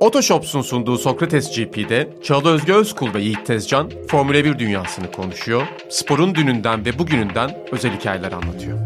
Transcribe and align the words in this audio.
Otoshops'un 0.00 0.62
sunduğu 0.62 0.98
Sokrates 0.98 1.56
GP'de 1.56 2.08
Çağla 2.22 2.48
Özge 2.48 2.72
Özkul 2.72 3.14
ve 3.14 3.20
Yiğit 3.20 3.46
Tezcan 3.46 3.90
Formula 4.08 4.44
1 4.44 4.58
dünyasını 4.58 5.12
konuşuyor, 5.12 5.66
sporun 5.88 6.34
dününden 6.34 6.84
ve 6.84 6.98
bugününden 6.98 7.56
özel 7.72 7.98
hikayeler 7.98 8.32
anlatıyor. 8.32 8.78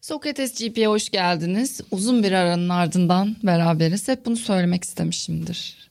Sokrates 0.00 0.58
GP'ye 0.60 0.88
hoş 0.88 1.10
geldiniz. 1.10 1.80
Uzun 1.90 2.22
bir 2.22 2.32
aranın 2.32 2.68
ardından 2.68 3.36
beraberiz. 3.42 4.08
Hep 4.08 4.26
bunu 4.26 4.36
söylemek 4.36 4.84
istemişimdir. 4.84 5.85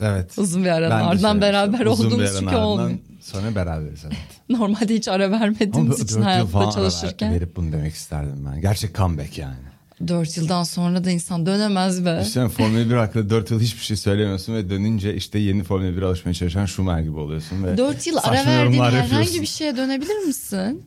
Evet. 0.00 0.38
Uzun 0.38 0.64
bir 0.64 0.68
aranın 0.68 0.90
Ben 0.90 1.04
ardından 1.04 1.40
beraber 1.40 1.86
Uzun 1.86 2.10
bir 2.10 2.14
olduğumuz 2.14 2.38
çünkü 2.38 2.56
olmuyor. 2.56 2.98
Sonra 3.20 3.54
beraberiz 3.54 4.04
evet. 4.04 4.16
Normalde 4.48 4.94
hiç 4.94 5.08
ara 5.08 5.30
vermediğimiz 5.30 5.98
dört 5.98 6.10
için 6.10 6.22
hayatta 6.22 6.46
falan 6.46 6.64
ara 6.64 6.72
çalışırken. 6.72 7.34
verip 7.34 7.56
bunu 7.56 7.72
demek 7.72 7.94
isterdim 7.94 8.46
ben. 8.52 8.60
Gerçek 8.60 8.94
comeback 8.94 9.38
yani. 9.38 9.56
Dört 10.08 10.36
yıldan 10.36 10.62
sonra 10.62 11.04
da 11.04 11.10
insan 11.10 11.46
dönemez 11.46 12.04
be. 12.04 12.18
Düşünsene 12.20 12.48
Formula 12.48 12.90
1 12.90 12.94
hakkında 12.94 13.30
4 13.30 13.50
yıl 13.50 13.60
hiçbir 13.60 13.82
şey 13.82 13.96
söylemiyorsun 13.96 14.54
ve 14.54 14.70
dönünce 14.70 15.14
işte 15.14 15.38
yeni 15.38 15.62
Formula 15.64 15.88
1'e 15.88 16.04
alışmaya 16.04 16.34
çalışan 16.34 16.66
Schumacher 16.66 17.00
gibi 17.02 17.18
oluyorsun. 17.18 17.64
Ve 17.64 17.76
Dört 17.76 18.06
yıl 18.06 18.16
ara 18.22 18.46
verdiğin 18.46 18.82
herhangi 18.82 19.40
bir 19.40 19.46
şeye 19.46 19.76
dönebilir 19.76 20.18
misin? 20.26 20.82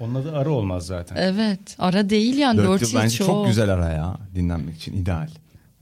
Onun 0.00 0.14
adı 0.14 0.36
arı 0.36 0.50
olmaz 0.50 0.86
zaten. 0.86 1.16
Evet. 1.16 1.60
Ara 1.78 2.10
değil 2.10 2.36
yani 2.38 2.58
Dört 2.58 2.68
dört, 2.68 2.82
yıl 2.82 2.90
yıl 2.90 2.98
bence 3.00 3.16
çok. 3.16 3.26
çok 3.26 3.46
güzel 3.46 3.70
ara 3.70 3.88
ya. 3.88 4.16
Dinlenmek 4.34 4.76
için 4.76 4.92
ideal. 4.92 5.28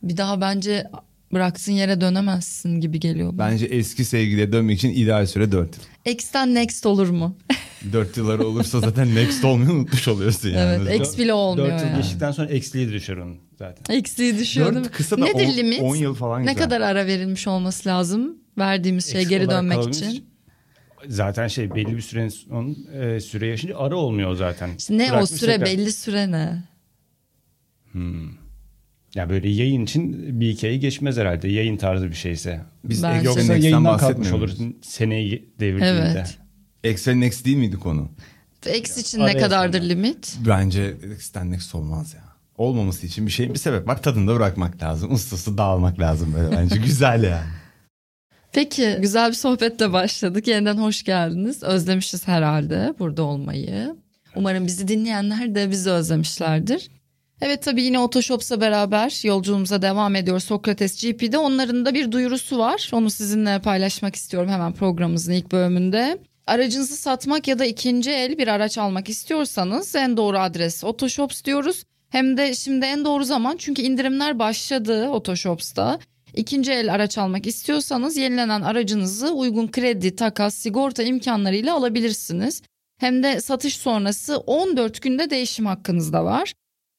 Bir 0.02 0.16
daha 0.16 0.40
bence 0.40 0.86
bıraktığın 1.32 1.72
yere 1.72 2.00
dönemezsin 2.00 2.80
gibi 2.80 3.00
geliyor. 3.00 3.38
bana. 3.38 3.50
Bence 3.50 3.66
eski 3.66 4.04
sevgiliye 4.04 4.52
dönmek 4.52 4.78
için 4.78 4.90
ideal 4.90 5.26
süre 5.26 5.52
4 5.52 5.76
yıl. 5.76 6.12
X'ten 6.12 6.54
next 6.54 6.86
olur 6.86 7.08
mu? 7.10 7.36
4 7.92 8.16
yılları 8.16 8.46
olursa 8.46 8.80
zaten 8.80 9.14
next 9.14 9.44
olmayı 9.44 9.70
unutmuş 9.70 10.08
oluyorsun 10.08 10.48
yani. 10.48 10.82
Evet, 10.88 11.00
X 11.00 11.18
bile 11.18 11.32
olmuyor 11.32 11.68
4 11.70 11.80
yıl 11.80 11.88
yani. 11.88 11.96
geçtikten 12.02 12.30
sonra 12.30 12.48
eksiliğe 12.48 12.88
düşer 12.92 13.16
onun 13.16 13.36
zaten. 13.58 13.94
Eksiği 13.96 14.38
düşüyor 14.38 14.74
değil 14.74 14.84
mi? 14.86 14.90
kısa 14.92 15.18
da 15.18 15.24
Nedir 15.24 15.46
on- 15.46 15.56
limit? 15.56 15.80
on 15.82 15.96
yıl 15.96 16.14
falan 16.14 16.46
Ne 16.46 16.52
güzel. 16.52 16.64
kadar 16.64 16.80
ara 16.80 17.06
verilmiş 17.06 17.46
olması 17.46 17.88
lazım 17.88 18.36
verdiğimiz 18.58 19.06
şey 19.12 19.20
Eksik 19.20 19.30
geri 19.30 19.46
olarak 19.46 19.62
dönmek 19.62 19.88
için? 19.94 20.24
Zaten 21.08 21.48
şey 21.48 21.74
belli 21.74 21.96
bir 21.96 22.00
sürenin 22.02 22.28
son 22.28 22.76
e, 23.00 23.20
süre 23.20 23.46
yaşınca 23.46 23.78
arı 23.78 23.96
olmuyor 23.96 24.34
zaten. 24.34 24.70
İşte 24.78 24.98
ne 24.98 25.04
o 25.06 25.10
Bırakmış 25.10 25.30
süre 25.30 25.50
tekrar. 25.52 25.66
belli 25.66 25.92
süre 25.92 26.30
ne? 26.30 26.62
Ya 29.18 29.30
böyle 29.30 29.48
yayın 29.48 29.84
için 29.84 30.40
bir 30.40 30.50
iki 30.50 30.66
ayı 30.66 30.80
geçmez 30.80 31.16
herhalde 31.16 31.48
yayın 31.48 31.76
tarzı 31.76 32.10
bir 32.10 32.14
şeyse. 32.14 32.60
Biz 32.84 33.02
Bence- 33.02 33.26
Yoksa 33.26 33.40
X'ten 33.40 33.56
yayından 33.56 33.98
kalkmış 33.98 34.32
olur 34.32 34.50
seneyi 34.82 35.52
devirdiğinde. 35.60 36.12
Evet. 36.14 36.38
X 36.94 37.08
ve 37.08 37.20
next 37.20 37.44
değil 37.44 37.56
miydi 37.56 37.76
konu? 37.76 38.08
X 38.76 38.98
için 38.98 39.20
araya 39.20 39.32
ne 39.32 39.38
kadardır 39.38 39.78
sonra. 39.78 39.88
limit? 39.88 40.38
Bence 40.46 40.96
X'ten 41.14 41.50
next 41.50 41.74
olmaz 41.74 42.14
ya. 42.14 42.22
Olmaması 42.56 43.06
için 43.06 43.26
bir 43.26 43.30
şey 43.30 43.54
bir 43.54 43.58
sebep 43.58 43.88
var. 43.88 44.02
Tadında 44.02 44.34
bırakmak 44.34 44.82
lazım. 44.82 45.12
Ustası 45.12 45.58
dağılmak 45.58 46.00
lazım 46.00 46.34
böyle 46.36 46.56
bence. 46.56 46.76
Güzel 46.84 47.22
yani. 47.24 47.50
Peki 48.52 48.96
güzel 49.00 49.28
bir 49.30 49.36
sohbetle 49.36 49.92
başladık. 49.92 50.46
Yeniden 50.46 50.78
hoş 50.78 51.02
geldiniz. 51.02 51.62
Özlemişiz 51.62 52.28
herhalde 52.28 52.94
burada 52.98 53.22
olmayı. 53.22 53.96
Umarım 54.36 54.66
bizi 54.66 54.88
dinleyenler 54.88 55.54
de 55.54 55.70
bizi 55.70 55.90
özlemişlerdir. 55.90 56.97
Evet 57.40 57.62
tabii 57.62 57.82
yine 57.82 57.98
Otoshops'la 57.98 58.60
beraber 58.60 59.26
yolculuğumuza 59.26 59.82
devam 59.82 60.16
ediyoruz 60.16 60.44
Sokrates 60.44 61.02
GP'de. 61.02 61.38
Onların 61.38 61.86
da 61.86 61.94
bir 61.94 62.12
duyurusu 62.12 62.58
var. 62.58 62.90
Onu 62.92 63.10
sizinle 63.10 63.60
paylaşmak 63.60 64.16
istiyorum 64.16 64.50
hemen 64.50 64.72
programımızın 64.72 65.32
ilk 65.32 65.52
bölümünde. 65.52 66.18
Aracınızı 66.46 66.96
satmak 66.96 67.48
ya 67.48 67.58
da 67.58 67.64
ikinci 67.64 68.10
el 68.10 68.38
bir 68.38 68.48
araç 68.48 68.78
almak 68.78 69.08
istiyorsanız 69.08 69.94
en 69.94 70.16
doğru 70.16 70.38
adres 70.38 70.84
Otoshops 70.84 71.44
diyoruz. 71.44 71.84
Hem 72.10 72.36
de 72.36 72.54
şimdi 72.54 72.86
en 72.86 73.04
doğru 73.04 73.24
zaman 73.24 73.56
çünkü 73.56 73.82
indirimler 73.82 74.38
başladı 74.38 75.08
Otoshops'ta. 75.08 75.98
İkinci 76.34 76.72
el 76.72 76.94
araç 76.94 77.18
almak 77.18 77.46
istiyorsanız 77.46 78.16
yenilenen 78.16 78.62
aracınızı 78.62 79.32
uygun 79.32 79.68
kredi, 79.68 80.16
takas, 80.16 80.54
sigorta 80.54 81.02
imkanlarıyla 81.02 81.74
alabilirsiniz. 81.74 82.62
Hem 83.00 83.22
de 83.22 83.40
satış 83.40 83.76
sonrası 83.76 84.38
14 84.38 85.02
günde 85.02 85.30
değişim 85.30 85.66
hakkınız 85.66 86.12
da 86.12 86.24
var. 86.24 86.52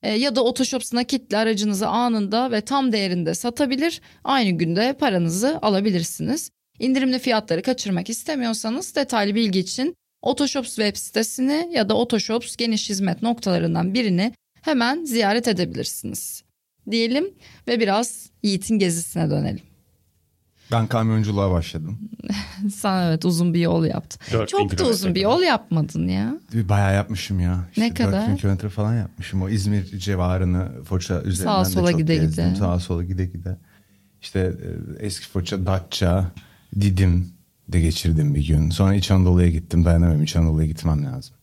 E, 0.04 0.10
ya 0.10 0.36
da 0.36 0.44
Otoshops 0.44 0.94
nakitli 0.94 1.38
aracınızı 1.38 1.88
anında 1.88 2.52
ve 2.52 2.62
tam 2.62 2.92
değerinde 2.92 3.34
satabilir, 3.34 4.02
aynı 4.24 4.50
günde 4.50 4.94
paranızı 4.94 5.60
alabilirsiniz. 5.62 6.50
İndirimli 6.80 7.20
fiyatları 7.20 7.62
kaçırmak 7.62 8.10
istemiyorsanız 8.10 8.96
detaylı 8.96 9.36
bilgi 9.36 9.60
için 9.60 9.96
Otoshops 10.22 10.76
web 10.76 10.96
sitesini 10.96 11.70
ya 11.72 11.90
da 11.90 11.98
Otoshops 11.98 12.56
geniş 12.56 12.90
hizmet 12.90 13.22
noktalarından 13.22 13.94
birini 13.94 14.34
hemen 14.62 15.04
ziyaret 15.04 15.48
edebilirsiniz. 15.48 16.44
Diyelim 16.92 17.34
ve 17.68 17.80
biraz 17.80 18.30
Yiğit'in 18.44 18.80
gezisine 18.80 19.30
dönelim. 19.30 19.69
Ben 20.72 20.88
kamyonculuğa 20.88 21.52
başladım. 21.52 22.00
Sen 22.76 23.02
evet 23.08 23.26
uzun 23.26 23.54
bir 23.54 23.60
yol 23.60 23.86
yaptın. 23.86 24.22
4000 24.34 24.46
Çok 24.58 24.78
da 24.80 24.90
uzun 24.90 25.16
bir 25.16 25.22
yol 25.22 25.42
yapmadın 25.42 26.08
ya. 26.08 26.40
Bayağı 26.54 26.94
yapmışım 26.94 27.40
ya. 27.40 27.68
İşte 27.70 27.82
Ne 27.82 27.94
kadar? 27.94 28.22
4000 28.22 28.36
kilometre 28.36 28.70
falan 28.70 28.96
yapmışım. 28.96 29.42
O 29.42 29.50
İzmir 29.50 29.86
civarını 29.86 30.84
Foça 30.84 31.22
üzerinden 31.22 31.54
Sağa 31.54 31.66
de 31.66 31.70
sola 31.70 31.92
çok 31.92 32.00
gide 32.00 32.16
gezdim. 32.16 32.46
gide. 32.46 32.56
Sağa 32.56 32.80
sola 32.80 33.04
gide 33.04 33.26
gide. 33.26 33.58
İşte 34.22 34.40
e, 35.00 35.06
eski 35.06 35.28
Foça, 35.30 35.66
Datça, 35.66 36.32
Didim 36.76 37.30
de 37.68 37.80
geçirdim 37.82 38.36
bir 38.36 38.48
gün. 38.48 38.70
Sonra 38.70 38.94
İç 38.94 39.12
Anadolu'ya 39.12 39.50
gittim. 39.50 39.86
Dayanamıyorum. 39.86 40.24
İç 40.24 40.36
Anadolu'ya 40.36 40.68
gitmem 40.68 41.06
lazım. 41.06 41.36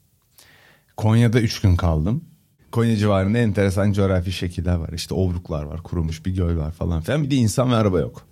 Konya'da 0.97 1.41
3 1.41 1.61
gün 1.61 1.77
kaldım. 1.77 2.25
Konya 2.73 2.97
civarında 2.97 3.39
enteresan 3.39 3.93
coğrafi 3.93 4.33
şekiller 4.33 4.75
var. 4.75 4.91
İşte 4.93 5.15
obruklar 5.15 5.63
var, 5.63 5.83
kurumuş 5.83 6.27
bir 6.27 6.35
göl 6.35 6.57
var 6.57 6.73
falan 6.73 7.01
filan. 7.01 7.23
Bir 7.25 7.31
de 7.31 7.35
insan 7.35 7.71
ve 7.71 7.75
araba 7.75 8.01
yok. 8.01 8.27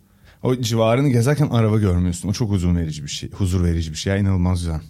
O 0.44 0.56
civarını 0.56 1.08
gezerken 1.08 1.48
araba 1.48 1.78
görmüyorsun. 1.78 2.28
O 2.28 2.32
çok 2.32 2.50
huzur 2.50 2.76
verici 2.76 3.02
bir 3.02 3.08
şey. 3.08 3.30
Huzur 3.30 3.64
verici 3.64 3.90
bir 3.90 3.96
şey. 3.96 4.12
Ya 4.12 4.18
inanılmaz 4.18 4.58
güzel. 4.58 4.80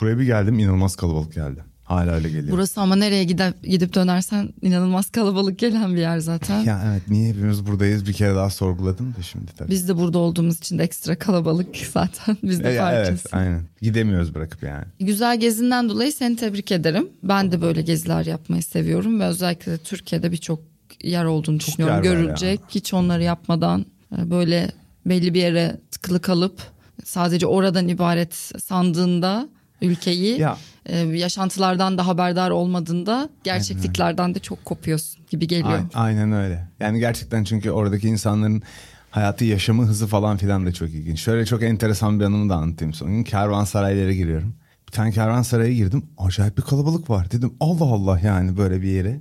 Buraya 0.00 0.18
bir 0.18 0.24
geldim 0.24 0.58
inanılmaz 0.58 0.96
kalabalık 0.96 1.34
geldi. 1.34 1.64
Hala 1.84 2.10
öyle 2.12 2.28
geliyor. 2.28 2.52
Burası 2.52 2.80
ama 2.80 2.96
nereye 2.96 3.24
gidip, 3.24 3.62
gidip 3.62 3.94
dönersen 3.94 4.48
inanılmaz 4.62 5.10
kalabalık 5.10 5.58
gelen 5.58 5.94
bir 5.94 6.00
yer 6.00 6.18
zaten. 6.18 6.60
Ya 6.60 6.82
evet 6.86 7.02
niye 7.10 7.28
hepimiz 7.28 7.66
buradayız 7.66 8.06
bir 8.08 8.12
kere 8.12 8.34
daha 8.34 8.50
sorguladım 8.50 9.14
da 9.18 9.22
şimdi 9.22 9.52
tabii. 9.56 9.70
Biz 9.70 9.88
de 9.88 9.96
burada 9.96 10.18
olduğumuz 10.18 10.58
için 10.58 10.78
de 10.78 10.82
ekstra 10.82 11.18
kalabalık 11.18 11.76
zaten. 11.92 12.36
Biz 12.42 12.64
de 12.64 12.70
E, 12.70 12.74
evet 12.74 13.24
aynen. 13.32 13.62
Gidemiyoruz 13.82 14.34
bırakıp 14.34 14.62
yani. 14.62 14.84
Güzel 15.00 15.40
gezinden 15.40 15.88
dolayı 15.88 16.12
seni 16.12 16.36
tebrik 16.36 16.72
ederim. 16.72 17.08
Ben 17.22 17.52
de 17.52 17.60
böyle 17.62 17.82
geziler 17.82 18.26
yapmayı 18.26 18.62
seviyorum 18.62 19.20
ve 19.20 19.24
özellikle 19.24 19.72
de 19.72 19.78
Türkiye'de 19.78 20.32
birçok 20.32 20.60
yer 21.02 21.24
olduğunu 21.24 21.60
düşünüyorum. 21.60 21.96
var 21.96 22.02
ya. 22.02 22.12
Görülecek. 22.12 22.60
Hiç 22.68 22.94
onları 22.94 23.22
yapmadan 23.22 23.86
e, 24.18 24.30
böyle 24.30 24.72
belli 25.06 25.34
bir 25.34 25.40
yere 25.40 25.80
tıkılı 25.90 26.20
kalıp 26.20 26.62
sadece 27.04 27.46
oradan 27.46 27.88
ibaret 27.88 28.34
sandığında 28.64 29.48
ülkeyi 29.82 30.40
Ya 30.40 30.56
e, 30.86 30.98
yaşantılardan 30.98 31.98
da 31.98 32.06
haberdar 32.06 32.50
olmadığında 32.50 33.28
gerçekliklerden 33.44 34.34
de 34.34 34.38
çok 34.38 34.64
kopuyorsun 34.64 35.22
gibi 35.30 35.46
geliyor. 35.46 35.78
a- 35.94 36.00
aynen 36.00 36.32
öyle. 36.32 36.68
Yani 36.80 36.98
gerçekten 37.00 37.44
çünkü 37.44 37.70
oradaki 37.70 38.08
insanların 38.08 38.62
hayatı 39.10 39.44
yaşamı 39.44 39.84
hızı 39.86 40.06
falan 40.06 40.36
filan 40.36 40.66
da 40.66 40.72
çok 40.72 40.88
ilginç. 40.88 41.20
Şöyle 41.20 41.46
çok 41.46 41.62
enteresan 41.62 42.20
bir 42.20 42.24
anımı 42.24 42.50
da 42.50 42.56
anlatayım. 42.56 42.94
Son 42.94 43.08
gün 43.10 43.24
kervansaraylara 43.24 44.12
giriyorum. 44.12 44.54
Bir 44.88 44.92
tane 44.92 45.10
kervansaraya 45.12 45.72
girdim. 45.72 46.04
Acayip 46.18 46.56
bir 46.58 46.62
kalabalık 46.62 47.10
var. 47.10 47.30
Dedim 47.30 47.54
Allah 47.60 47.84
Allah 47.84 48.20
yani 48.20 48.56
böyle 48.56 48.82
bir 48.82 48.88
yere. 48.88 49.20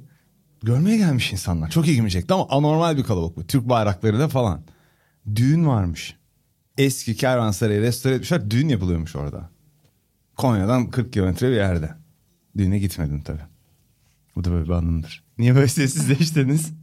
Görmeye 0.64 0.97
gelmiş 0.97 1.31
insanlar. 1.34 1.70
Çok 1.70 1.88
ilgimi 1.88 2.12
çekti 2.12 2.34
ama 2.34 2.47
anormal 2.50 2.97
bir 2.97 3.03
kalabalık 3.03 3.38
bu. 3.38 3.47
Türk 3.47 3.70
bayrakları 3.70 4.20
da 4.20 4.28
falan. 4.28 4.62
Düğün 5.36 5.66
varmış. 5.68 6.16
Eski 6.78 7.16
kervansarayı 7.16 7.82
restore 7.82 8.14
etmişler. 8.14 8.52
Düğün 8.52 8.70
yapılıyormuş 8.70 9.16
orada. 9.16 9.50
Konya'dan 10.38 10.90
40 10.90 11.14
kilometre 11.14 11.50
bir 11.50 11.56
yerde. 11.56 11.90
Düğüne 12.58 12.79
gitmedim 12.79 13.22
tabii. 13.22 13.41
Bu 14.35 14.44
da 14.44 14.52
böyle 14.52 14.66
bir 14.66 14.70
anımdır. 14.73 15.23
Niye 15.38 15.56
böyle 15.56 15.68
sessizleştiniz? 15.68 16.72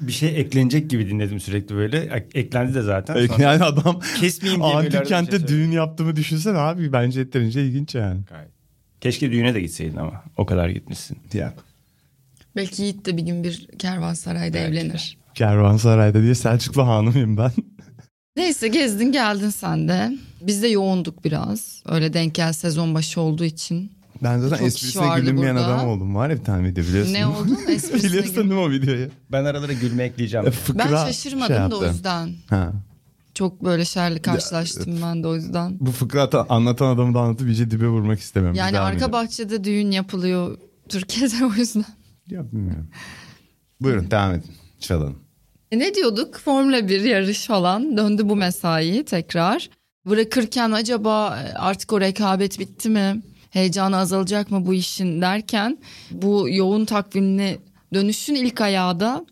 Bir 0.00 0.12
şey 0.12 0.40
eklenecek 0.40 0.90
gibi 0.90 1.08
dinledim 1.10 1.40
sürekli 1.40 1.74
böyle. 1.74 1.98
Ek- 2.00 2.40
Eklendi 2.40 2.74
de 2.74 2.82
zaten. 2.82 3.26
Sonra- 3.26 3.42
yani 3.42 3.64
adam 3.64 4.00
Kesmeyeyim 4.20 4.62
diye 4.62 4.74
antik 4.74 4.92
şey 4.92 5.02
kentte 5.02 5.30
söylüyor. 5.38 5.48
düğün 5.48 5.70
yaptığımı 5.70 6.16
düşünsene 6.16 6.58
abi. 6.58 6.92
Bence 6.92 7.20
yeterince 7.20 7.64
ilginç 7.66 7.94
yani. 7.94 8.20
Gayet. 8.30 8.48
Keşke 9.00 9.32
düğüne 9.32 9.54
de 9.54 9.60
gitseydin 9.60 9.96
ama. 9.96 10.24
O 10.36 10.46
kadar 10.46 10.68
gitmişsin. 10.68 11.18
Ya. 11.32 11.54
Belki 12.56 12.82
Yiğit 12.82 13.06
de 13.06 13.16
bir 13.16 13.22
gün 13.22 13.44
bir 13.44 13.66
kervansarayda 13.78 14.54
Belki 14.54 14.78
evlenir. 14.78 15.18
Kervansaray'da 15.34 16.22
diye 16.22 16.34
Selçuklu 16.34 16.86
hanımıyım 16.86 17.36
ben. 17.36 17.50
Neyse 18.36 18.68
gezdin 18.68 19.12
geldin 19.12 19.50
sen 19.50 19.88
de. 19.88 20.12
Biz 20.40 20.62
de 20.62 20.68
yoğunduk 20.68 21.24
biraz. 21.24 21.82
Öyle 21.88 22.12
denk 22.12 22.34
gel 22.34 22.52
sezon 22.52 22.94
başı 22.94 23.20
olduğu 23.20 23.44
için. 23.44 23.92
Ben 24.22 24.38
zaten 24.38 24.56
Çok 24.56 24.66
esprisine 24.66 25.20
gülünmeyen 25.20 25.56
burada. 25.56 25.66
adam 25.66 25.88
oldum. 25.88 26.14
Var 26.14 26.30
ya 26.30 26.36
bir 26.38 26.44
tane 26.44 26.68
video 26.68 26.84
biliyorsun. 26.84 27.14
Ne 27.14 27.26
oldu? 27.26 27.56
Esprisine 27.68 28.02
biliyorsun 28.10 28.34
değil 28.36 28.46
mi 28.46 28.54
o 28.54 28.70
videoyu? 28.70 29.08
Ben 29.32 29.44
aralara 29.44 29.72
gülme 29.72 30.04
ekleyeceğim. 30.04 30.46
E, 30.46 30.50
fıkra 30.50 30.78
Ben 30.78 30.88
şey 30.88 31.12
şaşırmadım 31.12 31.70
da 31.70 31.76
o 31.76 31.86
yüzden. 31.86 32.30
Ha. 32.50 32.72
Çok 33.34 33.64
böyle 33.64 33.84
şerli 33.84 34.22
karşılaştım 34.22 34.98
ben 35.02 35.22
de 35.22 35.26
o 35.28 35.34
yüzden. 35.34 35.76
Bu 35.80 35.92
fıkra 35.92 36.46
anlatan 36.48 36.94
adamı 36.94 37.14
da 37.14 37.20
anlatıp 37.20 37.48
iyice 37.48 37.70
dibe 37.70 37.86
vurmak 37.86 38.20
istemem. 38.20 38.54
Yani 38.54 38.78
arka 38.78 39.12
bahçede 39.12 39.64
düğün 39.64 39.90
yapılıyor 39.90 40.58
Türkiye'de 40.88 41.44
o 41.44 41.52
yüzden. 41.52 41.84
Ya 42.26 42.52
bilmiyorum. 42.52 42.88
Buyurun 43.80 44.10
devam 44.10 44.34
edin. 44.34 44.50
Çalın. 44.82 45.16
E 45.70 45.78
ne 45.78 45.94
diyorduk? 45.94 46.38
Formula 46.38 46.88
1 46.88 47.00
yarış 47.00 47.46
falan 47.46 47.96
döndü 47.96 48.28
bu 48.28 48.36
mesai 48.36 49.04
tekrar. 49.04 49.70
Bırakırken 50.06 50.70
acaba 50.70 51.38
e, 51.38 51.54
artık 51.54 51.92
o 51.92 52.00
rekabet 52.00 52.58
bitti 52.58 52.88
mi? 52.88 53.22
Heyecanı 53.50 53.96
azalacak 53.96 54.50
mı 54.50 54.66
bu 54.66 54.74
işin 54.74 55.20
derken 55.20 55.78
bu 56.10 56.46
yoğun 56.48 56.84
takvimli 56.84 57.58
dönüşün 57.94 58.34
ilk 58.34 58.60
ayağı 58.60 59.00
da 59.00 59.26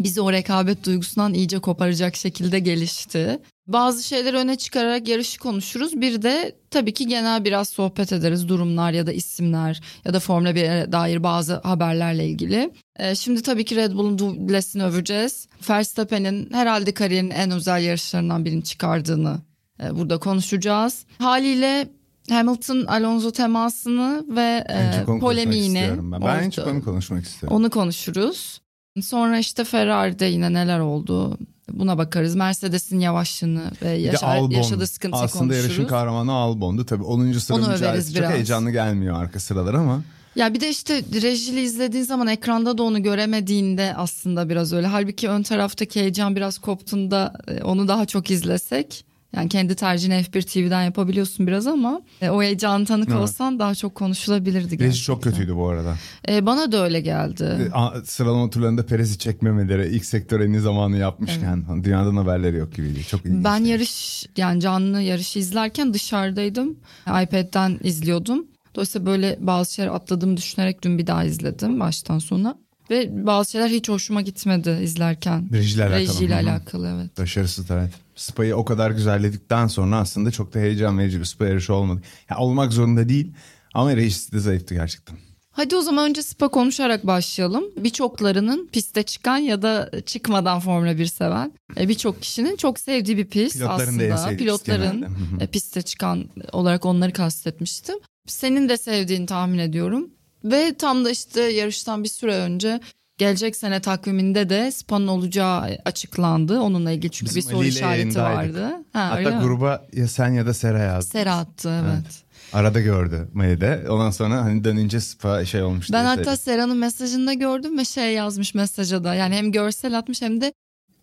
bizi 0.00 0.20
o 0.20 0.32
rekabet 0.32 0.86
duygusundan 0.86 1.34
iyice 1.34 1.58
koparacak 1.58 2.16
şekilde 2.16 2.58
gelişti. 2.58 3.38
Bazı 3.66 4.02
şeyleri 4.02 4.36
öne 4.36 4.56
çıkararak 4.56 5.08
yarışı 5.08 5.38
konuşuruz. 5.38 6.00
Bir 6.00 6.22
de 6.22 6.56
tabii 6.70 6.94
ki 6.94 7.06
genel 7.06 7.44
biraz 7.44 7.68
sohbet 7.68 8.12
ederiz. 8.12 8.48
Durumlar 8.48 8.92
ya 8.92 9.06
da 9.06 9.12
isimler 9.12 9.80
ya 10.04 10.14
da 10.14 10.20
Formula 10.20 10.50
1'e 10.50 10.92
dair 10.92 11.22
bazı 11.22 11.54
haberlerle 11.54 12.28
ilgili. 12.28 12.72
Ee, 12.98 13.14
şimdi 13.14 13.42
tabii 13.42 13.64
ki 13.64 13.76
Red 13.76 13.92
Bull'un 13.92 14.18
dublesini 14.18 14.84
öveceğiz. 14.84 15.48
Verstappen'in 15.70 16.52
herhalde 16.52 16.94
kariyerinin 16.94 17.30
en 17.30 17.50
özel 17.50 17.82
yarışlarından 17.82 18.44
birini 18.44 18.64
çıkardığını 18.64 19.38
e, 19.82 19.96
burada 19.96 20.18
konuşacağız. 20.18 21.06
Haliyle 21.18 21.88
Hamilton 22.30 22.84
Alonso 22.84 23.30
temasını 23.30 24.24
ve 24.28 24.64
e, 24.70 25.04
polemiğini 25.20 25.90
ben. 26.12 26.22
Ben 26.22 26.42
en 26.42 26.50
çok 26.50 26.66
onu 26.66 26.84
konuşmak 26.84 27.24
istiyorum. 27.24 27.56
Onu 27.56 27.70
konuşuruz. 27.70 28.60
Sonra 29.02 29.38
işte 29.38 29.64
Ferrari'de 29.64 30.24
yine 30.24 30.52
neler 30.52 30.78
oldu 30.78 31.38
buna 31.72 31.98
bakarız. 31.98 32.34
Mercedes'in 32.34 33.00
yavaşlığını 33.00 33.70
ve 33.82 33.90
yaşa- 33.90 34.26
Albon. 34.26 34.50
yaşadığı 34.50 34.86
sıkıntıyı 34.86 35.22
Aslında 35.22 35.38
konuşuruz. 35.44 35.64
yarışın 35.64 35.84
kahramanı 35.84 36.32
Albon'du. 36.32 36.86
Tabii 36.86 37.04
10. 37.04 37.40
sıra 37.40 37.56
Onu 37.56 37.68
mücadelesi 37.68 38.12
çok 38.12 38.22
biraz. 38.22 38.32
heyecanlı 38.32 38.70
gelmiyor 38.70 39.20
arka 39.22 39.40
sıralar 39.40 39.74
ama. 39.74 40.02
Ya 40.36 40.54
bir 40.54 40.60
de 40.60 40.68
işte 40.68 41.02
rejili 41.22 41.60
izlediğin 41.60 42.04
zaman 42.04 42.26
ekranda 42.26 42.78
da 42.78 42.82
onu 42.82 43.02
göremediğinde 43.02 43.94
aslında 43.96 44.48
biraz 44.48 44.72
öyle. 44.72 44.86
Halbuki 44.86 45.28
ön 45.28 45.42
taraftaki 45.42 46.00
heyecan 46.00 46.36
biraz 46.36 46.58
koptuğunda 46.58 47.32
e, 47.48 47.62
onu 47.62 47.88
daha 47.88 48.06
çok 48.06 48.30
izlesek. 48.30 49.04
Yani 49.36 49.48
kendi 49.48 49.74
tercihini 49.74 50.14
F1 50.14 50.42
TV'den 50.42 50.82
yapabiliyorsun 50.84 51.46
biraz 51.46 51.66
ama 51.66 52.00
e, 52.22 52.30
o 52.30 52.42
heyecanı 52.42 52.84
tanık 52.86 53.08
Evet. 53.08 53.18
olsan 53.20 53.58
daha 53.58 53.74
çok 53.74 53.94
konuşulabilirdi. 53.94 54.78
Reji 54.78 55.02
çok 55.02 55.16
gerçekten. 55.22 55.32
kötüydü 55.40 55.56
bu 55.58 55.68
arada. 55.68 55.94
E, 56.28 56.46
bana 56.46 56.72
da 56.72 56.84
öyle 56.84 57.00
geldi. 57.00 57.70
E, 57.96 58.04
Sıralama 58.04 58.50
turlarında 58.50 58.86
Perez'i 58.86 59.18
çekmemeleri 59.18 59.88
ilk 59.88 60.04
sektör 60.04 60.40
en 60.40 60.52
iyi 60.52 60.60
zamanı 60.60 60.96
yapmışken 60.96 61.84
dünyadan 61.84 62.16
haberleri 62.16 62.56
yok 62.56 62.74
gibiydi. 62.74 63.04
Çok 63.04 63.26
ilginç. 63.26 63.44
Ben 63.44 63.64
yarış 63.64 64.26
yani 64.36 64.60
canlı 64.60 65.00
yarışı 65.00 65.38
izlerken 65.38 65.94
dışarıdaydım. 65.94 66.76
iPad'den 67.06 67.78
izliyordum. 67.82 68.46
Dolayısıyla 68.74 69.06
böyle 69.06 69.36
bazı 69.40 69.74
şeyler 69.74 69.90
atladığımı 69.90 70.36
düşünerek 70.36 70.82
dün 70.84 70.98
bir 70.98 71.06
daha 71.06 71.24
izledim 71.24 71.80
baştan 71.80 72.18
sona. 72.18 72.58
Ve 72.90 73.26
bazı 73.26 73.50
şeyler 73.50 73.68
hiç 73.68 73.88
hoşuma 73.88 74.22
gitmedi 74.22 74.78
izlerken. 74.82 75.48
Rejiyle 75.52 75.82
alakalı. 75.84 76.00
Rejiyle 76.00 76.34
alakalı 76.34 76.92
evet. 76.96 77.18
Başarısız 77.18 77.70
evet. 77.70 77.90
Spa'yı 78.16 78.56
o 78.56 78.64
kadar 78.64 78.90
güzelledikten 78.90 79.66
sonra 79.66 79.96
aslında 79.96 80.30
çok 80.30 80.54
da 80.54 80.58
heyecan 80.58 80.98
verici 80.98 81.20
bir 81.20 81.24
Spa 81.24 81.46
yarışı 81.46 81.74
olmadı. 81.74 82.02
Ya, 82.30 82.38
olmak 82.38 82.72
zorunda 82.72 83.08
değil 83.08 83.32
ama 83.74 83.96
rejisi 83.96 84.32
de 84.32 84.38
zayıftı 84.38 84.74
gerçekten. 84.74 85.16
Hadi 85.50 85.76
o 85.76 85.80
zaman 85.82 86.10
önce 86.10 86.22
Spa 86.22 86.48
konuşarak 86.48 87.06
başlayalım. 87.06 87.64
Birçoklarının 87.76 88.68
piste 88.72 89.02
çıkan 89.02 89.36
ya 89.38 89.62
da 89.62 89.90
çıkmadan 90.06 90.60
Formula 90.60 90.98
1 90.98 91.06
seven 91.06 91.52
e, 91.80 91.88
birçok 91.88 92.22
kişinin 92.22 92.56
çok 92.56 92.78
sevdiği 92.78 93.16
bir 93.16 93.26
pist 93.26 93.56
Pilotların 93.56 93.98
da 93.98 94.04
aslında. 94.04 94.16
sevdiği 94.16 94.38
Pilotların 94.38 95.00
genelde. 95.00 95.44
E, 95.44 95.46
piste 95.46 95.82
çıkan 95.82 96.24
olarak 96.52 96.84
onları 96.84 97.12
kastetmiştim. 97.12 97.94
Senin 98.26 98.68
de 98.68 98.76
sevdiğini 98.76 99.26
tahmin 99.26 99.58
ediyorum. 99.58 100.10
Ve 100.44 100.74
tam 100.74 101.04
da 101.04 101.10
işte 101.10 101.40
yarıştan 101.42 102.04
bir 102.04 102.08
süre 102.08 102.34
önce 102.34 102.80
gelecek 103.18 103.56
sene 103.56 103.80
takviminde 103.80 104.48
de 104.48 104.70
Spa'nın 104.70 105.06
olacağı 105.06 105.78
açıklandı. 105.84 106.60
Onunla 106.60 106.90
ilgili 106.90 107.10
çünkü 107.10 107.30
Bizim 107.30 107.40
bir 107.42 107.46
soru 107.46 107.58
Ali 107.60 107.68
işareti 107.68 108.18
vardı. 108.18 108.70
Ha, 108.92 109.10
Hatta 109.10 109.30
gruba 109.30 109.86
ya 109.92 110.08
sen 110.08 110.28
ya 110.32 110.46
da 110.46 110.54
Sera 110.54 110.78
yazdı. 110.78 111.10
Sera 111.10 111.36
attı 111.36 111.84
evet. 111.84 112.22
Arada 112.52 112.80
gördü 112.80 113.28
Mayı'de. 113.34 113.86
Ondan 113.88 114.10
sonra 114.10 114.44
hani 114.44 114.64
dönünce 114.64 115.00
Spa 115.00 115.44
şey 115.44 115.62
olmuş. 115.62 115.92
Ben 115.92 116.04
hatta. 116.04 116.36
Sera'nın 116.36 116.76
mesajında 116.76 117.32
gördüm 117.34 117.78
ve 117.78 117.84
şey 117.84 118.14
yazmış 118.14 118.54
mesaja 118.54 119.04
da. 119.04 119.14
Yani 119.14 119.34
hem 119.34 119.52
görsel 119.52 119.98
atmış 119.98 120.22
hem 120.22 120.40
de 120.40 120.52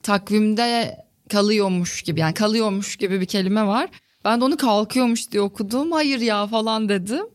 takvimde 0.03 0.97
kalıyormuş 1.29 2.01
gibi. 2.01 2.19
Yani 2.19 2.33
kalıyormuş 2.33 2.95
gibi 2.95 3.21
bir 3.21 3.25
kelime 3.25 3.65
var. 3.67 3.89
Ben 4.25 4.41
de 4.41 4.45
onu 4.45 4.57
kalkıyormuş 4.57 5.31
diye 5.31 5.41
okudum. 5.41 5.91
Hayır 5.91 6.19
ya 6.19 6.47
falan 6.47 6.89
dedim. 6.89 7.25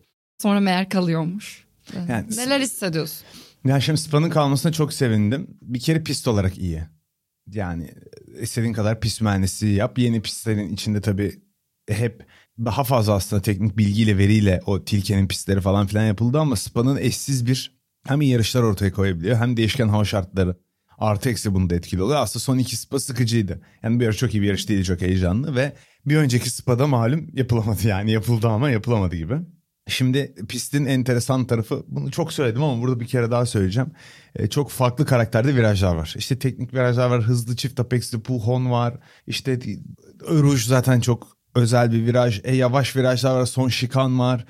Sonra 0.42 0.60
meğer 0.60 0.88
kalıyormuş. 0.88 1.64
Yani- 2.08 2.36
Neler 2.36 2.60
hissediyorsun? 2.60 3.26
Ya 3.64 3.80
şimdi 3.80 4.00
Spa'nın 4.00 4.30
kalmasına 4.30 4.72
çok 4.72 4.92
sevindim. 4.92 5.46
Bir 5.62 5.80
kere 5.80 6.02
pist 6.02 6.28
olarak 6.28 6.58
iyi. 6.58 6.82
Yani 7.52 7.90
istediğin 8.40 8.72
kadar 8.72 9.00
pist 9.00 9.20
mühendisliği 9.20 9.74
yap. 9.74 9.98
Yeni 9.98 10.22
pistlerin 10.22 10.72
içinde 10.72 11.00
tabii 11.00 11.42
hep 11.88 12.26
daha 12.58 12.84
fazla 12.84 13.12
aslında 13.12 13.42
teknik 13.42 13.78
bilgiyle 13.78 14.18
veriyle 14.18 14.60
o 14.66 14.84
Tilke'nin 14.84 15.28
pistleri 15.28 15.60
falan 15.60 15.86
filan 15.86 16.04
yapıldı 16.04 16.38
ama 16.38 16.56
Spa'nın 16.56 16.96
eşsiz 16.96 17.46
bir 17.46 17.78
hem 18.06 18.22
yarışlar 18.22 18.62
ortaya 18.62 18.92
koyabiliyor 18.92 19.36
hem 19.36 19.56
değişken 19.56 19.88
hava 19.88 20.04
şartları 20.04 20.56
artı 20.98 21.30
eksi 21.30 21.54
bunda 21.54 21.74
etkili 21.74 22.02
oluyor. 22.02 22.20
Aslında 22.20 22.42
son 22.42 22.58
iki 22.58 22.76
Spa 22.76 23.00
sıkıcıydı. 23.00 23.62
Yani 23.82 24.00
bir 24.00 24.12
çok 24.12 24.34
iyi 24.34 24.42
bir 24.42 24.46
yarış 24.46 24.68
değildi 24.68 24.84
çok 24.84 25.00
heyecanlı 25.00 25.56
ve 25.56 25.72
bir 26.06 26.16
önceki 26.16 26.50
Spa'da 26.50 26.86
malum 26.86 27.28
yapılamadı 27.32 27.88
yani 27.88 28.12
yapıldı 28.12 28.48
ama 28.48 28.70
yapılamadı 28.70 29.16
gibi. 29.16 29.34
Şimdi 29.88 30.34
pistin 30.48 30.86
enteresan 30.86 31.46
tarafı 31.46 31.84
bunu 31.88 32.10
çok 32.10 32.32
söyledim 32.32 32.62
ama 32.62 32.82
burada 32.82 33.00
bir 33.00 33.06
kere 33.06 33.30
daha 33.30 33.46
söyleyeceğim. 33.46 33.90
Ee, 34.36 34.46
çok 34.46 34.70
farklı 34.70 35.06
karakterde 35.06 35.56
virajlar 35.56 35.96
var. 35.96 36.14
İşte 36.18 36.38
teknik 36.38 36.74
virajlar 36.74 37.10
var, 37.10 37.22
hızlı 37.22 37.56
çift 37.56 37.80
apexli 37.80 38.20
puhon 38.20 38.70
var. 38.70 38.94
İşte 39.26 39.58
Öruj 40.20 40.66
zaten 40.66 41.00
çok 41.00 41.28
özel 41.54 41.92
bir 41.92 42.06
viraj. 42.06 42.40
E, 42.44 42.56
yavaş 42.56 42.96
virajlar 42.96 43.40
var, 43.40 43.46
son 43.46 43.68
şikan 43.68 44.18
var. 44.18 44.44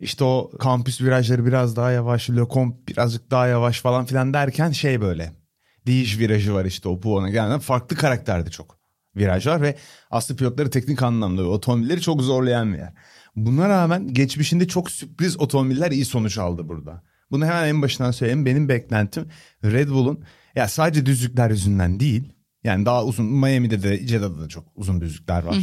İşte 0.00 0.24
o 0.24 0.50
kampüs 0.60 1.00
virajları 1.00 1.46
biraz 1.46 1.76
daha 1.76 1.90
yavaş, 1.90 2.30
Lecomp 2.30 2.88
birazcık 2.88 3.30
daha 3.30 3.46
yavaş 3.46 3.80
falan 3.80 4.04
filan 4.04 4.34
derken 4.34 4.70
şey 4.70 5.00
böyle. 5.00 5.32
Değiş 5.86 6.18
virajı 6.18 6.54
var 6.54 6.64
işte 6.64 6.88
o 6.88 7.00
puhona 7.00 7.30
gelmeden 7.30 7.58
farklı 7.58 7.96
karakterde 7.96 8.50
çok 8.50 8.78
viraj 9.16 9.46
var 9.46 9.62
ve 9.62 9.76
aslında 10.10 10.38
pilotları 10.38 10.70
teknik 10.70 11.02
anlamda 11.02 11.42
ve 11.42 11.46
otomobilleri 11.46 12.00
çok 12.00 12.22
zorlayan 12.22 12.72
bir 12.72 12.78
yer. 12.78 12.92
Buna 13.36 13.68
rağmen 13.68 14.14
geçmişinde 14.14 14.68
çok 14.68 14.90
sürpriz 14.90 15.40
otomobiller 15.40 15.90
iyi 15.90 16.04
sonuç 16.04 16.38
aldı 16.38 16.68
burada. 16.68 17.02
Bunu 17.30 17.46
hemen 17.46 17.68
en 17.68 17.82
başından 17.82 18.10
söyleyeyim. 18.10 18.46
Benim 18.46 18.68
beklentim 18.68 19.26
Red 19.64 19.88
Bull'un 19.88 20.24
ya 20.54 20.68
sadece 20.68 21.06
düzlükler 21.06 21.50
yüzünden 21.50 22.00
değil. 22.00 22.32
Yani 22.64 22.86
daha 22.86 23.04
uzun 23.04 23.26
Miami'de 23.26 23.82
de 23.82 24.06
Cedda'da 24.06 24.40
da 24.40 24.48
çok 24.48 24.64
uzun 24.74 25.00
düzlükler 25.00 25.42
var. 25.42 25.54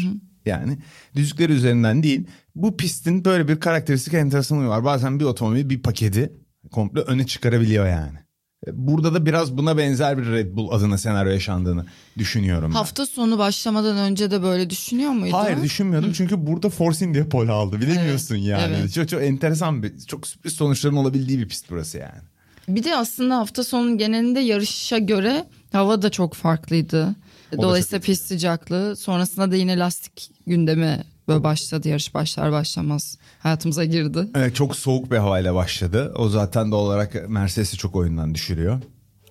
Yani 0.45 0.77
düzlükler 1.15 1.49
üzerinden 1.49 2.03
değil. 2.03 2.27
Bu 2.55 2.77
pistin 2.77 3.25
böyle 3.25 3.47
bir 3.47 3.59
karakteristik 3.59 4.13
enteresanlığı 4.13 4.67
var. 4.67 4.83
Bazen 4.83 5.19
bir 5.19 5.25
otomobil 5.25 5.69
bir 5.69 5.81
paketi 5.81 6.33
komple 6.71 7.01
öne 7.01 7.25
çıkarabiliyor 7.25 7.87
yani. 7.87 8.17
Burada 8.67 9.13
da 9.13 9.25
biraz 9.25 9.57
buna 9.57 9.77
benzer 9.77 10.17
bir 10.17 10.25
Red 10.25 10.55
Bull 10.55 10.71
adına 10.71 10.97
senaryo 10.97 11.31
yaşandığını 11.31 11.85
düşünüyorum 12.17 12.69
ben. 12.69 12.75
Hafta 12.75 13.05
sonu 13.05 13.37
başlamadan 13.37 13.97
önce 13.97 14.31
de 14.31 14.43
böyle 14.43 14.69
düşünüyor 14.69 15.11
muydun? 15.11 15.37
Hayır 15.37 15.61
düşünmüyordum 15.63 16.11
çünkü 16.13 16.47
burada 16.47 16.69
Force 16.69 17.05
India 17.05 17.29
pole 17.29 17.51
aldı 17.51 17.81
bilemiyorsun 17.81 18.35
Evet, 18.35 18.45
yani. 18.45 18.75
evet. 18.79 18.93
Çok, 18.93 19.09
çok 19.09 19.23
enteresan 19.23 19.83
bir 19.83 19.99
çok 19.99 20.27
sürpriz 20.27 20.53
sonuçların 20.53 20.95
olabildiği 20.95 21.39
bir 21.39 21.47
pist 21.47 21.65
burası 21.69 21.97
yani. 21.97 22.21
Bir 22.67 22.83
de 22.83 22.95
aslında 22.95 23.37
hafta 23.37 23.63
sonunun 23.63 23.97
genelinde 23.97 24.39
yarışa 24.39 24.97
göre 24.97 25.45
hava 25.71 26.01
da 26.01 26.09
çok 26.09 26.33
farklıydı. 26.33 27.15
Dolayısıyla 27.57 28.01
pist 28.01 28.25
sıcaklığı. 28.25 28.95
Sonrasında 28.95 29.51
da 29.51 29.55
yine 29.55 29.79
lastik 29.79 30.31
gündemi 30.47 31.03
böyle 31.27 31.43
başladı. 31.43 31.89
Yarış 31.89 32.13
başlar 32.13 32.51
başlamaz 32.51 33.17
hayatımıza 33.39 33.85
girdi. 33.85 34.27
Evet, 34.35 34.55
çok 34.55 34.75
soğuk 34.75 35.11
bir 35.11 35.17
havayla 35.17 35.55
başladı. 35.55 36.13
O 36.17 36.29
zaten 36.29 36.71
doğal 36.71 36.85
olarak 36.85 37.29
Mercedes'i 37.29 37.77
çok 37.77 37.95
oyundan 37.95 38.35
düşürüyor. 38.35 38.81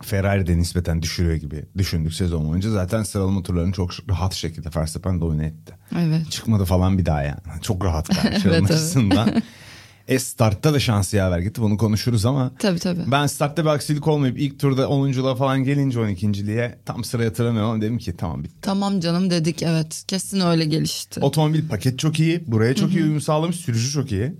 Ferrari 0.02 0.46
de 0.46 0.58
nispeten 0.58 1.02
düşürüyor 1.02 1.36
gibi 1.36 1.64
düşündük 1.78 2.14
sezon 2.14 2.48
boyunca. 2.48 2.70
Zaten 2.70 3.02
sıralama 3.02 3.42
turlarını 3.42 3.72
çok 3.72 3.90
rahat 4.10 4.34
şekilde 4.34 4.68
Verstappen 4.76 5.20
domine 5.20 5.46
etti. 5.46 5.74
Evet. 5.98 6.30
Çıkmadı 6.30 6.64
falan 6.64 6.98
bir 6.98 7.06
daha 7.06 7.22
yani. 7.22 7.38
Çok 7.62 7.84
rahat 7.84 8.08
karşı 8.08 8.48
Evet, 8.48 8.70
evet. 8.70 9.42
E 10.10 10.18
startta 10.18 10.74
da 10.74 10.80
şansı 10.80 11.16
yaver 11.16 11.38
gitti 11.38 11.62
bunu 11.62 11.76
konuşuruz 11.76 12.26
ama 12.26 12.50
Tabii 12.58 12.78
tabii. 12.78 13.00
ben 13.06 13.26
startta 13.26 13.62
bir 13.64 13.68
aksilik 13.68 14.06
olmayıp 14.08 14.38
ilk 14.38 14.60
turda 14.60 14.82
10'unculuğa 14.82 15.36
falan 15.36 15.64
gelince 15.64 15.98
12.liğe 15.98 16.78
tam 16.84 17.04
sıra 17.04 17.24
hatırlamıyorum 17.24 17.70
ama 17.70 17.82
dedim 17.82 17.98
ki 17.98 18.16
tamam 18.16 18.44
bitti. 18.44 18.54
Tamam 18.62 19.00
canım 19.00 19.30
dedik 19.30 19.62
evet. 19.62 20.04
Kesin 20.08 20.40
öyle 20.40 20.64
gelişti. 20.64 21.20
Otomobil 21.20 21.68
paket 21.68 21.98
çok 21.98 22.20
iyi. 22.20 22.44
Buraya 22.46 22.74
çok 22.74 22.92
iyi 22.94 23.02
uyum 23.02 23.20
sağlamış. 23.20 23.56
Sürücü 23.56 23.90
çok 23.90 24.12
iyi. 24.12 24.34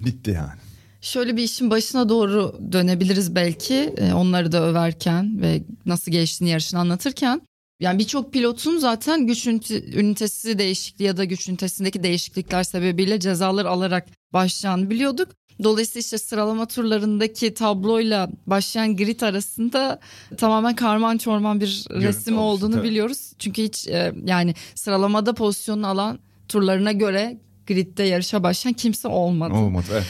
Bitti 0.00 0.30
yani. 0.30 0.60
Şöyle 1.00 1.36
bir 1.36 1.42
işin 1.42 1.70
başına 1.70 2.08
doğru 2.08 2.58
dönebiliriz 2.72 3.34
belki. 3.34 3.74
Ee, 3.74 4.12
onları 4.12 4.52
da 4.52 4.62
överken 4.62 5.42
ve 5.42 5.62
nasıl 5.86 6.12
geçtiğini 6.12 6.50
yarışını 6.50 6.80
anlatırken. 6.80 7.40
Yani 7.80 7.98
birçok 7.98 8.32
pilotun 8.32 8.78
zaten 8.78 9.26
güç 9.26 9.46
ünite- 9.46 9.96
ünitesi 10.00 10.58
değişikliği 10.58 11.04
ya 11.04 11.16
da 11.16 11.24
güç 11.24 11.48
ünitesindeki 11.48 12.02
değişiklikler 12.02 12.62
sebebiyle 12.62 13.20
cezalar 13.20 13.64
alarak 13.64 14.06
başlayacağını 14.32 14.90
biliyorduk. 14.90 15.28
Dolayısıyla 15.62 16.00
işte 16.00 16.18
sıralama 16.18 16.66
turlarındaki 16.66 17.54
tabloyla 17.54 18.30
başlayan 18.46 18.96
grid 18.96 19.20
arasında 19.20 20.00
tamamen 20.36 20.74
karman 20.74 21.18
çorman 21.18 21.60
bir 21.60 21.84
resim 21.90 22.38
oluştu, 22.38 22.40
olduğunu 22.40 22.74
tabii. 22.74 22.88
biliyoruz. 22.88 23.32
Çünkü 23.38 23.62
hiç 23.62 23.88
e, 23.88 24.12
yani 24.24 24.54
sıralamada 24.74 25.34
pozisyonunu 25.34 25.86
alan 25.86 26.18
turlarına 26.48 26.92
göre 26.92 27.38
gridde 27.66 28.02
yarışa 28.02 28.42
başlayan 28.42 28.72
kimse 28.72 29.08
olmadı. 29.08 29.54
Olmadı. 29.54 29.86
Evet. 29.92 30.06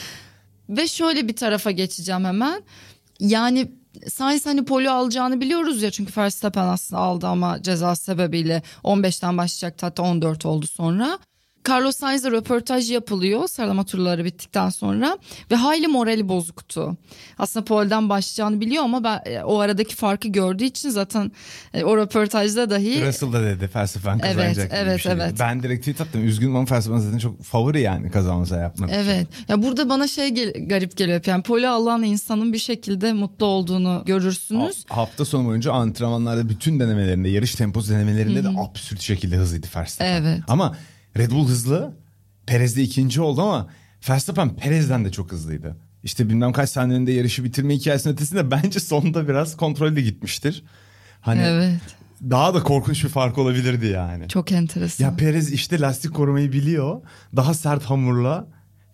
Ve 0.68 0.88
şöyle 0.88 1.28
bir 1.28 1.36
tarafa 1.36 1.70
geçeceğim 1.70 2.24
hemen. 2.24 2.62
Yani 3.20 3.72
Sainz 4.10 4.46
hani 4.46 4.64
poli 4.64 4.90
alacağını 4.90 5.40
biliyoruz 5.40 5.82
ya 5.82 5.90
çünkü 5.90 6.20
Verstappen 6.20 6.64
aslında 6.64 7.02
aldı 7.02 7.26
ama 7.26 7.62
ceza 7.62 7.96
sebebiyle 7.96 8.62
15'ten 8.84 9.38
başlayacaktı 9.38 9.86
hatta 9.86 10.02
14 10.02 10.46
oldu 10.46 10.66
sonra. 10.66 11.18
Carlos 11.68 11.96
Sainz'e 11.96 12.30
röportaj 12.30 12.90
yapılıyor 12.90 13.48
sıralama 13.48 13.84
turları 13.84 14.24
bittikten 14.24 14.68
sonra 14.68 15.18
ve 15.50 15.54
hayli 15.56 15.86
morali 15.88 16.28
bozuktu. 16.28 16.96
Aslında 17.38 17.64
polden 17.64 18.08
başlayacağını 18.08 18.60
biliyor 18.60 18.84
ama 18.84 19.04
ben 19.04 19.20
e, 19.26 19.42
o 19.42 19.58
aradaki 19.58 19.96
farkı 19.96 20.28
gördüğü 20.28 20.64
için 20.64 20.90
zaten 20.90 21.32
e, 21.74 21.84
o 21.84 21.96
röportajda 21.96 22.70
dahi 22.70 23.06
Russell 23.06 23.32
da 23.32 23.42
dedi 23.42 23.68
felsefen 23.68 24.20
Evet, 24.24 24.36
kazanacak 24.36 24.72
bir 24.72 24.76
evet, 24.76 25.00
şey 25.02 25.12
dedi. 25.12 25.22
evet. 25.24 25.34
Ben 25.40 25.62
direkt 25.62 25.80
tweet 25.86 26.00
attım. 26.00 26.24
Üzgünüm 26.26 26.56
ama 26.56 26.66
felsefen 26.66 26.98
zaten 26.98 27.18
çok 27.18 27.42
favori 27.42 27.80
yani 27.80 28.10
kazanmasa 28.10 28.56
yapmak. 28.60 28.90
için. 28.90 28.98
Evet. 29.00 29.26
Ya 29.48 29.62
burada 29.62 29.88
bana 29.88 30.08
şey 30.08 30.28
gel- 30.28 30.68
garip 30.68 30.96
geliyor. 30.96 31.20
Yani 31.26 31.42
poli 31.42 31.68
alan 31.68 32.02
insanın 32.02 32.52
bir 32.52 32.58
şekilde 32.58 33.12
mutlu 33.12 33.46
olduğunu 33.46 34.02
görürsünüz. 34.06 34.84
Ha- 34.88 34.96
Hafta 34.96 35.24
sonu 35.24 35.46
boyunca 35.48 35.72
antrenmanlarda 35.72 36.48
bütün 36.48 36.80
denemelerinde, 36.80 37.28
yarış 37.28 37.54
temposu 37.54 37.90
denemelerinde 37.92 38.44
de 38.44 38.48
absürt 38.48 39.00
şekilde 39.00 39.36
hızlıydı 39.36 39.66
Verstappen. 39.76 40.22
Evet. 40.22 40.40
Ama 40.48 40.76
Red 41.18 41.30
Bull 41.30 41.48
hızlı. 41.48 41.96
Perez 42.46 42.76
de 42.76 42.82
ikinci 42.82 43.20
oldu 43.20 43.42
ama 43.42 43.68
Verstappen 44.08 44.56
Perez'den 44.56 45.04
de 45.04 45.12
çok 45.12 45.32
hızlıydı. 45.32 45.76
İşte 46.02 46.28
bilmem 46.28 46.52
kaç 46.52 46.70
saniyenin 46.70 47.06
yarışı 47.12 47.44
bitirme 47.44 47.74
hikayesinin 47.74 48.14
ötesinde 48.14 48.50
bence 48.50 48.80
sonunda 48.80 49.28
biraz 49.28 49.56
kontrollü 49.56 50.00
gitmiştir. 50.00 50.64
Hani 51.20 51.42
Evet. 51.42 51.80
daha 52.22 52.54
da 52.54 52.62
korkunç 52.62 53.04
bir 53.04 53.08
fark 53.08 53.38
olabilirdi 53.38 53.86
yani. 53.86 54.28
Çok 54.28 54.52
enteresan. 54.52 55.04
Ya 55.04 55.16
Perez 55.16 55.52
işte 55.52 55.80
lastik 55.80 56.14
korumayı 56.14 56.52
biliyor. 56.52 57.00
Daha 57.36 57.54
sert 57.54 57.84
hamurla. 57.84 58.46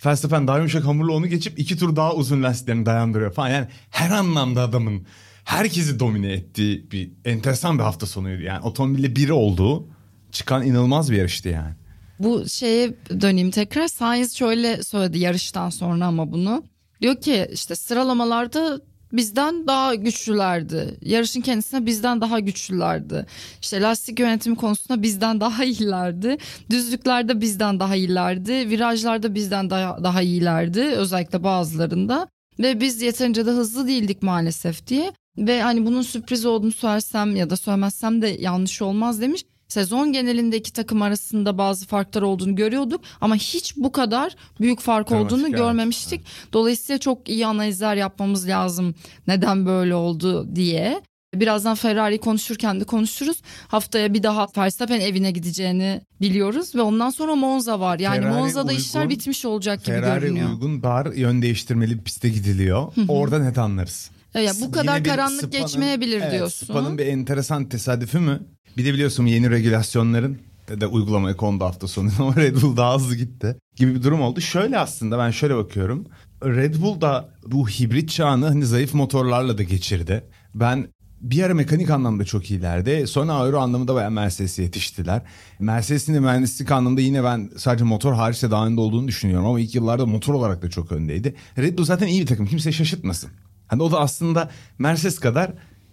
Verstappen 0.07 0.49
daha 0.49 0.57
yumuşak 0.59 0.85
hamurla 0.85 1.13
onu 1.13 1.27
geçip 1.27 1.59
iki 1.59 1.77
tur 1.77 1.97
daha 1.97 2.15
uzun 2.15 2.43
lastiklerini 2.43 2.87
dayandırıyor 2.87 3.33
falan. 3.33 3.49
Yani 3.49 3.67
her 3.91 4.11
anlamda 4.11 4.63
adamın 4.63 5.07
herkesi 5.45 6.01
domine 6.01 6.33
ettiği 6.33 6.91
bir 6.91 7.11
enteresan 7.25 7.79
bir 7.79 7.83
hafta 7.83 8.07
sonuydu. 8.07 8.43
Yani 8.43 8.61
otomobille 8.61 9.17
biri 9.17 9.33
olduğu 9.33 9.89
çıkan 10.33 10.67
inanılmaz 10.67 11.11
bir 11.11 11.17
yarıştı 11.17 11.49
yani. 11.49 11.75
Bu 12.19 12.49
şeye 12.49 12.95
döneyim 13.21 13.51
tekrar. 13.51 13.89
Sainz 13.89 14.35
şöyle 14.35 14.83
söyledi 14.83 15.19
yarıştan 15.19 15.71
sonra 15.71 16.07
ama 16.07 16.33
bunu. 16.33 16.65
Diyor 17.01 17.21
ki 17.21 17.49
işte 17.53 17.75
sıralamalarda 17.75 18.81
bizden 19.13 19.67
daha 19.67 19.95
güçlülerdi. 19.95 20.99
Yarışın 21.01 21.41
kendisine 21.41 21.87
bizden 21.87 22.21
daha 22.21 22.41
güçlülerdi. 22.41 23.27
İşte 23.63 23.81
lastik 23.81 24.21
yönetimi 24.21 24.57
konusunda 24.57 25.03
bizden 25.03 25.41
daha 25.41 25.65
iyilerdi. 25.65 26.37
Düzlüklerde 26.71 27.41
bizden 27.41 27.81
daha 27.81 27.97
iyilerdi. 27.97 28.53
Virajlarda 28.53 29.35
bizden 29.35 29.71
daha, 29.71 30.05
daha 30.05 30.23
iyilerdi. 30.23 30.81
Özellikle 30.81 31.43
bazılarında. 31.45 32.29
Ve 32.59 32.81
biz 32.81 33.03
yeterince 33.03 33.47
de 33.47 33.51
hızlı 33.51 33.89
değildik 33.89 34.23
maalesef 34.23 34.87
diye. 34.87 35.13
Ve 35.39 35.63
hani 35.63 35.87
bunun 35.87 36.03
sürpriz 36.03 36.47
olduğunu 36.47 36.73
söylersem 36.73 37.37
ya 37.37 37.51
da 37.51 37.57
söylemezsem 37.57 38.23
de 38.23 38.29
yanlış 38.29 38.83
olmaz 38.83 39.21
demiş. 39.21 39.45
Sezon 39.75 40.13
genelinde 40.13 40.57
iki 40.57 40.73
takım 40.73 41.03
arasında 41.03 41.59
bazı 41.59 41.87
farklar 41.87 42.23
olduğunu 42.23 42.55
görüyorduk 42.55 43.01
ama 43.21 43.37
hiç 43.37 43.77
bu 43.77 43.93
kadar 43.93 44.37
büyük 44.61 44.81
fark 44.81 45.11
Dramatik, 45.11 45.33
olduğunu 45.33 45.49
evet. 45.49 45.59
görmemiştik. 45.59 46.21
Dolayısıyla 46.53 46.99
çok 46.99 47.29
iyi 47.29 47.47
analizler 47.47 47.97
yapmamız 47.97 48.49
lazım 48.49 48.95
neden 49.27 49.67
böyle 49.67 49.95
oldu 49.95 50.57
diye. 50.57 51.03
Birazdan 51.35 51.75
Ferrari 51.75 52.19
konuşurken 52.19 52.81
de 52.81 52.85
konuşuruz. 52.85 53.43
Haftaya 53.69 54.15
bir 54.15 54.23
daha 54.23 54.47
Verstappen 54.57 55.01
evine 55.01 55.31
gideceğini 55.31 56.01
biliyoruz 56.21 56.75
ve 56.75 56.83
ondan 56.83 57.11
sonra 57.11 57.35
Monza 57.35 57.81
var. 57.81 57.99
Yani 57.99 58.21
Ferrari 58.21 58.35
Monza'da 58.35 58.73
işler 58.73 59.01
uygun, 59.01 59.17
bitmiş 59.17 59.45
olacak 59.45 59.85
gibi 59.85 59.97
Ferrari 59.97 60.21
görünüyor. 60.21 60.51
uygun 60.51 60.83
dar 60.83 61.13
yön 61.13 61.43
değiştirmeli 61.43 61.99
bir 61.99 62.05
piste 62.05 62.29
gidiliyor. 62.29 62.93
Orada 63.09 63.39
net 63.39 63.59
anlarız. 63.59 64.11
Ya 64.35 64.53
bu 64.61 64.73
kadar 64.73 65.05
karanlık 65.05 65.45
Spa'nın- 65.45 65.63
geçmeyebilir 65.63 66.21
evet, 66.21 66.33
diyorsun. 66.33 66.67
Spa'nın 66.67 66.99
bir 66.99 67.07
enteresan 67.07 67.69
tesadüfü 67.69 68.19
mü? 68.19 68.41
Bir 68.77 68.85
de 68.85 68.95
biliyorsun 68.95 69.27
yeni 69.27 69.51
regülasyonların 69.51 70.39
de 70.69 70.87
uygulamaya 70.87 71.37
kondu 71.37 71.65
hafta 71.65 71.89
sonu 71.89 72.11
ama 72.19 72.37
Red 72.37 72.63
Bull 72.63 72.77
daha 72.77 72.95
hızlı 72.95 73.17
gitti 73.17 73.57
gibi 73.77 73.95
bir 73.95 74.03
durum 74.03 74.21
oldu. 74.23 74.41
Şöyle 74.41 74.79
aslında 74.79 75.19
ben 75.19 75.31
şöyle 75.31 75.57
bakıyorum. 75.57 76.07
Red 76.45 76.75
Bull 76.83 77.01
da 77.01 77.29
bu 77.47 77.69
hibrit 77.69 78.11
çağını 78.11 78.47
hani 78.47 78.67
zayıf 78.67 78.95
motorlarla 78.95 79.59
da 79.59 79.63
geçirdi. 79.63 80.25
Ben 80.55 80.89
bir 81.21 81.43
ara 81.43 81.55
mekanik 81.55 81.91
anlamda 81.91 82.25
çok 82.25 82.51
iyilerdi. 82.51 83.07
Sonra 83.07 83.33
aero 83.33 83.59
anlamında 83.59 83.95
bayağı 83.95 84.11
Mercedes'e 84.11 84.63
yetiştiler. 84.63 85.23
Mercedes'in 85.59 86.15
de 86.15 86.21
mühendislik 86.21 86.71
anlamda 86.71 87.01
yine 87.01 87.25
ben 87.25 87.51
sadece 87.57 87.85
motor 87.85 88.15
hariç 88.15 88.43
de 88.43 88.51
daha 88.51 88.67
önde 88.67 88.81
olduğunu 88.81 89.09
düşünüyorum. 89.09 89.47
Ama 89.47 89.61
ilk 89.61 89.75
yıllarda 89.75 90.07
motor 90.07 90.35
olarak 90.35 90.63
da 90.63 90.71
çok 90.71 90.93
öndeydi. 90.93 91.35
Red 91.59 91.79
Bull 91.79 91.85
zaten 91.85 92.07
iyi 92.07 92.23
bir 92.23 92.27
takım. 92.27 92.47
Kimse 92.47 92.73
şaşırtmasın. 92.73 93.31
Hani 93.67 93.83
o 93.83 93.93
da 93.93 94.01
aslında 94.01 94.51
Mercedes 94.79 95.19
kadar 95.19 95.53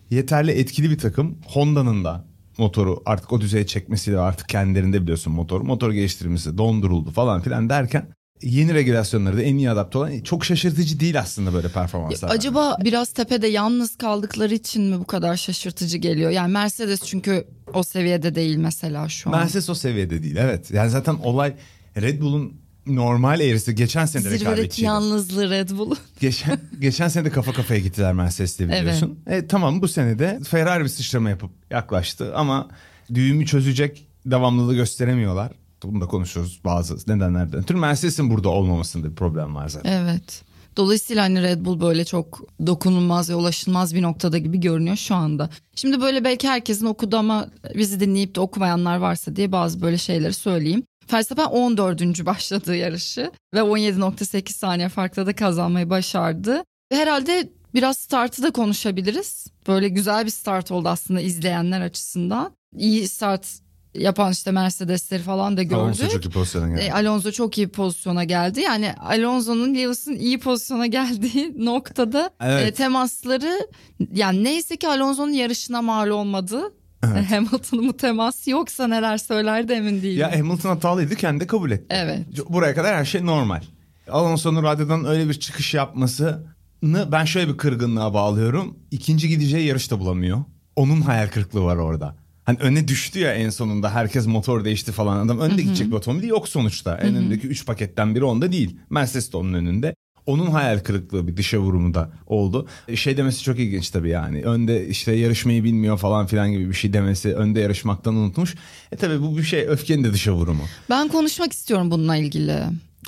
yeterli 0.10 0.51
etkili 0.51 0.90
bir 0.90 0.98
takım. 0.98 1.38
Honda'nın 1.46 2.04
da 2.04 2.25
motoru 2.58 3.01
artık 3.06 3.34
o 3.34 3.42
düzeye 3.42 3.66
çekmesiyle 3.66 4.20
artık 4.20 4.50
kendilerinde 4.50 5.01
biliyorsun 5.01 5.34
motor. 5.34 5.62
Motor 5.62 5.92
geliştirilmesi 5.92 6.58
donduruldu 6.58 7.12
falan 7.12 7.42
filan 7.42 7.70
derken 7.70 8.08
yeni 8.42 8.74
regülasyonları 8.74 9.38
da 9.38 9.42
en 9.42 9.56
iyi 9.56 9.70
adapte 9.70 9.98
olan 9.98 10.20
çok 10.20 10.46
şaşırtıcı 10.46 11.00
değil 11.00 11.20
aslında 11.20 11.54
böyle 11.54 11.68
performanslar. 11.68 12.30
Acaba 12.30 12.78
biraz 12.84 13.12
tepede 13.13 13.48
yalnız 13.48 13.96
kaldıkları 13.96 14.54
için 14.54 14.84
mi 14.84 15.00
bu 15.00 15.06
kadar 15.06 15.38
şaşırtıcı 15.38 15.98
geliyor? 15.98 16.32
Yani 16.32 16.51
Mercedes 16.51 17.01
çünkü 17.01 17.48
o 17.74 17.84
seviyede 17.84 18.36
değil 18.36 18.58
mesela 18.58 19.10
şu 19.10 19.30
an. 19.30 19.40
Mercedes 19.40 19.70
o 19.70 19.75
seviyede 19.75 20.24
değil 20.24 20.36
evet. 20.36 20.72
Yani 20.72 20.90
zaten 20.90 21.13
olay 21.13 21.54
Red 21.98 22.22
Bull'un 22.22 22.61
normal 22.88 23.40
eğrisi 23.40 23.76
geçen 23.76 24.06
sene 24.06 24.24
de 24.24 24.32
rekabetçiydi. 24.32 24.86
yalnızlığı 24.86 25.50
Red 25.50 25.70
Bull. 25.70 25.96
Geçen, 26.20 26.60
geçen 26.80 27.08
sene 27.08 27.26
de 27.26 27.30
kafa 27.30 27.54
kafaya 27.54 27.80
gittiler 27.80 28.14
Mercedes'le 28.14 28.60
biliyorsun. 28.60 29.20
E, 29.28 29.48
tamam 29.48 29.82
bu 29.82 29.88
sene 29.88 30.20
de 30.20 30.40
Ferrari 30.50 30.84
bir 30.84 30.90
sıçrama 30.90 31.30
yapıp 31.30 31.52
yaklaştı 31.70 32.36
ama 32.36 32.68
düğümü 33.14 33.46
çözecek 33.46 34.08
devamlılığı 34.26 34.76
gösteremiyorlar. 34.76 35.52
Bunu 35.84 36.02
da 36.02 36.06
konuşuyoruz 36.06 36.62
bazı 36.66 36.96
nedenlerden 37.16 37.60
ötürü. 37.60 37.78
Mercedes'in 37.78 38.30
burada 38.30 38.50
olmamasında 38.50 39.10
bir 39.10 39.16
problem 39.16 39.56
var 39.56 39.70
zaten. 39.70 39.92
Evet. 39.92 40.44
Dolayısıyla 40.78 41.24
hani 41.24 41.42
Red 41.42 41.66
Bull 41.66 41.82
böyle 41.82 42.06
çok 42.06 42.42
dokunulmaz 42.68 43.30
ve 43.30 43.36
ulaşılmaz 43.36 43.96
bir 43.96 44.02
noktada 44.02 44.38
gibi 44.38 44.60
görünüyor 44.60 44.96
şu 44.96 45.16
anda. 45.16 45.50
Şimdi 45.76 46.02
böyle 46.02 46.24
belki 46.24 46.48
herkesin 46.48 46.86
okudu 46.86 47.18
ama 47.18 47.48
bizi 47.76 48.00
dinleyip 48.00 48.36
de 48.36 48.40
okumayanlar 48.40 48.98
varsa 48.98 49.36
diye 49.36 49.52
bazı 49.52 49.82
böyle 49.82 49.98
şeyleri 49.98 50.34
söyleyeyim. 50.34 50.84
Verstappen 51.13 51.46
14. 51.46 52.25
başladığı 52.25 52.75
yarışı 52.75 53.32
ve 53.53 53.60
17.8 53.60 54.53
saniye 54.53 54.89
farkla 54.89 55.25
da 55.25 55.36
kazanmayı 55.36 55.89
başardı. 55.89 56.63
Ve 56.91 56.96
herhalde 56.96 57.50
biraz 57.74 57.98
startı 57.98 58.44
da 58.44 58.51
konuşabiliriz. 58.51 59.48
Böyle 59.68 59.89
güzel 59.89 60.25
bir 60.25 60.32
start 60.32 60.72
oldu 60.72 60.89
aslında 60.89 61.22
izleyenler 61.22 61.82
açısından. 61.82 62.51
İyi 62.77 63.08
start 63.08 63.48
yapan 63.96 64.32
işte 64.32 64.51
Mercedesleri 64.51 65.22
falan 65.24 65.58
da 65.58 65.63
gördük. 65.63 65.77
Alonso 65.77 66.10
çok 66.10 66.25
iyi 66.25 66.30
pozisyona 66.30 66.68
geldi. 66.70 66.82
E, 66.82 66.91
Alonso 66.91 67.32
çok 67.32 67.58
iyi 67.58 67.68
pozisyona 67.68 68.24
geldi. 68.24 68.62
Yani 68.62 68.94
Alonso'nun 68.94 69.75
Lewis'in 69.75 70.15
iyi 70.15 70.39
pozisyona 70.39 70.88
geldiği 70.98 71.65
noktada 71.65 72.30
Evet. 72.41 72.68
e, 72.68 72.72
temasları 72.72 73.68
yani 74.13 74.44
neyse 74.44 74.77
ki 74.77 74.88
Alonso'nun 74.88 75.32
yarışına 75.32 75.82
mal 75.82 76.08
olmadı. 76.08 76.74
Evet. 77.03 77.25
Hamilton'ın 77.31 77.88
bu 77.88 77.98
teması 77.98 78.50
yoksa 78.50 78.88
neler 78.88 79.17
söylerdi 79.17 79.74
emin 79.74 80.01
değilim. 80.01 80.20
Ya 80.20 80.39
Hamilton 80.39 80.70
hatalıydı 80.70 81.15
kendi 81.15 81.39
de 81.39 81.48
kabul 81.48 81.72
etti. 81.72 81.86
Evet. 81.89 82.25
Buraya 82.50 82.75
kadar 82.75 82.96
her 82.96 83.05
şey 83.05 83.25
normal. 83.25 83.62
Alonso'nun 84.10 84.63
radyodan 84.63 85.05
öyle 85.05 85.29
bir 85.29 85.34
çıkış 85.34 85.74
yapmasını 85.74 86.43
ben 86.84 87.25
şöyle 87.25 87.51
bir 87.53 87.58
kırgınlığa 87.58 88.13
bağlıyorum. 88.13 88.77
İkinci 88.91 89.27
gideceği 89.29 89.67
yarışta 89.67 90.00
bulamıyor. 90.00 90.43
Onun 90.75 91.01
hayal 91.01 91.27
kırıklığı 91.27 91.63
var 91.63 91.75
orada. 91.75 92.15
Hani 92.43 92.58
öne 92.60 92.88
düştü 92.88 93.20
ya 93.20 93.34
en 93.34 93.50
sonunda 93.50 93.93
herkes 93.96 94.27
motor 94.27 94.65
değişti 94.65 94.91
falan. 94.91 95.25
Adam 95.25 95.39
önde 95.39 95.62
gidecek 95.62 95.88
bir 95.88 95.96
otomobil 95.96 96.27
yok 96.27 96.48
sonuçta. 96.50 96.98
En 96.98 97.15
öndeki 97.15 97.48
3 97.48 97.65
paketten 97.65 98.15
biri 98.15 98.24
onda 98.24 98.51
değil. 98.51 98.77
Mercedes 98.89 99.34
de 99.34 99.38
onun 99.38 99.53
önünde. 99.53 99.96
Onun 100.25 100.51
hayal 100.51 100.80
kırıklığı 100.80 101.28
bir 101.28 101.38
dışa 101.38 101.58
vurumu 101.58 101.94
da 101.94 102.10
oldu. 102.28 102.68
E, 102.88 102.96
Şey 102.96 103.18
demesi 103.18 103.44
çok 103.44 103.60
ilginç 103.60 103.90
tabii 103.90 104.10
yani. 104.10 104.42
Önde 104.44 104.88
işte 104.88 105.12
yarışmayı 105.12 105.63
bilmiyor 105.63 105.98
falan 105.98 106.25
filan 106.25 106.51
gibi 106.51 106.70
bir 106.70 106.74
şey 106.74 106.94
demesi. 106.94 107.36
Önde 107.36 107.60
yarışmaktan 107.60 108.16
unutmuş. 108.16 108.56
E 108.92 108.96
tabii 108.96 109.22
bu 109.22 109.38
bir 109.38 109.44
şey 109.44 109.62
öfkenin 109.68 110.04
de 110.04 110.13
dışa 110.13 110.32
vurumu. 110.34 110.63
Ben 110.90 111.08
konuşmak 111.08 111.54
istiyorum 111.54 111.92
bununla 111.92 112.16
ilgili. 112.16 112.51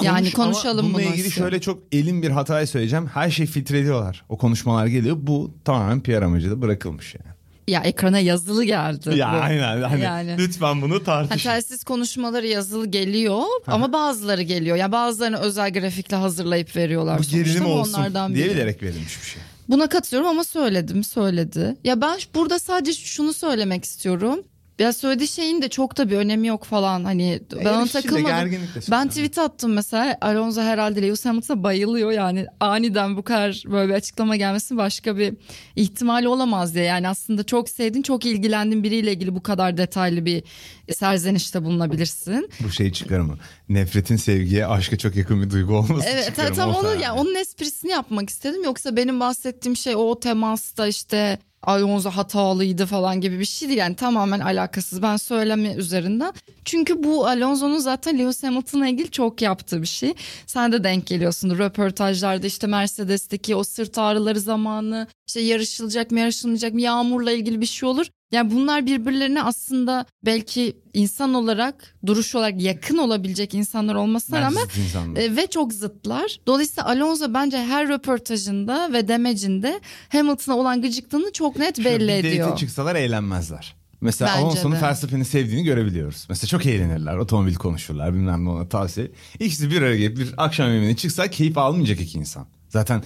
yani 0.01 0.31
Konuş 0.31 0.35
ama 0.35 0.43
konuşalım 0.45 0.85
bununla 0.85 0.93
bunu. 0.97 1.01
ilgili 1.13 1.27
istiyorum. 1.27 1.51
şöyle 1.51 1.61
çok 1.61 1.79
elin 1.91 2.21
bir 2.21 2.29
hatayı 2.29 2.67
söyleyeceğim. 2.67 3.07
Her 3.07 3.29
şey 3.29 3.45
filtre 3.45 3.79
ediyorlar. 3.79 4.23
O 4.29 4.37
konuşmalar 4.37 4.87
geliyor. 4.87 5.17
Bu 5.19 5.53
tamamen 5.65 5.99
PR 6.03 6.21
amacıyla 6.21 6.61
bırakılmış 6.61 7.15
yani. 7.15 7.32
Ya 7.67 7.81
ekrana 7.81 8.19
yazılı 8.19 8.63
geldi. 8.63 9.17
Ya 9.17 9.31
bu. 9.33 9.37
aynen. 9.37 9.81
Hani 9.81 10.01
Yani. 10.01 10.35
Lütfen 10.37 10.81
bunu 10.81 10.95
Ha, 10.95 11.03
tartışın. 11.03 11.49
telsiz 11.49 11.83
konuşmaları 11.83 12.47
yazılı 12.47 12.87
geliyor 12.87 13.41
ama 13.67 13.93
bazıları 13.93 14.41
geliyor. 14.41 14.77
Ya 14.77 14.91
bazılarını 14.91 15.37
özel 15.37 15.73
grafikle 15.73 16.17
hazırlayıp 16.17 16.75
veriyorlar. 16.75 17.19
Bu 17.19 17.23
gerilim 17.23 17.65
olsun 17.65 17.93
onlardan 17.93 18.35
diye 18.35 18.45
biri. 18.45 18.53
bilerek 18.55 18.83
verilmiş 18.83 19.21
bir 19.21 19.27
şey. 19.27 19.41
Buna 19.69 19.89
katılıyorum 19.89 20.29
ama 20.29 20.43
söyledim 20.43 21.03
söyledi. 21.03 21.75
Ya 21.83 22.01
ben 22.01 22.19
burada 22.35 22.59
sadece 22.59 22.93
şunu 22.93 23.33
söylemek 23.33 23.85
istiyorum. 23.85 24.39
Ya 24.79 24.93
söylediği 24.93 25.27
şeyin 25.27 25.61
de 25.61 25.69
çok 25.69 25.97
da 25.97 26.09
bir 26.09 26.17
önemi 26.17 26.47
yok 26.47 26.63
falan 26.63 27.03
hani 27.03 27.39
ben 27.65 27.73
ona 27.73 27.85
takılmadım. 27.85 28.51
Ben 28.91 29.07
tweet 29.09 29.37
attım 29.37 29.73
mesela 29.73 30.17
Alonso 30.21 30.61
herhalde 30.61 31.01
Lewis 31.01 31.25
Hamilton'a 31.25 31.63
bayılıyor 31.63 32.11
yani 32.11 32.45
aniden 32.59 33.17
bu 33.17 33.23
kadar 33.23 33.63
böyle 33.71 33.89
bir 33.89 33.93
açıklama 33.97 34.35
gelmesi 34.35 34.77
başka 34.77 35.17
bir 35.17 35.33
ihtimal 35.75 36.23
olamaz 36.25 36.75
diye. 36.75 36.83
Yani 36.85 37.07
aslında 37.07 37.43
çok 37.43 37.69
sevdiğin 37.69 38.03
çok 38.03 38.25
ilgilendiğin 38.25 38.83
biriyle 38.83 39.11
ilgili 39.11 39.35
bu 39.35 39.43
kadar 39.43 39.77
detaylı 39.77 40.25
bir 40.25 40.43
serzenişte 40.93 41.63
bulunabilirsin. 41.63 42.49
Bu 42.59 42.71
şey 42.71 42.91
çıkarımı. 42.91 43.37
Nefretin 43.69 44.15
sevgiye, 44.15 44.65
aşka 44.67 44.97
çok 44.97 45.15
yakın 45.15 45.41
bir 45.43 45.49
duygu 45.49 45.77
olması 45.77 46.07
Evet 46.09 46.25
çıkarımı. 46.25 46.55
tam 46.55 46.69
o 46.75 46.79
onu 46.79 46.89
yani. 46.89 47.01
ya 47.03 47.15
onun 47.15 47.35
esprisini 47.35 47.91
yapmak 47.91 48.29
istedim. 48.29 48.63
Yoksa 48.63 48.95
benim 48.95 49.19
bahsettiğim 49.19 49.75
şey 49.77 49.95
o 49.95 50.19
temasta 50.19 50.87
işte 50.87 51.39
Alonso 51.63 52.09
hatalıydı 52.09 52.85
falan 52.85 53.21
gibi 53.21 53.39
bir 53.39 53.45
şey 53.45 53.67
değil. 53.67 53.79
Yani 53.79 53.95
tamamen 53.95 54.39
alakasız. 54.39 55.01
Ben 55.01 55.17
söyleme 55.17 55.73
üzerinden. 55.73 56.33
Çünkü 56.65 57.03
bu 57.03 57.27
Alonso'nun 57.27 57.77
zaten 57.77 58.19
Lewis 58.19 58.43
Hamilton'la 58.43 58.87
ilgili 58.87 59.11
çok 59.11 59.41
yaptığı 59.41 59.81
bir 59.81 59.87
şey. 59.87 60.13
Sen 60.47 60.71
de 60.71 60.83
denk 60.83 61.07
geliyorsun. 61.07 61.57
Röportajlarda 61.57 62.47
işte 62.47 62.67
Mercedes'teki 62.67 63.55
o 63.55 63.63
sırt 63.63 63.97
ağrıları 63.97 64.39
zamanı 64.39 65.07
işte 65.27 65.39
yarışılacak 65.41 66.11
mı 66.11 66.19
yarışılmayacak 66.19 66.73
mı 66.73 66.81
yağmurla 66.81 67.31
ilgili 67.31 67.61
bir 67.61 67.65
şey 67.65 67.89
olur. 67.89 68.07
Yani 68.33 68.51
bunlar 68.51 68.85
birbirlerine 68.85 69.43
aslında 69.43 70.05
belki 70.25 70.77
insan 70.93 71.33
olarak 71.33 71.95
duruş 72.05 72.35
olarak 72.35 72.61
yakın 72.61 72.97
olabilecek 72.97 73.53
insanlar 73.53 73.95
olmasına 73.95 74.35
Ben 74.35 74.41
rağmen 74.41 74.67
e, 75.15 75.35
ve 75.35 75.47
çok 75.47 75.73
zıtlar. 75.73 76.39
Dolayısıyla 76.47 76.89
Alonso 76.89 77.33
bence 77.33 77.57
her 77.57 77.87
röportajında 77.87 78.93
ve 78.93 79.07
demecinde 79.07 79.79
Hamilton'a 80.09 80.57
olan 80.57 80.81
gıcıklığını 80.81 81.31
çok 81.31 81.59
net 81.59 81.77
belli 81.77 82.07
bir 82.07 82.13
ediyor. 82.13 82.57
çıksalar 82.57 82.95
eğlenmezler. 82.95 83.75
Mesela 84.01 84.31
Bence 84.31 84.45
Alonso'nun. 84.45 84.81
Verstappen'i 84.81 85.25
sevdiğini 85.25 85.63
görebiliyoruz. 85.63 86.25
Mesela 86.29 86.47
çok 86.47 86.65
eğlenirler. 86.65 87.17
Otomobil 87.17 87.55
konuşurlar 87.55 88.13
bilmem 88.13 88.45
ne 88.45 88.49
ona 88.49 88.69
tavsiye. 88.69 89.11
İkisi 89.39 89.71
bir 89.71 89.81
araya 89.81 89.97
gelip 89.97 90.17
bir 90.17 90.33
akşam 90.37 90.73
yemeğine 90.73 90.95
çıksa 90.95 91.27
keyif 91.27 91.57
almayacak 91.57 92.01
iki 92.01 92.17
insan. 92.19 92.47
Zaten 92.73 93.03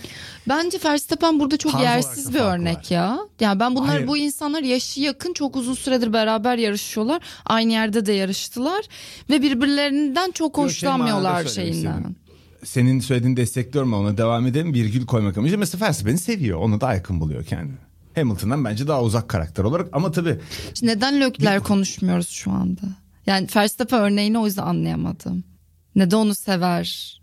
Bence 0.50 0.78
Verstappen 0.86 1.40
burada 1.40 1.58
çok 1.58 1.72
Tarz 1.72 1.82
olarak 1.82 1.96
yersiz 1.96 2.26
da 2.28 2.34
bir 2.34 2.40
fark 2.40 2.60
örnek 2.60 2.78
var. 2.78 2.86
ya. 2.90 3.20
Yani 3.40 3.60
ben 3.60 3.76
bunlar 3.76 3.90
Hayır. 3.90 4.08
bu 4.08 4.18
insanlar 4.18 4.62
yaşı 4.62 5.02
yakın 5.02 5.34
çok 5.34 5.56
uzun 5.56 5.74
süredir 5.74 6.14
beraber 6.14 6.58
yarışıyorlar. 6.58 7.22
Aynı 7.46 7.72
yerde 7.72 8.06
de 8.06 8.14
yarıştılar 8.14 8.86
ve 9.30 9.42
birbirlerinden 9.42 10.32
çok 10.32 10.56
şey 10.56 10.64
hoşlanmıyorlar 10.64 11.32
manada 11.32 11.50
şeyinden. 11.50 11.76
istedim. 11.98 12.16
senin 12.64 13.00
söylediğini 13.00 13.38
destekliyorum 13.38 13.94
ama 13.94 14.04
ona 14.08 14.18
devam 14.18 14.48
edelim. 14.48 14.74
Virgül 14.74 15.06
koymak 15.06 15.38
amacı. 15.38 15.58
Mesela 15.58 15.86
Verstappen'i 15.86 16.18
seviyor. 16.18 16.60
Onu 16.60 16.82
daha 16.82 16.94
yakın 16.94 17.20
buluyor 17.20 17.46
kendini. 17.46 17.78
Hamilton'dan 18.16 18.66
bence 18.66 18.88
daha 18.88 19.02
uzak 19.04 19.30
karakter 19.30 19.64
olarak 19.64 19.88
ama 19.92 20.12
tabii 20.12 20.40
İşte 20.74 20.88
neden 20.88 21.22
Lökler 21.22 21.60
konuşmuyoruz 21.60 22.30
şu 22.30 22.52
anda? 22.52 22.82
Yani 23.26 23.48
Verstappen 23.56 24.00
örneğini 24.02 24.38
o 24.40 24.46
yüzden 24.46 24.64
anlayamadım. 24.64 25.44
Neden 25.96 26.18
onu 26.18 26.36
sever? 26.36 27.18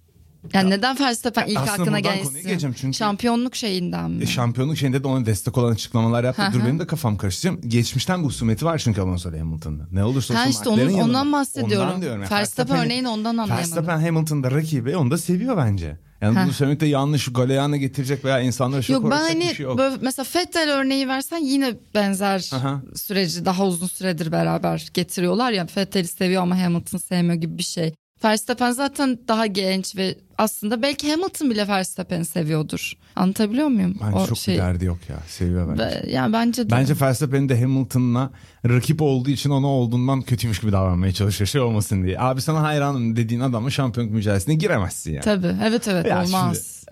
Yani 0.53 0.71
neden 0.71 1.01
Verstappen 1.01 1.47
ilk 1.47 1.59
aslında 1.59 1.73
aklına 1.83 2.01
gelsin? 2.01 2.73
çünkü- 2.81 2.95
Şampiyonluk 2.95 3.57
şeyinden 3.57 4.11
mi? 4.11 4.23
E, 4.23 4.27
şampiyonluk 4.27 4.77
şeyinde 4.77 5.05
de 5.05 5.09
ona 5.09 5.27
destek 5.27 5.59
olan 5.59 5.73
açıklamalar 5.73 6.25
yaptı. 6.25 6.43
Dur 6.53 6.61
benim 6.61 6.79
de 6.79 6.87
kafam 6.87 7.17
karıştıracağım. 7.17 7.61
Geçmişten 7.71 8.23
bu 8.23 8.27
husumeti 8.27 8.65
var 8.65 8.79
çünkü 8.79 9.01
Alonso 9.01 9.33
Hamilton'da. 9.39 9.83
Ne 9.93 10.05
olursa 10.05 10.35
olsun 10.35 10.51
işte 10.51 10.69
onun, 10.69 10.81
yanında. 10.81 11.03
ondan 11.05 11.33
bahsediyorum. 11.33 11.89
Ondan 11.89 12.03
diyorum. 12.03 12.23
Yani 12.23 12.31
Verstappen 12.31 12.79
örneğini 12.79 13.09
ondan 13.09 13.31
anlayamadım. 13.31 13.59
Verstappen 13.59 14.01
Hamilton'da 14.01 14.51
rakibi 14.51 14.97
onu 14.97 15.11
da 15.11 15.19
seviyor 15.19 15.57
bence. 15.57 15.99
Yani 16.21 16.39
Heh. 16.39 16.45
bunu 16.45 16.53
söylemek 16.53 16.81
de 16.81 16.87
yanlış 16.87 17.33
galeyana 17.33 17.77
getirecek 17.77 18.25
veya 18.25 18.41
insanlara 18.41 18.83
şok 18.83 18.95
Yok 18.95 19.05
ben 19.11 19.21
hani 19.21 19.41
bir 19.41 19.55
şey 19.55 19.65
yok. 19.65 19.79
böyle 19.79 19.97
mesela 20.01 20.25
Fettel 20.25 20.71
örneği 20.71 21.09
versen 21.09 21.39
yine 21.39 21.75
benzer 21.95 22.51
Aha. 22.55 22.83
süreci 22.95 23.45
daha 23.45 23.67
uzun 23.67 23.87
süredir 23.87 24.33
beraber 24.33 24.89
getiriyorlar 24.95 25.53
ya 25.53 25.67
Fettel'i 25.67 26.09
seviyor 26.09 26.43
ama 26.43 26.63
Hamilton 26.63 26.99
sevmiyor 26.99 27.35
gibi 27.35 27.59
bir 27.59 27.63
şey. 27.63 27.95
Verstappen 28.25 28.71
zaten 28.73 29.19
daha 29.29 29.47
genç 29.47 29.97
ve 29.97 30.15
aslında 30.39 30.83
belki 30.83 31.11
Hamilton 31.11 31.51
bile 31.51 31.69
Verstappen'i 31.69 32.25
seviyordur. 32.25 32.93
Anlatabiliyor 33.17 33.69
muyum? 33.69 33.97
Bence 34.07 34.17
o 34.17 34.27
çok 34.27 34.39
şey. 34.39 34.55
bir 34.55 34.61
derdi 34.61 34.85
yok 34.85 34.99
ya. 35.09 35.17
Seviyor 35.29 35.69
bence. 35.69 35.83
Be- 35.83 36.11
Yani 36.11 36.33
bence 36.33 36.67
de. 36.67 36.71
Bence 36.71 36.95
Verstappen'in 37.01 37.49
de 37.49 37.61
Hamilton'la 37.61 38.31
rakip 38.69 39.03
olduğu 39.03 39.31
için 39.31 39.51
ona 39.51 39.67
olduğundan 39.67 40.23
kötüymüş 40.23 40.61
gibi 40.61 40.73
davranmaya 40.73 41.13
çalışıyor 41.13 41.49
şey 41.49 41.61
olmasın 41.61 42.05
diye. 42.05 42.21
Abi 42.21 42.41
sana 42.41 42.63
hayranım 42.63 43.17
dediğin 43.17 43.41
adamla 43.41 43.71
şampiyonluk 43.71 44.15
mücadelesine 44.15 44.55
giremezsin 44.55 45.13
yani. 45.13 45.25
Tabii 45.25 45.57
evet 45.65 45.89
evet 45.89 46.07
Ya 46.07 46.23
olmaz. 46.25 46.85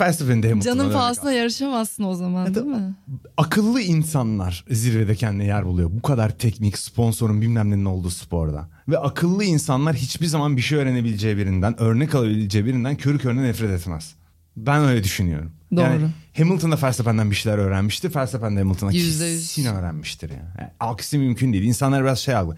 Verstappen'in 0.00 0.42
de 0.42 0.48
Hamilton'la 0.48 0.76
Canın 0.76 0.92
pahasına 0.92 1.32
yarışamazsın 1.32 2.04
o 2.04 2.14
zaman 2.14 2.54
değil 2.54 2.66
mi? 2.66 2.94
akıllı 3.36 3.80
insanlar 3.80 4.64
zirvede 4.70 5.14
kendine 5.14 5.44
yer 5.44 5.66
buluyor. 5.66 5.90
Bu 5.92 6.02
kadar 6.02 6.38
teknik, 6.38 6.78
sponsorun 6.78 7.40
bilmem 7.40 7.70
nenin 7.70 7.84
olduğu 7.84 8.10
sporda. 8.10 8.68
Ve 8.88 8.98
akıllı 8.98 9.44
insanlar 9.44 9.96
hiçbir 9.96 10.26
zaman 10.26 10.56
bir 10.56 10.62
şey 10.62 10.78
öğrenebileceği 10.78 11.36
birinden, 11.36 11.80
örnek 11.80 12.14
alabileceği 12.14 12.64
birinden 12.66 12.96
körü 12.96 13.18
körüne 13.18 13.42
nefret 13.42 13.70
etmez. 13.70 14.14
Ben 14.56 14.84
öyle 14.84 15.04
düşünüyorum. 15.04 15.52
Doğru. 15.76 15.82
Yani 15.82 16.08
Hamilton 16.36 16.72
da 16.72 16.82
Verstappen'den 16.82 17.30
bir 17.30 17.36
şeyler 17.36 17.58
öğrenmiştir. 17.58 18.14
Verstappen 18.14 18.56
de 18.56 18.60
Hamilton'a 18.60 18.90
kesin 18.90 19.66
öğrenmiştir 19.66 20.30
yani. 20.30 20.50
yani. 20.58 20.70
Aksi 20.80 21.18
mümkün 21.18 21.52
değil. 21.52 21.64
İnsanlar 21.64 22.02
biraz 22.02 22.18
şey 22.18 22.34
algı. 22.34 22.56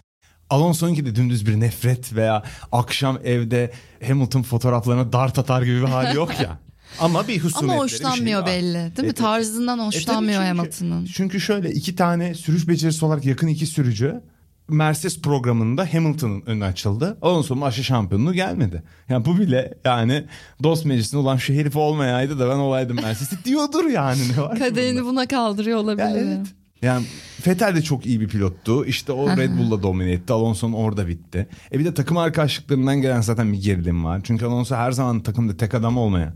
Alonso'nunki 0.50 1.06
de 1.06 1.14
dümdüz 1.14 1.46
bir 1.46 1.60
nefret 1.60 2.14
veya 2.14 2.42
akşam 2.72 3.18
evde 3.24 3.72
Hamilton 4.06 4.42
fotoğraflarına 4.42 5.12
dart 5.12 5.38
atar 5.38 5.62
gibi 5.62 5.82
bir 5.82 5.88
hali 5.88 6.16
yok 6.16 6.40
ya. 6.40 6.58
Ama 7.00 7.28
bir 7.28 7.40
husumetleri 7.40 7.78
Ama 7.78 7.88
şey 7.88 7.98
hoşlanmıyor 7.98 8.40
var. 8.40 8.46
belli 8.46 8.74
değil 8.96 9.08
mi? 9.08 9.10
E, 9.10 9.12
Tarzından 9.12 9.78
e 9.78 9.82
hoşlanmıyor 9.82 10.42
çünkü- 10.42 10.58
Hamilton'ın. 10.58 11.04
Çünkü 11.04 11.40
şöyle 11.40 11.70
iki 11.70 11.96
tane 11.96 12.34
sürüş 12.34 12.68
becerisi 12.68 13.04
olarak 13.04 13.24
yakın 13.24 13.46
iki 13.46 13.66
sürücü 13.66 14.20
Mercedes 14.68 15.20
programında 15.22 15.94
Hamilton'ın 15.94 16.42
önü 16.46 16.64
açıldı. 16.64 17.18
Alonso'nun 17.22 17.60
aşı 17.60 17.84
şampiyonluğu 17.84 18.32
gelmedi. 18.32 18.82
Yani 19.08 19.24
bu 19.24 19.38
bile 19.38 19.74
yani 19.84 20.24
dost 20.62 20.84
meclisinde 20.84 21.20
olan 21.20 21.36
şu 21.36 21.52
herif 21.52 21.76
olmayaydı 21.76 22.38
da 22.38 22.48
ben 22.48 22.56
olaydım 22.56 22.96
Mercedes'i 22.96 23.44
diyordur 23.44 23.84
yani. 23.84 24.20
Ne 24.36 24.42
var 24.42 24.60
bunda? 24.60 25.04
buna 25.04 25.26
kaldırıyor 25.28 25.78
olabilir. 25.78 26.06
Ya 26.06 26.16
evet. 26.16 26.46
Yani 26.82 27.06
Vettel 27.46 27.76
de 27.76 27.82
çok 27.82 28.06
iyi 28.06 28.20
bir 28.20 28.28
pilottu. 28.28 28.84
İşte 28.86 29.12
o 29.12 29.36
Red 29.36 29.58
Bull'la 29.58 29.82
domine 29.82 30.12
etti. 30.12 30.32
Alonso'nun 30.32 30.72
orada 30.72 31.08
bitti. 31.08 31.46
E 31.72 31.78
bir 31.78 31.84
de 31.84 31.94
takım 31.94 32.16
arkadaşlıklarından 32.16 33.00
gelen 33.00 33.20
zaten 33.20 33.52
bir 33.52 33.62
gerilim 33.62 34.04
var. 34.04 34.20
Çünkü 34.24 34.46
Alonso 34.46 34.74
her 34.76 34.92
zaman 34.92 35.20
takımda 35.22 35.56
tek 35.56 35.74
adam 35.74 35.98
olmaya 35.98 36.34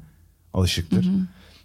alışıktır. 0.57 1.07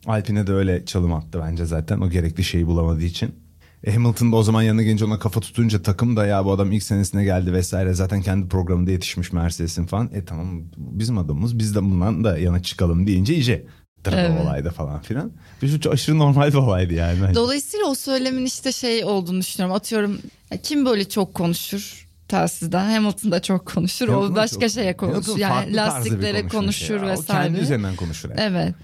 Alpine 0.05 0.47
de 0.47 0.51
öyle 0.53 0.85
çalım 0.85 1.13
attı 1.13 1.39
bence 1.45 1.65
zaten 1.65 2.01
o 2.01 2.09
gerekli 2.09 2.43
şeyi 2.43 2.67
bulamadığı 2.67 3.03
için. 3.03 3.35
E 3.83 3.93
Hamilton 3.93 4.31
da 4.31 4.35
o 4.35 4.43
zaman 4.43 4.61
yanına 4.61 4.83
gelince 4.83 5.05
ona 5.05 5.19
kafa 5.19 5.39
tutunca 5.39 5.81
takım 5.81 6.15
da 6.17 6.25
ya 6.25 6.45
bu 6.45 6.51
adam 6.51 6.71
ilk 6.71 6.83
senesine 6.83 7.23
geldi 7.23 7.53
vesaire 7.53 7.93
zaten 7.93 8.21
kendi 8.21 8.47
programında 8.47 8.91
yetişmiş 8.91 9.33
Mercedes'in 9.33 9.85
falan. 9.85 10.09
E 10.13 10.25
tamam 10.25 10.63
bizim 10.77 11.17
adamımız 11.17 11.59
biz 11.59 11.75
de 11.75 11.83
bundan 11.83 12.23
da 12.23 12.37
yana 12.37 12.61
çıkalım 12.63 13.07
deyince 13.07 13.33
iyice 13.33 13.65
drama 14.05 14.19
Evet. 14.21 14.41
olaydı 14.41 14.69
falan 14.69 15.01
filan. 15.01 15.31
Bir 15.61 15.81
şu 15.81 15.91
aşırı 15.91 16.17
normal 16.17 16.47
bir 16.47 16.53
olaydı 16.53 16.93
yani. 16.93 17.35
Dolayısıyla 17.35 17.85
o 17.85 17.95
söylemin 17.95 18.45
işte 18.45 18.71
şey 18.71 19.05
olduğunu 19.05 19.39
düşünüyorum. 19.39 19.75
Atıyorum 19.75 20.17
kim 20.63 20.85
böyle 20.85 21.09
çok 21.09 21.33
konuşur 21.33 22.07
telsizden? 22.31 22.89
Hamilton 22.91 23.31
da 23.31 23.41
çok 23.41 23.65
konuşur. 23.65 24.07
Hamilton 24.07 24.33
o 24.33 24.35
başka 24.35 24.59
çok- 24.59 24.69
şeye 24.69 24.97
konuşur. 24.97 25.15
Hamilton 25.15 25.37
Yani 25.39 25.75
lastiklere 25.75 26.47
konuşur 26.47 26.95
ya. 26.95 27.05
O 27.05 27.07
vesaire. 27.07 27.47
kendi 27.47 27.59
üzerinden 27.59 27.95
konuşur. 27.95 28.29
hep. 28.29 28.39
Evet. 28.39 28.75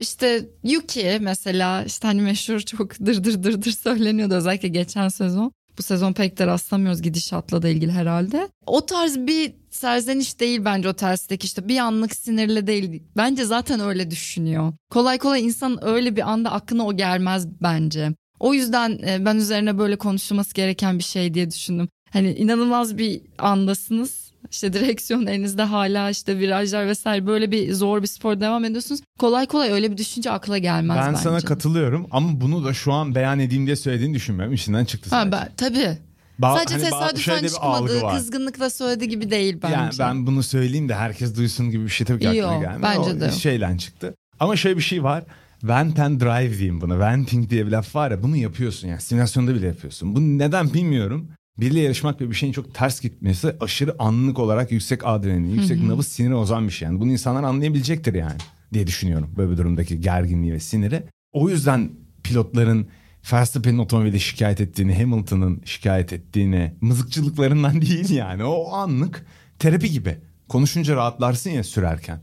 İşte 0.00 0.46
Yuki 0.64 1.18
mesela 1.20 1.84
işte 1.84 2.06
hani 2.08 2.20
meşhur 2.22 2.60
çok 2.60 3.00
dır 3.06 3.24
dır 3.24 3.42
dır 3.42 3.62
dır 3.62 3.70
söyleniyordu 3.70 4.34
özellikle 4.34 4.68
geçen 4.68 5.08
sezon. 5.08 5.52
Bu 5.78 5.82
sezon 5.82 6.12
pek 6.12 6.38
de 6.38 6.46
rastlamıyoruz 6.46 7.02
gidişatla 7.02 7.62
da 7.62 7.68
ilgili 7.68 7.92
herhalde. 7.92 8.48
O 8.66 8.86
tarz 8.86 9.16
bir 9.16 9.52
serzeniş 9.70 10.40
değil 10.40 10.64
bence 10.64 10.88
o 10.88 10.92
tersteki 10.92 11.44
işte 11.44 11.68
bir 11.68 11.78
anlık 11.78 12.16
sinirli 12.16 12.66
değil. 12.66 13.02
Bence 13.16 13.44
zaten 13.44 13.80
öyle 13.80 14.10
düşünüyor. 14.10 14.72
Kolay 14.90 15.18
kolay 15.18 15.44
insan 15.44 15.84
öyle 15.84 16.16
bir 16.16 16.30
anda 16.30 16.52
aklına 16.52 16.86
o 16.86 16.96
gelmez 16.96 17.46
bence. 17.62 18.12
O 18.40 18.54
yüzden 18.54 18.98
e, 19.06 19.24
ben 19.24 19.36
üzerine 19.36 19.78
böyle 19.78 19.96
konuşulması 19.96 20.54
gereken 20.54 20.98
bir 20.98 21.04
şey 21.04 21.34
diye 21.34 21.50
düşündüm. 21.50 21.88
Hani 22.14 22.32
inanılmaz 22.32 22.98
bir 22.98 23.20
andasınız. 23.38 24.24
İşte 24.50 24.72
direksiyon 24.72 25.26
elinizde 25.26 25.62
hala 25.62 26.10
işte 26.10 26.38
virajlar 26.38 26.86
vesaire 26.86 27.26
böyle 27.26 27.50
bir 27.50 27.72
zor 27.72 28.02
bir 28.02 28.06
spor 28.06 28.40
devam 28.40 28.64
ediyorsunuz. 28.64 29.00
Kolay 29.18 29.46
kolay 29.46 29.70
öyle 29.70 29.90
bir 29.92 29.96
düşünce 29.96 30.30
akla 30.30 30.58
gelmez 30.58 30.96
Ben 31.00 31.08
bence. 31.12 31.22
sana 31.22 31.40
katılıyorum 31.40 32.06
ama 32.10 32.40
bunu 32.40 32.64
da 32.64 32.74
şu 32.74 32.92
an 32.92 33.14
beyan 33.14 33.38
edeyim 33.38 33.66
diye 33.66 33.76
söylediğini 33.76 34.14
düşünmüyorum. 34.14 34.54
İçinden 34.54 34.84
çıktı 34.84 35.10
Ha, 35.10 35.22
sadece. 35.22 35.32
ben, 35.36 35.48
tabii. 35.56 35.98
Ba- 36.40 36.58
Sadece 36.58 36.74
hani 36.74 36.84
tesadüfen 36.84 37.46
çıkmadığı, 37.46 38.00
kızgınlıkla 38.10 38.70
söylediği 38.70 39.10
gibi 39.10 39.30
değil 39.30 39.58
bence. 39.62 39.74
Yani 39.74 39.92
ben 39.98 40.26
bunu 40.26 40.42
söyleyeyim 40.42 40.88
de 40.88 40.94
herkes 40.94 41.36
duysun 41.36 41.70
gibi 41.70 41.84
bir 41.84 41.88
şey 41.90 42.06
tabii 42.06 42.20
ki 42.20 42.28
aklıma 42.28 42.52
Yok, 42.52 42.62
gelmiyor. 42.62 42.82
bence 42.82 43.10
o 43.10 43.20
de 43.20 43.30
şeyle 43.30 43.78
çıktı. 43.78 44.14
Ama 44.40 44.56
şöyle 44.56 44.76
bir 44.76 44.82
şey 44.82 45.02
var. 45.02 45.24
Vent 45.62 45.98
and 46.00 46.20
drive 46.20 46.52
diyeyim 46.58 46.80
buna. 46.80 46.98
Venting 46.98 47.50
diye 47.50 47.66
bir 47.66 47.70
laf 47.72 47.94
var 47.94 48.10
ya 48.10 48.22
bunu 48.22 48.36
yapıyorsun 48.36 48.88
yani 48.88 49.00
simülasyonda 49.00 49.54
bile 49.54 49.66
yapıyorsun. 49.66 50.16
Bunu 50.16 50.38
neden 50.38 50.74
bilmiyorum. 50.74 51.28
Biriyle 51.60 51.80
yarışmak 51.80 52.20
ve 52.20 52.30
bir 52.30 52.34
şeyin 52.34 52.52
çok 52.52 52.74
ters 52.74 53.00
gitmesi 53.00 53.56
aşırı 53.60 53.94
anlık 53.98 54.38
olarak 54.38 54.72
yüksek 54.72 55.06
adrenalin, 55.06 55.54
yüksek 55.54 55.82
nabız 55.82 56.08
siniri 56.08 56.34
ozan 56.34 56.66
bir 56.66 56.72
şey. 56.72 56.86
Yani 56.86 57.00
bunu 57.00 57.12
insanlar 57.12 57.42
anlayabilecektir 57.42 58.14
yani 58.14 58.38
diye 58.72 58.86
düşünüyorum. 58.86 59.30
Böyle 59.36 59.52
bir 59.52 59.56
durumdaki 59.56 60.00
gerginliği 60.00 60.52
ve 60.52 60.60
siniri. 60.60 61.02
O 61.32 61.48
yüzden 61.48 61.90
pilotların 62.24 62.88
Verstappen'in 63.32 63.78
otomobili 63.78 64.20
şikayet 64.20 64.60
ettiğini, 64.60 64.94
Hamilton'ın 64.98 65.62
şikayet 65.64 66.12
ettiğini, 66.12 66.74
mızıkçılıklarından 66.80 67.80
değil 67.80 68.10
yani. 68.10 68.44
O 68.44 68.72
anlık 68.72 69.26
terapi 69.58 69.90
gibi. 69.90 70.18
Konuşunca 70.48 70.96
rahatlarsın 70.96 71.50
ya 71.50 71.64
sürerken. 71.64 72.20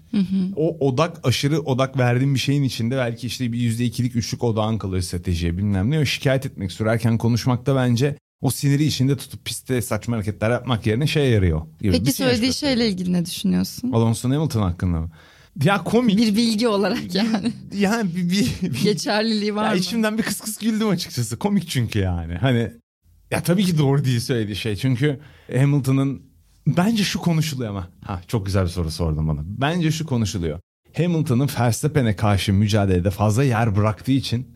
O 0.56 0.88
odak 0.88 1.20
aşırı 1.24 1.60
odak 1.60 1.98
verdiğin 1.98 2.34
bir 2.34 2.40
şeyin 2.40 2.64
içinde 2.64 2.98
belki 2.98 3.28
işte 3.28 3.54
bir 3.54 3.60
yüzde 3.60 3.86
ikilik 3.86 4.16
üçlük 4.16 4.44
odağın 4.44 4.78
kalır 4.78 5.02
stratejiye 5.02 5.58
bilmem 5.58 5.92
ne. 5.92 6.00
O 6.00 6.06
şikayet 6.06 6.46
etmek 6.46 6.72
sürerken 6.72 7.18
konuşmakta 7.18 7.76
bence 7.76 8.16
o 8.42 8.50
siniri 8.52 8.84
içinde 8.84 9.18
tutup 9.18 9.46
pistte 9.46 9.82
saçma 9.82 10.16
hareketler 10.16 10.52
yapmak 10.52 10.86
yerine 10.86 11.08
şey 11.08 11.30
yarıyor. 11.32 11.62
gibi 11.82 11.92
Peki 11.92 12.06
şey 12.06 12.14
söylediği 12.14 12.54
şeyle 12.54 12.88
ilgili 12.90 13.14
ne 13.14 13.26
düşünüyorsun? 13.26 13.92
Alonso 13.92 14.30
Hamilton 14.30 14.62
hakkında 14.62 15.02
mı? 15.02 15.10
Ya 15.64 15.84
komik. 15.84 16.18
Bir 16.18 16.36
bilgi 16.36 16.68
olarak 16.68 17.16
yani. 17.16 17.54
yani 17.74 18.16
bir, 18.16 18.30
bir, 18.32 18.52
bir- 18.74 18.84
Geçerliliği 18.84 19.56
var 19.56 19.66
ya 19.66 19.72
mı? 19.72 19.78
içimden 19.78 20.18
bir 20.18 20.24
kıs 20.24 20.40
kıs 20.42 20.58
güldüm 20.58 20.90
açıkçası. 20.90 21.40
Komik 21.40 21.70
çünkü 21.70 22.00
yani. 22.00 22.36
Hani 22.36 22.72
ya 23.32 23.44
tabii 23.44 23.66
ki 23.66 23.78
doğru 23.78 24.06
değil 24.06 24.20
söylediği 24.20 24.56
şey. 24.56 24.76
Çünkü 24.76 25.20
Hamilton'ın 25.58 26.22
bence 26.68 27.04
şu 27.04 27.20
konuşuluyor 27.20 27.70
ama. 27.70 27.88
Ha 28.06 28.22
çok 28.28 28.46
güzel 28.46 28.64
bir 28.64 28.70
soru 28.70 28.92
sordun 28.92 29.28
bana. 29.28 29.40
Bence 29.46 29.92
şu 29.92 30.06
konuşuluyor. 30.06 30.60
Hamilton'ın 30.98 31.50
Verstappen'e 31.60 32.16
karşı 32.16 32.54
mücadelede 32.54 33.10
fazla 33.12 33.44
yer 33.44 33.76
bıraktığı 33.76 34.12
için 34.12 34.48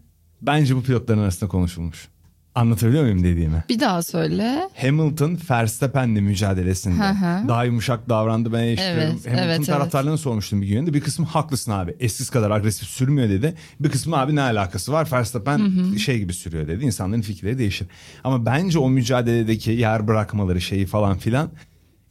bence 0.41 0.75
bu 0.75 0.81
pilotların 0.83 1.19
arasında 1.19 1.49
konuşulmuş. 1.49 2.07
Anlatabiliyor 2.55 3.03
muyum 3.03 3.23
dediğimi? 3.23 3.63
Bir 3.69 3.79
daha 3.79 4.03
söyle. 4.03 4.69
Hamilton 4.81 5.39
Verstappen'le 5.49 6.21
mücadelesinde 6.21 7.03
Hı 7.03 7.09
hı. 7.09 7.47
daha 7.47 7.63
yumuşak 7.63 8.09
davrandı 8.09 8.53
ben 8.53 8.59
eleştiriyorum. 8.59 9.01
Evet, 9.01 9.25
Hamilton 9.25 9.43
evet, 9.43 9.57
evet. 9.57 9.67
taraftarlarına 9.67 10.17
sormuştum 10.17 10.61
bir 10.61 10.67
gün 10.67 10.87
de 10.87 10.93
bir 10.93 11.01
kısmı 11.01 11.25
haklısın 11.25 11.71
abi 11.71 11.95
eskisi 11.99 12.31
kadar 12.31 12.51
agresif 12.51 12.87
sürmüyor 12.87 13.29
dedi. 13.29 13.55
Bir 13.79 13.89
kısmı 13.89 14.17
abi 14.17 14.35
ne 14.35 14.41
alakası 14.41 14.91
var 14.91 15.07
Verstappen 15.11 15.71
şey 15.97 16.19
gibi 16.19 16.33
sürüyor 16.33 16.67
dedi. 16.67 16.85
İnsanların 16.85 17.21
fikirleri 17.21 17.57
değişir. 17.57 17.87
Ama 18.23 18.45
bence 18.45 18.79
o 18.79 18.89
mücadeledeki 18.89 19.71
yer 19.71 20.07
bırakmaları 20.07 20.61
şeyi 20.61 20.85
falan 20.85 21.17
filan 21.17 21.49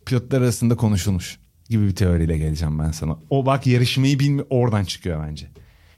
pilotlar 0.06 0.40
arasında 0.40 0.76
konuşulmuş 0.76 1.38
gibi 1.70 1.86
bir 1.86 1.94
teoriyle 1.94 2.38
geleceğim 2.38 2.78
ben 2.78 2.90
sana. 2.90 3.16
O 3.30 3.46
bak 3.46 3.66
yarışmayı 3.66 4.18
bilmi 4.18 4.42
oradan 4.50 4.84
çıkıyor 4.84 5.26
bence. 5.28 5.46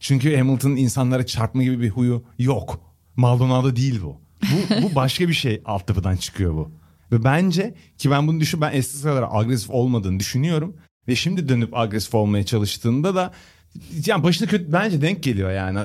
Çünkü 0.00 0.36
Hamilton'ın 0.36 0.76
insanlara 0.76 1.26
çarpma 1.26 1.62
gibi 1.62 1.80
bir 1.80 1.90
huyu 1.90 2.24
yok. 2.38 2.80
Maldonado 3.16 3.76
değil 3.76 4.00
bu. 4.02 4.25
Bu, 4.52 4.82
bu 4.82 4.94
başka 4.94 5.28
bir 5.28 5.34
şey 5.34 5.62
altyapıdan 5.64 6.16
çıkıyor 6.16 6.54
bu. 6.54 6.70
Ve 7.12 7.24
bence 7.24 7.74
ki 7.98 8.10
ben 8.10 8.26
bunu 8.26 8.40
düşün 8.40 8.60
ben 8.60 8.72
eskisi 8.72 9.02
kadar 9.02 9.24
agresif 9.30 9.70
olmadığını 9.70 10.20
düşünüyorum. 10.20 10.76
Ve 11.08 11.16
şimdi 11.16 11.48
dönüp 11.48 11.76
agresif 11.76 12.14
olmaya 12.14 12.44
çalıştığında 12.44 13.14
da 13.14 13.32
yani 14.06 14.22
başına 14.22 14.48
kötü 14.48 14.72
bence 14.72 15.02
denk 15.02 15.22
geliyor 15.22 15.50
yani. 15.50 15.78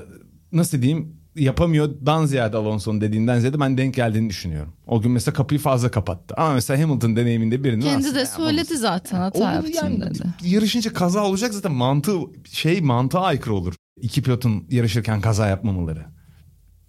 Nasıl 0.52 0.82
diyeyim 0.82 1.22
yapamıyordan 1.36 2.26
ziyade 2.26 2.58
Alonso'nun 2.58 3.02
dediğinden 3.02 3.40
ziyade 3.40 3.60
ben 3.60 3.78
denk 3.78 3.96
geldiğini 3.96 4.30
düşünüyorum. 4.30 4.74
O 4.88 5.02
gün 5.02 5.12
mesela 5.12 5.34
kapıyı 5.34 5.60
fazla 5.60 5.92
kapattı. 5.92 6.36
Ama 6.38 6.54
mesela 6.54 6.84
Hamilton 6.84 7.16
deneyiminde 7.16 7.64
birinin 7.64 7.82
Kendi 7.82 8.16
de 8.16 8.26
söyledi 8.26 8.78
zaten 8.78 9.18
hata 9.18 9.40
Olur 9.40 9.48
yaptım 9.54 9.74
yani, 9.74 10.02
dedi. 10.02 10.24
Yarışınca 10.44 10.94
kaza 10.94 11.24
olacak 11.24 11.54
zaten 11.54 11.72
mantığı 11.72 12.20
şey 12.52 12.82
mantığa 12.82 13.22
aykırı 13.22 13.54
olur. 13.54 13.74
İki 14.02 14.22
pilotun 14.22 14.68
yarışırken 14.70 15.22
kaza 15.22 15.48
yapmamaları. 15.48 16.06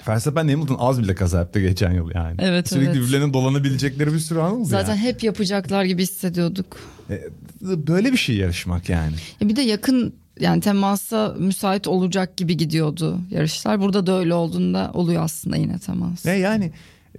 Verstappen 0.08 0.48
Hamilton 0.48 0.76
az 0.78 1.02
bile 1.02 1.14
kaza 1.14 1.38
yaptı 1.38 1.60
geçen 1.60 1.92
yıl 1.92 2.10
yani. 2.14 2.36
Evet, 2.38 2.68
Sürekli 2.68 2.86
evet. 2.86 2.96
birbirlerine 2.96 3.32
dolanabilecekleri 3.32 4.12
bir 4.12 4.18
sürü 4.18 4.38
an 4.38 4.52
oldu 4.52 4.64
Zaten 4.64 4.94
yani. 4.94 5.02
hep 5.04 5.22
yapacaklar 5.22 5.84
gibi 5.84 6.02
hissediyorduk. 6.02 6.66
E, 7.10 7.20
Böyle 7.60 8.12
bir 8.12 8.16
şey 8.16 8.36
yarışmak 8.36 8.88
yani. 8.88 9.14
Ya 9.40 9.48
bir 9.48 9.56
de 9.56 9.62
yakın 9.62 10.14
yani 10.40 10.60
temasa 10.60 11.34
müsait 11.38 11.86
olacak 11.86 12.36
gibi 12.36 12.56
gidiyordu 12.56 13.18
yarışlar. 13.30 13.80
Burada 13.80 14.06
da 14.06 14.18
öyle 14.18 14.34
olduğunda 14.34 14.90
oluyor 14.94 15.22
aslında 15.22 15.56
yine 15.56 15.78
temas. 15.78 16.24
Ne 16.24 16.32
yani 16.38 16.72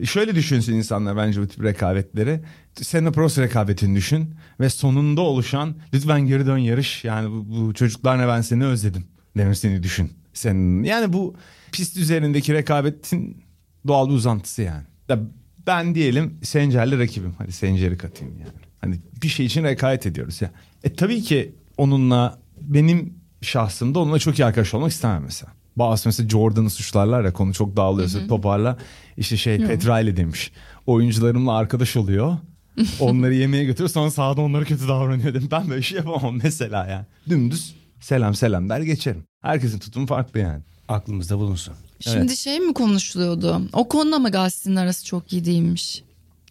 şöyle 0.03 0.35
düşünsün 0.35 0.73
insanlar 0.73 1.17
bence 1.17 1.41
bu 1.41 1.47
tip 1.47 1.63
rekabetleri. 1.63 2.39
Senna 2.81 3.11
Prost 3.11 3.39
rekabetini 3.39 3.95
düşün 3.95 4.29
ve 4.59 4.69
sonunda 4.69 5.21
oluşan 5.21 5.75
lütfen 5.93 6.21
geri 6.21 6.45
dön 6.45 6.57
yarış. 6.57 7.03
Yani 7.03 7.31
bu, 7.31 7.45
bu 7.49 7.73
çocuklar 7.73 8.19
ne 8.19 8.27
ben 8.27 8.41
seni 8.41 8.65
özledim 8.65 9.05
demesini 9.37 9.83
düşün. 9.83 10.11
Senin 10.33 10.83
yani 10.83 11.13
bu 11.13 11.35
pist 11.73 11.97
üzerindeki 11.97 12.53
rekabetin 12.53 13.43
doğal 13.87 14.09
bir 14.09 14.13
uzantısı 14.13 14.61
yani. 14.61 14.83
Ya 15.09 15.19
ben 15.67 15.95
diyelim 15.95 16.37
Sencer'le 16.43 16.99
rakibim. 16.99 17.33
Hadi 17.37 17.51
Sencer'i 17.51 17.97
katayım 17.97 18.33
yani. 18.39 18.51
Hani 18.81 18.99
bir 19.21 19.27
şey 19.27 19.45
için 19.45 19.63
rekabet 19.63 20.05
ediyoruz 20.05 20.41
ya. 20.41 20.51
E 20.83 20.93
tabii 20.93 21.21
ki 21.21 21.55
onunla 21.77 22.39
benim 22.61 23.13
şahsımda 23.41 23.99
onunla 23.99 24.19
çok 24.19 24.39
iyi 24.39 24.45
arkadaş 24.45 24.73
olmak 24.73 24.91
istemem 24.91 25.23
mesela. 25.23 25.51
Bazı 25.75 26.09
mesela 26.09 26.29
Jordan'ı 26.29 26.69
suçlarlar 26.69 27.23
ya 27.25 27.33
konu 27.33 27.53
çok 27.53 27.77
dağılıyorsa 27.77 28.27
toparla. 28.27 28.77
İşte 29.17 29.37
şey 29.37 29.57
Petrali 29.57 30.17
demiş. 30.17 30.51
Oyuncularımla 30.85 31.57
arkadaş 31.57 31.97
oluyor. 31.97 32.37
Onları 32.99 33.33
yemeğe 33.33 33.63
götürüyor 33.63 33.89
sonra 33.89 34.11
sahada 34.11 34.41
onlara 34.41 34.63
kötü 34.63 34.87
davranıyor 34.87 35.33
dedim. 35.33 35.47
Ben 35.51 35.69
böyle 35.69 35.81
şey 35.81 35.97
yapamam 35.97 36.39
mesela 36.43 36.87
yani. 36.87 37.05
Dümdüz 37.29 37.75
selam 37.99 38.35
selam 38.35 38.69
der 38.69 38.81
geçerim. 38.81 39.23
Herkesin 39.41 39.79
tutumu 39.79 40.07
farklı 40.07 40.39
yani. 40.39 40.63
Aklımızda 40.87 41.37
bulunsun. 41.37 41.73
Şimdi 41.99 42.37
şey 42.37 42.59
mi 42.59 42.73
konuşuluyordu? 42.73 43.61
O 43.73 43.87
konuda 43.87 44.19
mı 44.19 44.31
Gasly'nin 44.31 44.75
arası 44.75 45.05
çok 45.05 45.33
iyi 45.33 45.45
değilmiş? 45.45 46.03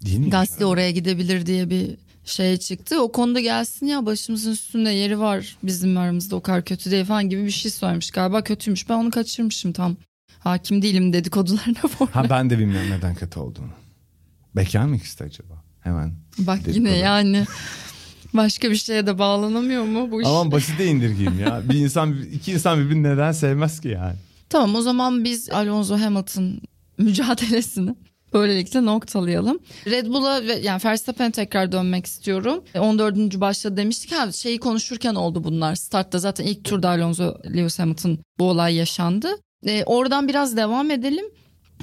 Değil 0.05 0.19
mi? 0.19 0.31
Gasly 0.31 0.65
oraya 0.65 0.91
gidebilir 0.91 1.47
diye 1.47 1.71
bir 1.71 1.97
şey 2.25 2.57
çıktı. 2.57 3.03
O 3.03 3.13
konuda 3.13 3.41
gelsin 3.41 3.87
ya 3.87 4.07
başımızın 4.07 4.53
üstünde 4.53 4.91
yeri 4.91 5.19
var 5.19 5.57
bizim 5.63 5.97
aramızda 5.97 6.37
o 6.37 6.41
kadar 6.41 6.65
kötü 6.65 6.91
değil 6.91 7.05
falan 7.05 7.29
gibi 7.29 7.45
bir 7.45 7.51
şey 7.51 7.71
söylemiş. 7.71 8.11
Galiba 8.11 8.45
kötüymüş 8.45 8.89
ben 8.89 8.95
onu 8.95 9.11
kaçırmışım 9.11 9.73
tam. 9.73 9.97
Hakim 10.39 10.83
değilim 10.83 11.13
dedikodularına 11.13 11.89
falan. 11.89 12.11
Ha 12.11 12.31
ben 12.31 12.51
de 12.51 12.59
bilmiyorum 12.59 12.91
neden 12.91 13.15
kötü 13.15 13.39
olduğunu. 13.41 13.71
Bekar 14.57 14.85
mı 14.85 14.97
ikisi 14.97 15.25
acaba? 15.25 15.63
Hemen. 15.81 16.13
Bak 16.39 16.59
dedikodu. 16.59 16.77
yine 16.79 16.97
yani 16.97 17.47
başka 18.35 18.71
bir 18.71 18.77
şeye 18.77 19.07
de 19.07 19.19
bağlanamıyor 19.19 19.85
mu 19.85 20.11
bu 20.11 20.23
iş? 20.23 20.29
Aman 20.29 20.53
basite 20.53 20.87
indirgeyim 20.87 21.41
ya. 21.41 21.63
Bir 21.69 21.75
insan 21.75 22.17
iki 22.35 22.53
insan 22.53 22.79
birbirini 22.79 23.03
neden 23.03 23.33
sevmez 23.33 23.81
ki 23.81 23.89
yani? 23.89 24.15
Tamam 24.49 24.75
o 24.75 24.81
zaman 24.81 25.25
biz 25.25 25.51
Alonso 25.51 25.97
Hamilton 25.99 26.61
mücadelesini 26.99 27.95
böylelikle 28.33 28.85
noktalayalım. 28.85 29.59
Red 29.87 30.07
Bull'a 30.07 30.43
ve 30.43 30.53
yani 30.53 30.81
Verstappen'e 30.85 31.31
tekrar 31.33 31.73
dönmek 31.73 32.07
istiyorum. 32.07 32.65
E, 32.75 32.81
14. 32.81 33.41
başta 33.41 33.77
demiştik 33.77 34.13
ha 34.13 34.33
şeyi 34.33 34.61
konuşurken 34.61 35.15
oldu 35.15 35.45
bunlar. 35.45 35.75
Startta 35.75 36.19
zaten 36.19 36.45
ilk 36.45 36.65
turda 36.65 36.89
Alonso 36.89 37.35
Lewis 37.57 37.79
Hamilton 37.79 38.19
bu 38.39 38.45
olay 38.45 38.75
yaşandı. 38.75 39.29
E, 39.67 39.85
oradan 39.85 40.29
biraz 40.29 40.57
devam 40.57 40.91
edelim. 40.91 41.25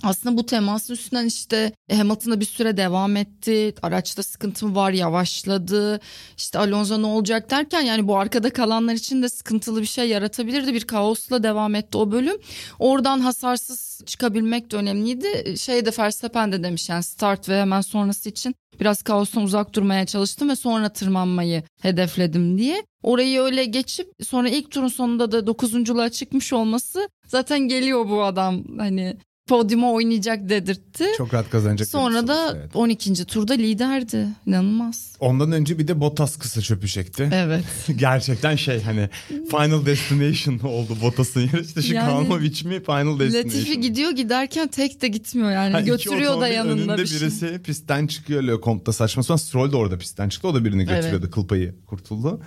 Aslında 0.03 0.37
bu 0.37 0.45
temasın 0.45 0.93
üstünden 0.93 1.25
işte 1.25 1.71
Hamilton'da 1.91 2.39
bir 2.39 2.45
süre 2.45 2.77
devam 2.77 3.15
etti. 3.15 3.73
Araçta 3.81 4.23
sıkıntı 4.23 4.67
mı 4.67 4.75
var 4.75 4.91
yavaşladı. 4.91 5.99
İşte 6.37 6.59
Alonso 6.59 7.01
ne 7.01 7.05
olacak 7.05 7.51
derken 7.51 7.81
yani 7.81 8.07
bu 8.07 8.17
arkada 8.17 8.49
kalanlar 8.49 8.93
için 8.93 9.23
de 9.23 9.29
sıkıntılı 9.29 9.81
bir 9.81 9.87
şey 9.87 10.09
yaratabilirdi. 10.09 10.73
Bir 10.73 10.83
kaosla 10.83 11.43
devam 11.43 11.75
etti 11.75 11.97
o 11.97 12.11
bölüm. 12.11 12.37
Oradan 12.79 13.19
hasarsız 13.19 14.01
çıkabilmek 14.05 14.71
de 14.71 14.75
önemliydi. 14.75 15.57
Şey 15.57 15.85
de 15.85 15.91
Verstappen 15.99 16.51
de 16.51 16.63
demiş 16.63 16.89
yani 16.89 17.03
start 17.03 17.49
ve 17.49 17.61
hemen 17.61 17.81
sonrası 17.81 18.29
için 18.29 18.55
biraz 18.79 19.03
kaostan 19.03 19.43
uzak 19.43 19.75
durmaya 19.75 20.05
çalıştım 20.05 20.49
ve 20.49 20.55
sonra 20.55 20.89
tırmanmayı 20.89 21.63
hedefledim 21.81 22.57
diye. 22.57 22.83
Orayı 23.03 23.39
öyle 23.39 23.65
geçip 23.65 24.11
sonra 24.23 24.49
ilk 24.49 24.71
turun 24.71 24.87
sonunda 24.87 25.31
da 25.31 25.47
dokuzunculuğa 25.47 26.09
çıkmış 26.09 26.53
olması 26.53 27.09
zaten 27.27 27.59
geliyor 27.59 28.09
bu 28.09 28.23
adam 28.23 28.63
hani 28.77 29.17
podyuma 29.49 29.91
oynayacak 29.91 30.49
dedirtti. 30.49 31.05
Çok 31.17 31.33
rahat 31.33 31.49
kazanacak. 31.49 31.87
Sonra 31.87 32.27
da 32.27 32.55
Evet. 32.57 32.75
12. 32.75 33.25
turda 33.25 33.53
liderdi. 33.53 34.27
İnanılmaz. 34.45 35.15
Ondan 35.19 35.51
önce 35.51 35.79
bir 35.79 35.87
de 35.87 35.99
Bottas 35.99 36.37
kısa 36.37 36.61
çöpü 36.61 36.87
çekti. 36.87 37.29
Evet. 37.33 37.63
Gerçekten 37.95 38.55
şey 38.55 38.81
hani 38.81 39.09
Final 39.51 39.85
Destination 39.85 40.59
oldu 40.59 40.97
Bottas'ın 41.01 41.41
yarışı. 41.41 41.83
Şu 41.83 41.93
Yani- 41.93 42.09
Kalmovic 42.09 42.63
mi 42.65 42.83
Final 42.83 43.19
Destination? 43.19 43.43
Latifi 43.49 43.81
gidiyor 43.81 44.11
giderken 44.11 44.67
tek 44.67 45.01
de 45.01 45.07
gitmiyor 45.07 45.51
yani. 45.51 45.71
Ha, 45.71 45.81
Götürüyor 45.81 46.41
da 46.41 46.47
yanında 46.47 46.73
önünde 46.73 46.97
bir 46.97 47.07
şey. 47.07 47.21
birisi 47.21 47.61
pistten 47.63 48.07
çıkıyor 48.07 48.43
Lecomte'da 48.43 48.93
saçma 48.93 49.23
sapan. 49.23 49.37
Stroll 49.37 49.71
de 49.71 49.75
orada 49.77 49.97
pistten 49.97 50.29
çıktı. 50.29 50.47
O 50.47 50.55
da 50.55 50.65
birini 50.65 50.83
götürüyordu. 50.85 51.23
Evet. 51.23 51.31
Kıl 51.31 51.47
payı 51.47 51.75
kurtuldu. 51.85 52.41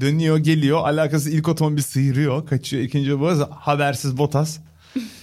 Dönüyor 0.00 0.38
geliyor. 0.38 0.78
Alakası 0.84 1.30
ilk 1.30 1.48
otomobil 1.48 1.82
sıyırıyor. 1.82 2.46
Kaçıyor. 2.46 2.82
ikinci 2.82 3.20
bu 3.20 3.28
habersiz 3.50 4.18
Bottas. 4.18 4.58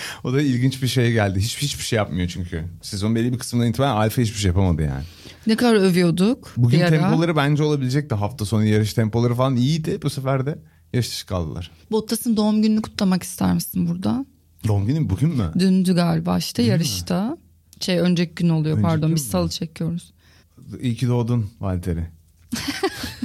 o 0.24 0.32
da 0.32 0.42
ilginç 0.42 0.82
bir 0.82 0.88
şey 0.88 1.12
geldi. 1.12 1.40
Hiç, 1.40 1.58
hiçbir 1.58 1.84
şey 1.84 1.96
yapmıyor 1.96 2.28
çünkü. 2.28 2.64
Sezon 2.82 3.14
belli 3.14 3.32
bir 3.32 3.38
kısmından 3.38 3.68
itibaren 3.68 3.96
Alfa 3.96 4.22
hiçbir 4.22 4.38
şey 4.38 4.48
yapamadı 4.48 4.82
yani. 4.82 5.04
Ne 5.46 5.56
kadar 5.56 5.74
övüyorduk. 5.74 6.52
Bugün 6.56 6.78
tempoları 6.78 7.36
bence 7.36 7.62
olabilecekti. 7.62 8.14
Hafta 8.14 8.44
sonu 8.44 8.64
yarış 8.64 8.94
tempoları 8.94 9.34
falan 9.34 9.56
iyiydi 9.56 9.98
bu 10.02 10.10
sefer 10.10 10.46
de. 10.46 10.58
Yarış 10.92 11.10
dışı 11.10 11.26
kaldılar. 11.26 11.70
Bottas'ın 11.90 12.36
doğum 12.36 12.62
gününü 12.62 12.82
kutlamak 12.82 13.22
ister 13.22 13.54
misin 13.54 13.88
burada? 13.88 14.26
Doğum 14.68 14.86
günü 14.86 15.10
bugün 15.10 15.28
mü? 15.28 15.52
Dündü 15.58 15.94
galiba 15.94 16.38
işte 16.38 16.62
yarışta. 16.62 17.38
Şey 17.80 17.98
önceki 17.98 18.34
gün 18.34 18.48
oluyor 18.48 18.76
Önceki 18.76 18.88
pardon 18.88 19.08
gün 19.08 19.16
biz 19.16 19.24
mü? 19.24 19.30
salı 19.30 19.48
çekiyoruz. 19.48 20.12
İyi 20.80 20.96
ki 20.96 21.08
doğdun 21.08 21.50
Valtteri. 21.60 22.06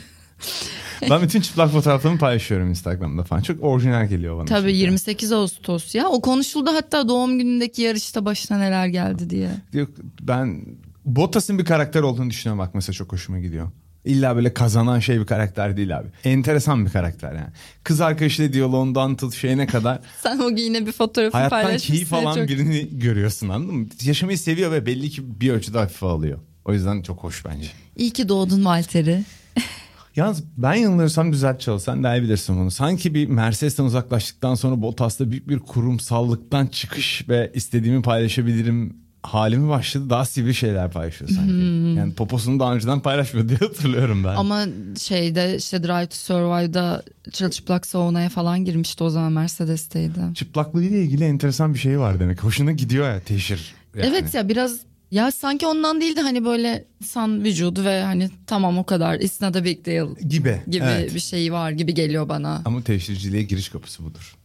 ben 1.09 1.21
bütün 1.21 1.41
çıplak 1.41 1.71
fotoğraflarımı 1.71 2.19
paylaşıyorum 2.19 2.69
Instagram'da 2.69 3.23
falan. 3.23 3.41
Çok 3.41 3.63
orijinal 3.63 4.07
geliyor 4.07 4.37
bana. 4.37 4.45
Tabii 4.45 4.61
çünkü. 4.61 4.77
28 4.77 5.31
Ağustos 5.31 5.95
ya. 5.95 6.07
O 6.07 6.21
konuşuldu 6.21 6.69
hatta 6.73 7.07
doğum 7.07 7.39
günündeki 7.39 7.81
yarışta 7.81 8.25
başına 8.25 8.57
neler 8.57 8.87
geldi 8.87 9.29
diye. 9.29 9.49
Diyor, 9.71 9.87
ben 10.21 10.65
Bottas'ın 11.05 11.59
bir 11.59 11.65
karakter 11.65 12.01
olduğunu 12.01 12.29
düşünüyorum 12.29 12.59
bak 12.59 12.75
mesela 12.75 12.93
çok 12.93 13.11
hoşuma 13.11 13.39
gidiyor. 13.39 13.71
İlla 14.05 14.35
böyle 14.35 14.53
kazanan 14.53 14.99
şey 14.99 15.19
bir 15.19 15.25
karakter 15.25 15.77
değil 15.77 15.97
abi. 15.97 16.07
Enteresan 16.23 16.85
bir 16.85 16.91
karakter 16.91 17.33
yani. 17.33 17.49
Kız 17.83 18.01
arkadaşıyla 18.01 18.53
diyaloğundan 18.53 19.15
tut 19.15 19.33
şeyine 19.33 19.67
kadar 19.67 19.99
Sen 20.23 20.39
o 20.39 20.49
yine 20.49 20.85
bir 20.85 20.91
fotoğrafı 20.91 21.37
hayattan 21.37 21.61
paylaşmışsın. 21.61 21.93
keyif 21.93 22.13
alan 22.13 22.35
çok... 22.35 22.49
birini 22.49 22.99
görüyorsun 22.99 23.49
anladın 23.49 23.75
mı? 23.75 23.87
Yaşamayı 24.03 24.37
seviyor 24.37 24.71
ve 24.71 24.85
belli 24.85 25.09
ki 25.09 25.41
bir 25.41 25.51
ölçüde 25.51 25.77
hafife 25.77 26.05
alıyor. 26.05 26.39
O 26.65 26.73
yüzden 26.73 27.01
çok 27.01 27.23
hoş 27.23 27.45
bence. 27.45 27.67
İyi 27.95 28.11
ki 28.11 28.29
doğdun 28.29 28.65
Valtteri. 28.65 29.23
Yalnız 30.15 30.43
ben 30.58 30.73
yanılırsam 30.73 31.34
düzelt 31.34 31.60
çal. 31.62 31.80
Sen 31.80 32.04
daha 32.04 32.17
iyi 32.17 32.23
bilirsin 32.23 32.58
bunu. 32.58 32.71
Sanki 32.71 33.13
bir 33.13 33.28
Mercedes'ten 33.28 33.84
uzaklaştıktan 33.84 34.56
sonra 34.56 34.82
Bottas'ta 34.82 35.32
büyük 35.32 35.49
bir 35.49 35.60
kurumsallıktan 35.60 36.67
çıkış 36.67 37.30
ve 37.30 37.52
istediğimi 37.54 38.02
paylaşabilirim 38.02 38.97
halimi 39.23 39.69
başladı. 39.69 40.10
Daha 40.10 40.26
sivri 40.26 40.54
şeyler 40.56 40.91
paylaşıyor 40.91 41.32
sanki. 41.32 41.54
Yani 41.97 42.13
poposunu 42.13 42.60
daha 42.60 42.76
önceden 42.76 42.99
paylaşmıyor 42.99 43.49
diye 43.49 43.58
hatırlıyorum 43.58 44.23
ben. 44.23 44.36
Ama 44.36 44.65
şeyde 44.99 45.56
işte 45.58 45.84
Drive 45.84 46.08
to 46.08 46.15
Survive'da 46.15 47.04
çırılçıplak 47.32 47.86
saunaya 47.86 48.30
falan 48.30 48.65
girmişti 48.65 49.04
o 49.04 49.10
zaman 49.10 49.32
Mercedes'teydi. 49.32 50.19
Çıplaklığıyla 50.36 50.97
ilgili 50.97 51.23
enteresan 51.23 51.73
bir 51.73 51.80
şey 51.80 51.99
var 51.99 52.19
demek. 52.19 52.43
Hoşuna 52.43 52.71
gidiyor 52.71 53.10
ya 53.10 53.19
teşhir. 53.19 53.73
yani. 53.95 54.08
Evet 54.08 54.34
ya 54.34 54.49
biraz 54.49 54.80
ya 55.13 55.32
sanki 55.32 55.67
ondan 55.67 56.02
değil 56.02 56.15
de 56.15 56.21
hani 56.21 56.45
böyle 56.45 56.86
insan 57.02 57.43
vücudu 57.43 57.86
ve 57.86 58.04
hani 58.04 58.30
tamam 58.47 58.78
o 58.78 58.84
kadar 58.84 59.19
it's 59.19 59.41
not 59.41 59.56
a 59.56 59.63
big 59.63 59.86
deal 59.86 60.15
Gibi. 60.15 60.62
gibi 60.67 60.84
evet. 60.88 61.15
bir 61.15 61.19
şey 61.19 61.54
var 61.54 61.71
gibi 61.71 61.93
geliyor 61.93 62.30
bana. 62.30 62.62
Ama 62.65 62.84
teşhirciliğe 62.84 63.43
giriş 63.43 63.69
kapısı 63.69 64.04
budur. 64.04 64.36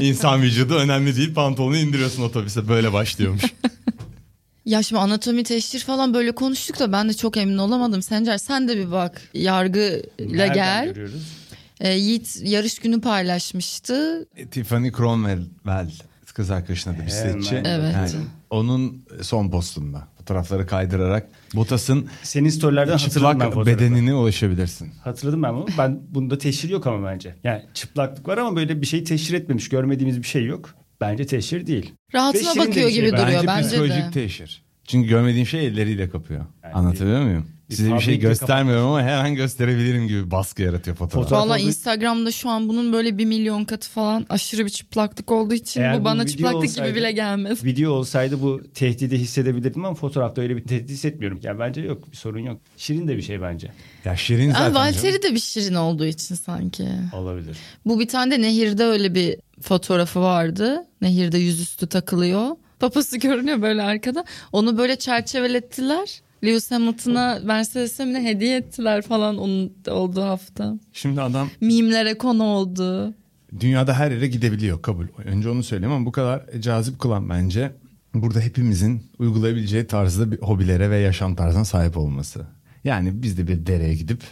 İnsan 0.00 0.42
vücudu 0.42 0.74
önemli 0.74 1.16
değil 1.16 1.34
pantolonu 1.34 1.76
indiriyorsun 1.76 2.22
otobüse 2.22 2.68
böyle 2.68 2.92
başlıyormuş. 2.92 3.42
Ya 4.66 4.82
şimdi 4.82 5.00
anatomi 5.00 5.42
teşhir 5.44 5.80
falan 5.80 6.14
böyle 6.14 6.32
konuştuk 6.32 6.78
da 6.78 6.92
ben 6.92 7.08
de 7.08 7.14
çok 7.14 7.36
emin 7.36 7.58
olamadım. 7.58 8.02
Sencer 8.02 8.38
sen 8.38 8.68
de 8.68 8.76
bir 8.76 8.90
bak 8.90 9.22
yargıyla 9.34 10.02
Nereden 10.20 10.54
gel. 10.54 10.84
görüyoruz? 10.84 11.22
E, 11.80 11.90
Yiğit 11.92 12.40
yarış 12.44 12.78
günü 12.78 13.00
paylaşmıştı. 13.00 14.26
Tiffany 14.50 14.92
Cromwell 14.92 15.42
kız 16.36 16.50
arkadaşına 16.50 16.92
da 16.92 16.96
bir 16.96 17.10
Hemen. 17.12 17.40
setçi. 17.40 17.56
Evet. 17.56 17.94
Yani 17.94 18.10
onun 18.50 19.04
son 19.22 19.50
postunda 19.50 20.08
fotoğrafları 20.18 20.66
kaydırarak 20.66 21.28
Bottas'ın 21.54 22.08
Senin 22.22 22.48
storylerden 22.48 22.92
ben 22.92 22.96
çıplak 22.98 23.42
fotoğrafı. 23.42 23.66
bedenine 23.66 24.14
ulaşabilirsin. 24.14 24.92
Hatırladım 25.04 25.42
ben 25.42 25.54
bunu. 25.54 25.66
Ben 25.78 26.00
bunda 26.10 26.38
teşhir 26.38 26.68
yok 26.68 26.86
ama 26.86 27.06
bence. 27.10 27.34
Yani 27.44 27.62
çıplaklık 27.74 28.28
var 28.28 28.38
ama 28.38 28.56
böyle 28.56 28.80
bir 28.82 28.86
şey 28.86 29.04
teşhir 29.04 29.34
etmemiş. 29.34 29.68
Görmediğimiz 29.68 30.18
bir 30.22 30.26
şey 30.26 30.44
yok. 30.44 30.74
Bence 31.00 31.26
teşhir 31.26 31.66
değil. 31.66 31.92
Rahatına 32.14 32.42
Ve 32.54 32.58
bakıyor 32.58 32.88
bir 32.88 32.92
şey 32.92 33.00
gibi 33.02 33.12
bence. 33.12 33.22
duruyor 33.22 33.38
Bence 33.38 33.46
bence 33.48 33.68
psikolojik 33.68 34.04
de. 34.04 34.10
teşhir. 34.10 34.62
Çünkü 34.84 35.08
görmediğin 35.08 35.44
şey 35.44 35.66
elleriyle 35.66 36.10
kapıyor. 36.10 36.44
Yani 36.64 36.74
Anlatabiliyor 36.74 37.22
muyum? 37.22 37.46
Size 37.70 37.94
bir 37.94 38.00
şey 38.00 38.18
göstermiyorum 38.18 38.86
ama 38.86 39.02
her 39.02 39.24
an 39.24 39.34
gösterebilirim 39.34 40.08
gibi 40.08 40.30
baskı 40.30 40.62
yaratıyor 40.62 40.96
fotoğraf. 40.96 41.28
Fotoğraf- 41.30 41.38
Valla 41.48 41.58
Instagram'da 41.58 42.32
şu 42.32 42.48
an 42.48 42.68
bunun 42.68 42.92
böyle 42.92 43.18
bir 43.18 43.24
milyon 43.24 43.64
katı 43.64 43.90
falan 43.90 44.26
aşırı 44.28 44.64
bir 44.64 44.70
çıplaklık 44.70 45.32
olduğu 45.32 45.54
için 45.54 45.80
Eğer 45.80 46.00
bu 46.00 46.04
bana 46.04 46.26
çıplaklık 46.26 46.64
olsaydı- 46.64 46.88
gibi 46.88 46.98
bile 46.98 47.12
gelmez. 47.12 47.64
Video 47.64 47.92
olsaydı 47.92 48.42
bu 48.42 48.60
tehdidi 48.74 49.18
hissedebilirdim 49.18 49.84
ama 49.84 49.94
fotoğrafta 49.94 50.42
öyle 50.42 50.56
bir 50.56 50.64
tehdit 50.64 50.90
hissetmiyorum. 50.90 51.40
Yani 51.42 51.58
bence 51.58 51.80
yok 51.80 52.12
bir 52.12 52.16
sorun 52.16 52.38
yok. 52.38 52.60
Şirin 52.76 53.08
de 53.08 53.16
bir 53.16 53.22
şey 53.22 53.42
bence. 53.42 53.72
Ya 54.04 54.16
Şirin 54.16 54.50
zaten. 54.52 54.74
Valtteri 54.74 55.22
de 55.22 55.34
bir 55.34 55.40
şirin 55.40 55.74
olduğu 55.74 56.06
için 56.06 56.34
sanki. 56.34 56.88
Olabilir. 57.12 57.56
Bu 57.86 58.00
bir 58.00 58.08
tane 58.08 58.30
de 58.38 58.42
nehirde 58.42 58.84
öyle 58.84 59.14
bir 59.14 59.36
fotoğrafı 59.62 60.20
vardı. 60.20 60.84
Nehirde 61.00 61.38
yüzüstü 61.38 61.86
takılıyor. 61.86 62.56
Papası 62.80 63.18
görünüyor 63.18 63.62
böyle 63.62 63.82
arkada. 63.82 64.24
Onu 64.52 64.78
böyle 64.78 64.96
çerçevelettiler. 64.96 66.20
Lewis 66.44 66.70
Hamilton'a 66.70 67.38
Mercedes'e 67.44 68.04
mi 68.04 68.18
hediye 68.24 68.56
ettiler 68.56 69.02
falan 69.02 69.38
onun 69.38 69.72
olduğu 69.88 70.22
hafta. 70.22 70.74
Şimdi 70.92 71.20
adam 71.20 71.48
Mimlere 71.60 72.18
konu 72.18 72.42
oldu. 72.42 73.14
dünyada 73.60 73.94
her 73.94 74.10
yere 74.10 74.26
gidebiliyor 74.26 74.82
kabul. 74.82 75.06
Önce 75.24 75.48
onu 75.48 75.62
söyleyeyim 75.62 75.94
ama 75.94 76.06
bu 76.06 76.12
kadar 76.12 76.42
cazip 76.60 76.98
kılan 76.98 77.28
bence 77.28 77.72
burada 78.14 78.40
hepimizin 78.40 79.02
uygulayabileceği 79.18 79.86
tarzda 79.86 80.32
bir 80.32 80.38
hobilere 80.38 80.90
ve 80.90 80.98
yaşam 80.98 81.34
tarzına 81.34 81.64
sahip 81.64 81.96
olması. 81.96 82.46
Yani 82.84 83.22
biz 83.22 83.38
de 83.38 83.46
bir 83.48 83.66
dereye 83.66 83.94
gidip 83.94 84.22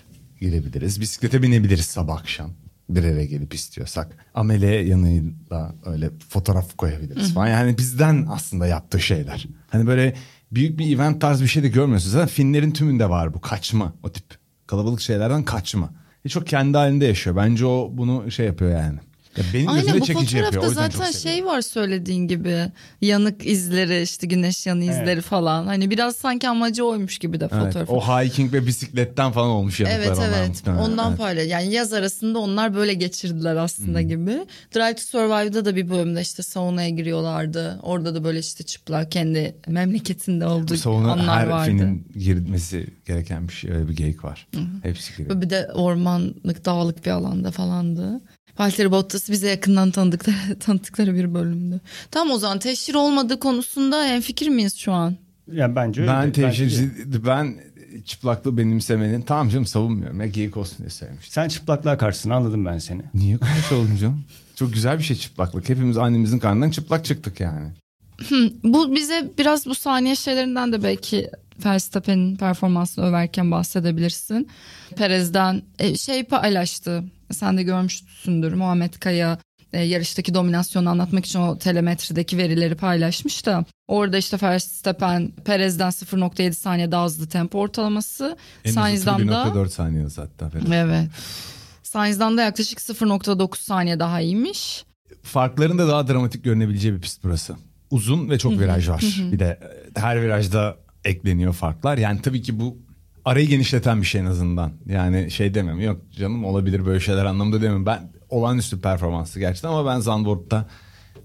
girebiliriz. 0.40 1.00
Bisiklete 1.00 1.42
binebiliriz 1.42 1.84
sabah 1.84 2.18
akşam. 2.20 2.50
Bir 2.88 3.02
eve 3.04 3.26
gelip 3.26 3.54
istiyorsak. 3.54 4.16
Amele 4.34 4.66
yanıyla 4.66 5.74
öyle 5.86 6.10
fotoğraf 6.28 6.76
koyabiliriz 6.76 7.34
falan. 7.34 7.46
Yani 7.46 7.78
bizden 7.78 8.26
aslında 8.30 8.66
yaptığı 8.66 9.00
şeyler. 9.00 9.46
Hani 9.68 9.86
böyle 9.86 10.14
büyük 10.54 10.78
bir 10.78 10.96
event 10.96 11.20
tarz 11.20 11.42
bir 11.42 11.46
şey 11.46 11.62
de 11.62 11.68
görmüyorsunuz. 11.68 12.12
Zaten 12.12 12.28
filmlerin 12.28 12.70
tümünde 12.70 13.10
var 13.10 13.34
bu 13.34 13.40
kaçma 13.40 13.92
o 14.02 14.12
tip. 14.12 14.24
Kalabalık 14.66 15.00
şeylerden 15.00 15.42
kaçma. 15.42 15.90
E 16.24 16.28
çok 16.28 16.46
kendi 16.46 16.78
halinde 16.78 17.06
yaşıyor. 17.06 17.36
Bence 17.36 17.66
o 17.66 17.90
bunu 17.92 18.30
şey 18.30 18.46
yapıyor 18.46 18.70
yani. 18.70 18.98
Ya 19.36 19.44
benim 19.54 19.68
Aynen 19.68 20.00
bu 20.00 20.04
çekici 20.06 20.36
yapıyor. 20.36 20.62
Fotoğrafta 20.62 20.84
yüzden 20.84 21.02
zaten 21.02 21.18
şey 21.30 21.44
var 21.46 21.60
söylediğin 21.60 22.28
gibi. 22.28 22.58
Yanık 23.00 23.46
izleri 23.46 24.02
işte 24.02 24.26
güneş 24.26 24.66
yanı 24.66 24.84
izleri 24.84 25.10
Evet. 25.10 25.24
falan. 25.24 25.66
Hani 25.66 25.90
biraz 25.90 26.16
sanki 26.16 26.48
amacı 26.48 26.84
oymuş 26.84 27.18
gibi 27.18 27.40
de 27.40 27.48
Evet, 27.52 27.64
fotoğraf. 27.64 27.90
o 27.90 28.00
hiking 28.00 28.52
ve 28.52 28.66
bisikletten 28.66 29.32
falan 29.32 29.48
olmuş 29.50 29.80
yanıklar 29.80 29.98
Evet 29.98 30.18
onlar 30.18 30.28
evet 30.38 30.48
muhtemelen. 30.48 30.82
ondan 30.82 31.08
Evet. 31.08 31.18
paylaş. 31.18 31.46
Yani 31.48 31.72
yaz 31.72 31.92
arasında 31.92 32.38
onlar 32.38 32.74
böyle 32.74 32.94
geçirdiler 32.94 33.56
aslında 33.56 34.02
gibi. 34.02 34.46
Drive 34.74 34.94
to 34.96 35.02
Survive'da 35.02 35.64
da 35.64 35.76
bir 35.76 35.88
bölümde 35.90 36.20
işte 36.20 36.42
saunaya 36.42 36.88
giriyorlardı. 36.88 37.78
Orada 37.82 38.14
da 38.14 38.24
böyle 38.24 38.38
işte 38.38 38.64
çıplak 38.64 39.12
kendi 39.12 39.56
memleketinde 39.68 40.46
olduğu 40.46 40.76
Sonra 40.76 41.12
anlar 41.12 41.28
her 41.38 41.46
vardı. 41.46 41.66
filmin 41.70 42.06
girmesi 42.18 42.86
gereken 43.06 43.48
bir 43.48 43.52
şey. 43.52 43.70
Öyle 43.70 43.88
bir 43.88 43.96
geyik 43.96 44.24
var. 44.24 44.46
Hepsi 44.82 45.16
giriyor. 45.16 45.40
Bir 45.42 45.50
de 45.50 45.68
ormanlık 45.74 46.64
dağlık 46.64 47.06
bir 47.06 47.10
alanda 47.10 47.50
falandı. 47.50 48.20
Valtteri 48.58 48.90
Bottas'ı 48.90 49.32
bize 49.32 49.48
yakından 49.48 49.90
tanıdıkları, 49.90 50.58
tanıttıkları 50.60 51.14
bir 51.14 51.34
bölümdü. 51.34 51.80
Tamam 52.10 52.34
o 52.34 52.38
zaman 52.38 52.58
teşhir 52.58 52.94
olmadığı 52.94 53.40
konusunda 53.40 54.04
hemfikir 54.04 54.48
miyiz 54.48 54.76
şu 54.76 54.92
an? 54.92 55.16
Yani 55.52 55.76
bence 55.76 56.00
öyle. 56.00 56.12
Ben 56.12 56.32
teşhir, 56.32 56.90
ben 57.26 57.56
çıplaklığı 58.04 58.56
benimsemenin 58.56 59.22
tamam 59.22 59.48
canım 59.48 59.66
savunmuyorum. 59.66 60.20
Ya 60.20 60.26
geyik 60.26 60.56
olsun 60.56 60.78
diye 60.78 60.90
sevmiştim. 60.90 61.32
Sen 61.32 61.48
çıplaklığa 61.48 61.98
karşısın 61.98 62.30
anladım 62.30 62.64
ben 62.64 62.78
seni. 62.78 63.02
Niye 63.14 63.38
karşı 63.38 63.76
oldun 63.76 63.96
canım? 63.96 64.24
Çok 64.54 64.72
güzel 64.72 64.98
bir 64.98 65.04
şey 65.04 65.16
çıplaklık. 65.16 65.68
Hepimiz 65.68 65.96
annemizin 65.96 66.38
karnından 66.38 66.70
çıplak 66.70 67.04
çıktık 67.04 67.40
yani. 67.40 67.68
Bu 68.64 68.94
bize 68.94 69.30
biraz 69.38 69.66
bu 69.66 69.74
saniye 69.74 70.16
şeylerinden 70.16 70.72
de 70.72 70.82
belki 70.82 71.30
Verstappen'in 71.64 72.36
performansını 72.36 73.04
överken 73.04 73.50
bahsedebilirsin. 73.50 74.48
Perez'den 74.96 75.62
e, 75.78 75.96
şey 75.96 76.24
paylaştı. 76.24 77.04
Sen 77.30 77.56
de 77.56 77.62
görmüşsündür. 77.62 78.52
Muhammed 78.52 78.94
Kaya 78.94 79.38
e, 79.72 79.82
yarıştaki 79.82 80.34
dominasyonu 80.34 80.90
anlatmak 80.90 81.26
için 81.26 81.40
o 81.40 81.58
telemetrideki 81.58 82.38
verileri 82.38 82.74
paylaşmış 82.74 83.46
da 83.46 83.64
orada 83.88 84.18
işte 84.18 84.38
Verstappen 84.42 85.32
Perez'den 85.44 85.88
0.7 85.88 86.52
saniye 86.52 86.90
daha 86.90 87.04
hızlı 87.04 87.28
tempo 87.28 87.58
ortalaması. 87.58 88.36
En 88.64 88.72
Sainz'dan 88.72 89.28
da 89.28 89.42
1.4 89.42 89.68
saniye 89.68 90.06
hatta. 90.16 90.48
Ferhat. 90.48 90.68
evet. 90.72 91.08
Sainz'dan 91.82 92.36
da 92.36 92.42
yaklaşık 92.42 92.78
0.9 92.78 93.58
saniye 93.58 93.98
daha 93.98 94.20
iyiymiş. 94.20 94.84
Farkların 95.22 95.78
da 95.78 95.88
daha 95.88 96.08
dramatik 96.08 96.44
görünebileceği 96.44 96.94
bir 96.94 97.00
pist 97.00 97.24
burası. 97.24 97.56
Uzun 97.90 98.30
ve 98.30 98.38
çok 98.38 98.52
viraj 98.52 98.88
var. 98.88 99.04
Bir 99.32 99.38
de 99.38 99.60
e, 99.96 100.00
her 100.00 100.22
virajda 100.22 100.76
ekleniyor 101.04 101.52
farklar. 101.52 101.98
Yani 101.98 102.22
tabii 102.22 102.42
ki 102.42 102.60
bu 102.60 102.78
arayı 103.24 103.48
genişleten 103.48 104.00
bir 104.00 104.06
şey 104.06 104.20
en 104.20 104.26
azından. 104.26 104.72
Yani 104.86 105.30
şey 105.30 105.54
demiyorum 105.54 105.80
yok 105.80 106.00
canım 106.12 106.44
olabilir 106.44 106.86
böyle 106.86 107.00
şeyler 107.00 107.24
anlamda 107.24 107.56
demiyorum. 107.56 107.86
Ben 107.86 108.12
olağanüstü 108.28 108.80
performansı 108.80 109.38
gerçekten 109.40 109.68
ama 109.68 109.86
ben 109.86 110.00
Zandvoort'ta 110.00 110.68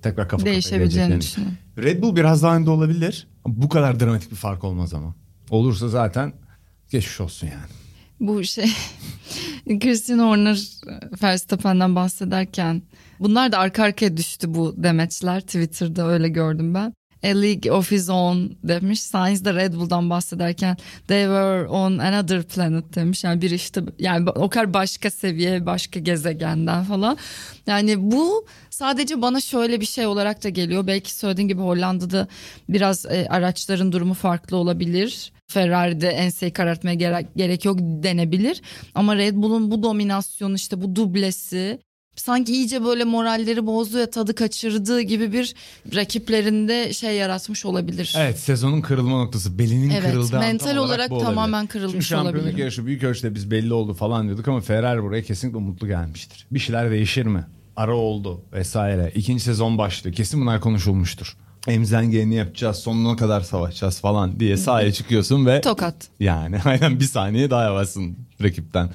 tekrar 0.01 0.29
kafa 0.29 0.45
Değişebileceğini 0.45 1.21
düşünüyorum. 1.21 1.57
Red 1.77 2.01
Bull 2.01 2.15
biraz 2.15 2.43
daha 2.43 2.55
önde 2.55 2.69
olabilir. 2.69 3.27
Bu 3.45 3.69
kadar 3.69 3.99
dramatik 3.99 4.31
bir 4.31 4.35
fark 4.35 4.63
olmaz 4.63 4.93
ama. 4.93 5.15
Olursa 5.49 5.88
zaten 5.88 6.33
geçmiş 6.89 7.21
olsun 7.21 7.47
yani. 7.47 7.69
Bu 8.19 8.43
şey 8.43 8.71
Christian 9.79 10.19
Horner 10.19 10.59
Verstappen'den 11.23 11.95
bahsederken 11.95 12.81
bunlar 13.19 13.51
da 13.51 13.57
arka 13.57 13.83
arkaya 13.83 14.17
düştü 14.17 14.53
bu 14.53 14.83
demeçler 14.83 15.41
Twitter'da 15.41 16.07
öyle 16.07 16.29
gördüm 16.29 16.73
ben. 16.73 16.93
A 17.23 17.27
League 17.27 17.71
of 17.71 17.91
His 17.91 18.10
Own 18.10 18.38
demiş. 18.63 19.01
Sainz 19.01 19.45
de 19.45 19.53
Red 19.53 19.73
Bull'dan 19.73 20.10
bahsederken 20.10 20.77
they 21.08 21.23
were 21.23 21.67
on 21.67 21.97
another 21.97 22.43
planet 22.43 22.95
demiş. 22.95 23.23
Yani 23.23 23.41
bir 23.41 23.51
işte 23.51 23.82
yani 23.99 24.29
o 24.29 24.49
kadar 24.49 24.73
başka 24.73 25.12
seviye, 25.12 25.65
başka 25.65 25.99
gezegenden 25.99 26.84
falan. 26.84 27.17
Yani 27.67 28.12
bu 28.12 28.45
sadece 28.69 29.21
bana 29.21 29.41
şöyle 29.41 29.82
bir 29.82 29.86
şey 29.86 30.05
olarak 30.05 30.43
da 30.43 30.49
geliyor. 30.49 30.88
Belki 30.88 31.13
söylediğin 31.13 31.47
gibi 31.47 31.62
Hollanda'da 31.62 32.27
biraz 32.69 33.05
e, 33.05 33.27
araçların 33.29 33.91
durumu 33.91 34.13
farklı 34.13 34.58
olabilir. 34.58 35.32
Ferrari'de 35.47 36.10
enseyi 36.10 36.53
karartmaya 36.53 36.93
gerek, 36.93 37.27
gerek 37.36 37.65
yok 37.65 37.77
denebilir. 37.79 38.62
Ama 38.95 39.15
Red 39.15 39.36
Bull'un 39.36 39.71
bu 39.71 39.84
dominasyonu 39.84 40.55
işte 40.55 40.82
bu 40.82 40.95
dublesi 40.95 41.79
sanki 42.19 42.53
iyice 42.53 42.84
böyle 42.86 43.03
moralleri 43.03 43.65
bozdu 43.65 43.97
ya 43.99 44.10
tadı 44.10 44.36
kaçırdığı 44.36 45.01
gibi 45.01 45.34
bir 45.34 45.53
rakiplerinde 45.95 46.93
şey 46.93 47.15
yaratmış 47.15 47.65
olabilir. 47.65 48.13
Evet 48.17 48.39
sezonun 48.39 48.82
kırılma 48.82 49.23
noktası 49.23 49.60
belinin 49.60 49.89
Evet, 49.89 50.12
kırıldığı 50.12 50.39
mental 50.39 50.75
olarak 50.77 51.10
bu 51.10 51.13
olabilir. 51.15 51.29
tamamen 51.29 51.67
kırılmış 51.67 51.91
Çünkü 51.93 52.05
şampiyonluk 52.05 52.41
olabilir. 52.43 52.58
yarışı 52.58 52.86
büyük 52.86 53.03
ölçüde 53.03 53.36
biz 53.36 53.51
belli 53.51 53.73
oldu 53.73 53.93
falan 53.93 54.25
diyorduk 54.27 54.47
ama 54.47 54.62
Ferrari 54.62 55.03
buraya 55.03 55.23
kesinlikle 55.23 55.60
mutlu 55.60 55.88
gelmiştir. 55.88 56.45
Bir 56.51 56.60
şeyler 56.60 56.91
değişir 56.91 57.25
mi? 57.25 57.45
Ara 57.75 57.95
oldu 57.95 58.41
vesaire. 58.53 59.12
İkinci 59.15 59.43
sezon 59.43 59.77
başlıyor. 59.77 60.15
Kesin 60.15 60.41
bunlar 60.41 60.62
konuşulmuştur. 60.62 61.38
Emzen 61.67 62.12
geleni 62.12 62.36
yapacağız 62.36 62.77
sonuna 62.77 63.15
kadar 63.15 63.41
savaşacağız 63.41 63.99
falan 63.99 64.39
diye 64.39 64.58
sahaya 64.58 64.91
çıkıyorsun 64.93 65.45
ve 65.45 65.62
Tokat. 65.62 65.95
yani 66.19 66.58
aynen 66.65 66.99
bir 66.99 67.05
saniye 67.05 67.49
daha 67.49 67.63
yavaşsın 67.63 68.17
rakipten. 68.43 68.89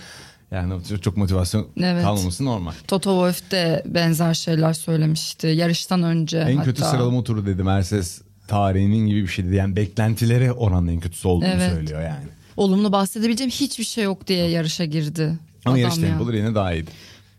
Yani 0.54 1.00
çok- 1.02 1.16
motivasyon 1.16 1.66
Evet. 1.76 2.04
kalmaması 2.04 2.44
normal. 2.44 2.72
Toto 2.88 3.10
Wolff 3.30 3.50
de 3.50 3.82
benzer 3.86 4.34
şeyler 4.34 4.72
söylemişti 4.72 5.46
yarıştan 5.46 6.02
önce. 6.02 6.38
En 6.38 6.56
hatta. 6.56 6.64
kötü 6.64 6.82
sıralama 6.82 7.24
turu 7.24 7.46
dedi 7.46 7.62
Mercedes 7.62 8.22
tarihinin 8.48 9.06
gibi 9.06 9.22
bir 9.22 9.28
şey 9.28 9.44
dedi. 9.44 9.54
Yani 9.54 9.76
beklentilere 9.76 10.52
oranla 10.52 10.92
en 10.92 11.00
kötüsü 11.00 11.28
olduğunu 11.28 11.48
Evet. 11.48 11.72
söylüyor 11.72 12.02
yani. 12.02 12.24
Olumlu 12.56 12.92
bahsedebileceğim 12.92 13.50
hiçbir 13.50 13.84
şey 13.84 14.04
yok 14.04 14.26
diye 14.26 14.48
yarışa 14.50 14.84
girdi. 14.84 15.22
Ama 15.64 15.72
Adam 15.74 15.76
yarış 15.76 15.96
ya. 15.96 16.02
tempoları 16.08 16.36
yine 16.36 16.54
daha 16.54 16.72
iyiydi. 16.74 16.90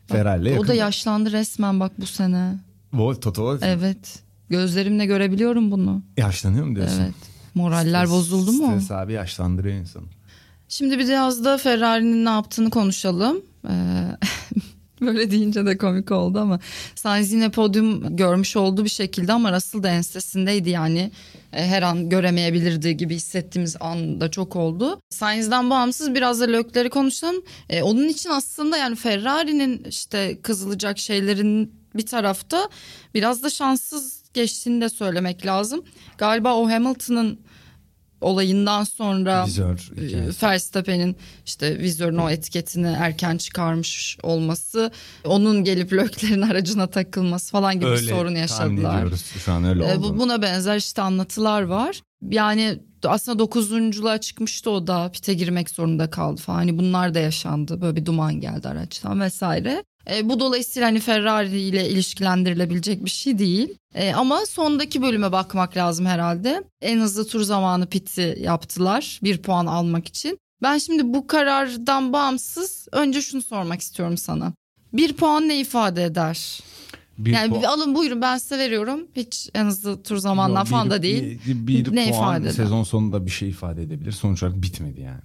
Ferrari'le 0.07 0.45
O 0.45 0.49
yakın. 0.49 0.67
da 0.67 0.73
yaşlandı 0.73 1.31
resmen 1.31 1.79
bak 1.79 1.91
bu 1.97 2.05
sene. 2.05 2.53
Wolf, 2.91 3.21
Toto 3.21 3.51
Wolff 3.51 3.63
Evet. 3.63 4.19
Gözlerimle 4.49 5.05
görebiliyorum 5.05 5.71
bunu. 5.71 6.01
yaşlanıyor 6.17 6.65
mu 6.65 6.75
diyorsun? 6.75 7.01
Evet. 7.01 7.13
Moraller 7.55 8.09
bozuldu 8.09 8.51
mu? 8.51 8.67
Stres 8.67 8.91
abi 8.91 9.13
yaşlandırıyor 9.13 9.75
insanı. 9.75 10.03
Şimdi 10.69 10.99
biraz 10.99 11.45
da 11.45 11.57
Ferrari'nin 11.57 12.25
ne 12.25 12.29
yaptığını 12.29 12.69
konuşalım. 12.69 13.41
Ee, 13.69 13.71
böyle 15.01 15.31
deyince 15.31 15.65
de 15.65 15.77
komik 15.77 16.11
oldu 16.11 16.39
ama 16.39 16.59
Sainz 16.95 17.31
yine 17.31 17.51
podyum 17.51 18.15
görmüş 18.15 18.55
olduğu 18.55 18.83
bir 18.83 18.89
şekilde 18.89 19.33
ama 19.33 19.55
Russell 19.55 19.83
da 19.83 19.89
ensesindeydi 19.89 20.69
yani. 20.69 21.11
Ee, 21.53 21.65
her 21.65 21.81
an 21.81 22.09
göremeyebilirdi 22.09 22.97
gibi 22.97 23.15
hissettiğimiz 23.15 23.75
an 23.79 24.21
da 24.21 24.31
çok 24.31 24.55
oldu. 24.55 24.99
Sainz'den 25.09 25.69
bağımsız 25.69 26.15
biraz 26.15 26.41
da 26.41 26.45
Lökler'i 26.45 26.89
konuşalım. 26.89 27.43
Ee, 27.69 27.81
onun 27.81 28.07
için 28.07 28.29
aslında 28.29 28.77
yani 28.77 28.95
Ferrari'nin 28.95 29.83
işte 29.89 30.37
kızılacak 30.41 30.97
şeylerin 30.99 31.73
bir 31.95 32.05
tarafta 32.05 32.69
biraz 33.13 33.43
da 33.43 33.49
şanssız 33.49 34.23
geçtiğini 34.33 34.81
de 34.81 34.89
söylemek 34.89 35.45
lazım. 35.45 35.83
Galiba 36.17 36.55
o 36.55 36.69
Hamilton'ın 36.69 37.39
olayından 38.25 38.83
sonra 38.83 39.45
Vizör 39.45 39.91
e, 39.97 40.01
hikayesi. 40.07 40.45
Verstappen'in 40.45 41.15
işte 41.45 41.79
vizörün 41.79 42.17
o 42.17 42.29
etiketini 42.29 42.95
erken 42.99 43.37
çıkarmış 43.37 44.17
olması, 44.23 44.91
onun 45.23 45.63
gelip 45.63 45.93
Lökler'in 45.93 46.41
aracına 46.51 46.87
takılması 46.87 47.51
falan 47.51 47.75
gibi 47.79 47.91
bir 47.91 47.97
sorun 47.97 48.35
yaşadılar. 48.35 48.97
ediyoruz. 48.97 49.25
Şu 49.45 49.51
an 49.53 49.63
öyle 49.63 49.85
E, 49.85 49.97
oldu. 49.97 50.03
bu- 50.03 50.19
buna 50.19 50.41
benzer 50.41 50.77
işte 50.77 51.01
anlatılar 51.01 51.61
var. 51.61 52.01
Yani 52.29 52.79
aslında 53.05 53.39
dokuzunculuğa 53.39 54.17
çıkmıştı 54.17 54.69
o 54.69 54.87
da 54.87 55.11
pite 55.13 55.33
girmek 55.33 55.69
zorunda 55.69 56.09
kaldı 56.09 56.41
falan. 56.41 56.57
Hani 56.57 56.77
bunlar 56.77 57.13
da 57.13 57.19
yaşandı. 57.19 57.81
Böyle 57.81 57.95
bir 57.95 58.05
duman 58.05 58.41
geldi 58.41 58.67
araçtan 58.67 59.21
vesaire. 59.21 59.83
E, 60.11 60.29
bu 60.29 60.39
dolayısıyla 60.39 60.87
hani 60.87 60.99
Ferrari 60.99 61.61
ile 61.61 61.89
ilişkilendirilebilecek 61.89 63.05
bir 63.05 63.09
şey 63.09 63.37
değil. 63.39 63.77
E, 63.95 64.13
ama 64.13 64.45
sondaki 64.45 65.01
bölüme 65.01 65.31
bakmak 65.31 65.77
lazım 65.77 66.05
herhalde. 66.05 66.63
En 66.81 66.99
hızlı 66.99 67.27
tur 67.27 67.41
zamanı 67.41 67.87
piti 67.87 68.37
yaptılar 68.41 69.19
bir 69.23 69.37
puan 69.37 69.65
almak 69.65 70.07
için. 70.07 70.39
Ben 70.61 70.77
şimdi 70.77 71.13
bu 71.13 71.27
karardan 71.27 72.13
bağımsız 72.13 72.87
önce 72.91 73.21
şunu 73.21 73.41
sormak 73.41 73.81
istiyorum 73.81 74.17
sana. 74.17 74.53
Bir 74.93 75.13
puan 75.13 75.47
ne 75.49 75.59
ifade 75.59 76.03
eder? 76.03 76.59
Bir 77.17 77.31
yani 77.31 77.49
puan- 77.53 77.63
alın 77.63 77.95
buyurun 77.95 78.21
ben 78.21 78.37
size 78.37 78.59
veriyorum. 78.59 79.07
Hiç 79.15 79.49
en 79.53 79.65
hızlı 79.65 80.03
tur 80.03 80.17
Yok, 80.57 80.67
falan 80.67 80.85
bir- 80.85 80.91
da 80.91 81.01
değil. 81.03 81.39
Bir, 81.45 81.67
bir 81.67 81.95
Ne 81.95 82.09
puan 82.09 82.21
ifade 82.21 82.43
eder? 82.45 82.51
sezon 82.51 82.83
sonunda 82.83 83.25
bir 83.25 83.31
şey 83.31 83.49
ifade 83.49 83.83
edebilir. 83.83 84.11
Sonuç 84.11 84.43
olarak 84.43 84.61
bitmedi 84.61 85.01
yani. 85.01 85.21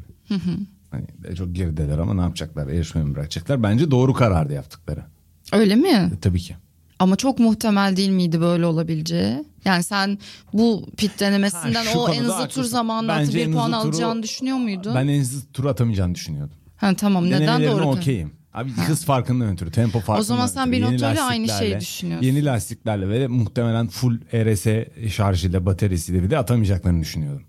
Hani 0.90 1.06
de 1.22 1.34
çok 1.36 1.54
gerideler 1.54 1.98
ama 1.98 2.14
ne 2.14 2.20
yapacaklar? 2.20 2.66
Yarışmayı 2.66 3.06
mı 3.06 3.14
bırakacaklar? 3.14 3.62
Bence 3.62 3.90
doğru 3.90 4.12
karardı 4.12 4.52
yaptıkları. 4.52 5.04
Öyle 5.52 5.76
mi? 5.76 6.10
E, 6.16 6.20
tabii 6.20 6.40
ki. 6.40 6.56
Ama 6.98 7.16
çok 7.16 7.38
muhtemel 7.38 7.96
değil 7.96 8.10
miydi 8.10 8.40
böyle 8.40 8.66
olabileceği? 8.66 9.44
Yani 9.64 9.82
sen 9.82 10.18
bu 10.52 10.86
pit 10.96 11.20
denemesinden 11.20 11.86
Ha, 11.86 11.98
o 11.98 12.08
en 12.14 12.22
hızlı 12.22 12.48
tur 12.48 12.64
zamanında 12.64 13.18
Bence 13.18 13.38
bir 13.46 13.52
puan 13.52 13.72
turu- 13.72 13.76
alacağını 13.76 14.22
düşünüyor 14.22 14.56
muydun? 14.56 14.94
Ben 14.94 15.08
en 15.08 15.20
hızlı 15.20 15.52
tur 15.52 15.64
atamayacağını 15.64 16.14
düşünüyordum. 16.14 16.56
Ha, 16.76 16.94
tamam 16.94 17.30
neden 17.30 17.66
doğru? 17.66 17.86
okeyim. 17.86 18.32
Abi 18.54 18.70
hız 18.70 19.04
farkından 19.04 19.52
ötürü, 19.52 19.70
tempo 19.70 20.00
farkından 20.00 20.20
O 20.20 20.22
zaman 20.22 20.46
sen 20.46 20.68
ötürü, 20.68 20.82
bir 20.82 20.92
notörle 20.94 21.22
aynı 21.22 21.48
şeyi 21.48 21.80
düşünüyorsun. 21.80 22.26
Yeni 22.26 22.44
lastiklerle 22.44 23.08
ve 23.08 23.26
muhtemelen 23.26 23.88
full 23.88 24.20
RS 24.34 24.66
şarjıyla, 25.12 25.66
bataryasıyla 25.66 26.22
bir 26.22 26.30
de 26.30 26.38
atamayacaklarını 26.38 27.00
düşünüyordum. 27.00 27.42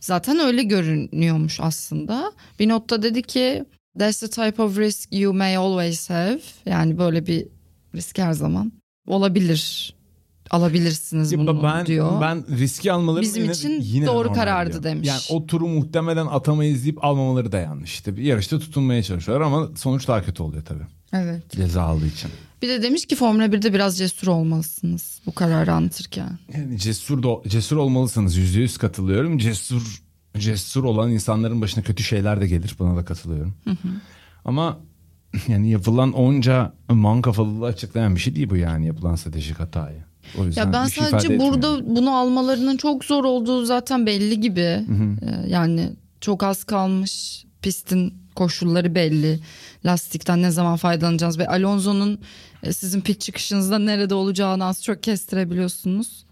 Zaten 0.00 0.38
öyle 0.38 0.62
görünüyormuş 0.62 1.60
aslında. 1.60 2.32
Bir 2.58 2.68
notta 2.68 3.02
dedi 3.02 3.22
ki 3.22 3.64
That's 3.98 4.20
the 4.20 4.28
type 4.28 4.62
of 4.62 4.78
risk 4.78 5.12
you 5.12 5.32
may 5.34 5.56
always 5.56 6.10
have. 6.10 6.40
Yani 6.66 6.98
böyle 6.98 7.26
bir 7.26 7.48
risk 7.94 8.18
her 8.18 8.32
zaman 8.32 8.72
olabilir. 9.06 9.94
Alabilirsiniz 10.50 11.38
bunu 11.38 11.62
ben, 11.62 11.86
diyor. 11.86 12.20
Ben 12.20 12.58
riski 12.58 12.92
almaları 12.92 13.22
Bizim 13.22 13.42
yine, 13.42 13.52
için 13.52 13.80
yine 13.80 14.06
doğru 14.06 14.32
karardı 14.32 14.70
diyorum. 14.70 14.84
demiş. 14.84 15.08
Yani 15.08 15.20
o 15.30 15.46
turu 15.46 15.68
muhtemelen 15.68 16.26
atamayız 16.26 16.82
deyip 16.82 17.04
almamaları 17.04 17.52
da 17.52 17.58
yanlış. 17.58 17.92
İşte 17.92 18.16
bir 18.16 18.22
yarışta 18.22 18.58
tutunmaya 18.58 19.02
çalışıyorlar 19.02 19.46
ama 19.46 19.68
sonuç 19.76 20.08
daha 20.08 20.22
kötü 20.22 20.42
oluyor 20.42 20.64
tabii. 20.64 20.86
Evet. 21.12 21.50
Ceza 21.50 21.82
aldığı 21.82 22.06
için. 22.06 22.30
Bir 22.62 22.68
de 22.68 22.82
demiş 22.82 23.06
ki 23.06 23.16
Formula 23.16 23.46
1'de 23.46 23.74
biraz 23.74 23.98
cesur 23.98 24.26
olmalısınız 24.28 25.20
bu 25.26 25.32
kararı 25.34 25.72
anlatırken. 25.72 26.38
Yani 26.54 26.78
cesur 26.78 27.22
da, 27.22 27.48
cesur 27.48 27.76
olmalısınız 27.76 28.36
yüzde 28.36 28.60
yüz 28.60 28.78
katılıyorum. 28.78 29.38
Cesur 29.38 30.02
cesur 30.38 30.84
olan 30.84 31.10
insanların 31.10 31.60
başına 31.60 31.84
kötü 31.84 32.02
şeyler 32.02 32.40
de 32.40 32.46
gelir. 32.46 32.74
Buna 32.78 32.96
da 32.96 33.04
katılıyorum. 33.04 33.54
Ama 34.44 34.78
yani 35.48 35.70
yapılan 35.70 36.12
onca 36.12 36.72
man 36.88 37.22
kafalılığı 37.22 37.66
açıklayan 37.66 38.14
bir 38.14 38.20
şey 38.20 38.36
değil 38.36 38.50
bu 38.50 38.56
yani 38.56 38.86
yapılan 38.86 39.14
stratejik 39.14 39.60
hatayı. 39.60 40.04
O 40.38 40.44
yüzden 40.44 40.66
Ya 40.66 40.72
ben 40.72 40.86
şey 40.86 41.04
sadece 41.04 41.16
ifade 41.16 41.34
etmiyor. 41.34 41.52
burada 41.54 41.96
bunu 41.96 42.16
almalarının 42.16 42.76
çok 42.76 43.04
zor 43.04 43.24
olduğu 43.24 43.64
zaten 43.64 44.06
belli 44.06 44.40
gibi. 44.40 44.60
Ee, 44.60 44.84
Yani 45.48 45.92
çok 46.20 46.42
az 46.42 46.64
kalmış. 46.64 47.44
Pistin 47.62 48.14
koşulları 48.34 48.94
belli. 48.94 49.40
Lastikten 49.84 50.42
ne 50.42 50.50
zaman 50.50 50.76
faydalanacağız 50.76 51.38
ve 51.38 51.48
Alonso'nun 51.48 52.18
sizin 52.64 53.00
pit 53.00 53.20
çıkışınızda 53.20 53.78
nerede 53.78 54.14
olacağını 54.14 54.64
az 54.64 54.82
çok 54.84 55.02
kestirebiliyorsunuz. 55.02 56.26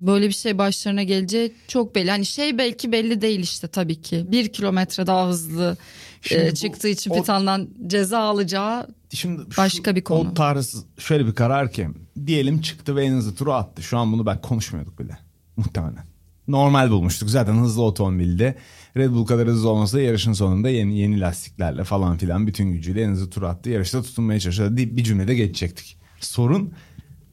Böyle 0.00 0.28
bir 0.28 0.32
şey 0.32 0.58
başlarına 0.58 1.02
geleceği 1.02 1.52
çok 1.68 1.94
belli. 1.94 2.10
Hani 2.10 2.26
şey 2.26 2.58
belki 2.58 2.92
belli 2.92 3.20
değil 3.20 3.40
işte 3.40 3.68
tabii 3.68 4.00
ki. 4.02 4.26
Bir 4.28 4.48
kilometre 4.52 5.06
daha 5.06 5.28
hızlı 5.28 5.76
Şimdi 6.22 6.44
e, 6.44 6.54
çıktığı 6.54 6.88
için 6.88 7.10
o- 7.10 7.14
pitandan 7.14 7.68
ceza 7.86 8.18
alacağı 8.18 8.86
Şimdi 9.14 9.42
şu- 9.50 9.56
Başka 9.56 9.96
bir 9.96 10.04
konu. 10.04 10.30
O 10.30 10.34
tarz 10.34 10.84
şöyle 10.98 11.26
bir 11.26 11.34
karar 11.34 11.72
ki 11.72 11.88
diyelim 12.26 12.60
çıktı 12.60 12.96
ve 12.96 13.04
en 13.04 13.12
hızlı 13.12 13.34
turu 13.34 13.52
attı. 13.52 13.82
Şu 13.82 13.98
an 13.98 14.12
bunu 14.12 14.26
ben 14.26 14.40
konuşmuyorduk 14.40 14.98
bile. 14.98 15.18
Muhtemelen. 15.56 16.04
Normal 16.48 16.90
bulmuştuk. 16.90 17.30
Zaten 17.30 17.54
hızlı 17.54 17.82
otomobilde 17.82 18.54
Red 18.96 19.10
Bull 19.10 19.26
kadar 19.26 19.48
hızlı 19.48 19.68
olmasa 19.68 19.96
da 19.96 20.00
yarışın 20.00 20.32
sonunda 20.32 20.70
yeni 20.70 20.98
yeni 20.98 21.20
lastiklerle 21.20 21.84
falan 21.84 22.16
filan 22.16 22.46
bütün 22.46 22.72
gücüyle 22.72 23.02
en 23.02 23.10
hızlı 23.10 23.30
tur 23.30 23.42
attı. 23.42 23.70
Yarışta 23.70 24.02
tutunmaya 24.02 24.40
çalışıyordu. 24.40 24.76
Bir 24.76 24.96
bir 24.96 25.04
cümlede 25.04 25.34
geçecektik. 25.34 25.96
Sorun 26.20 26.72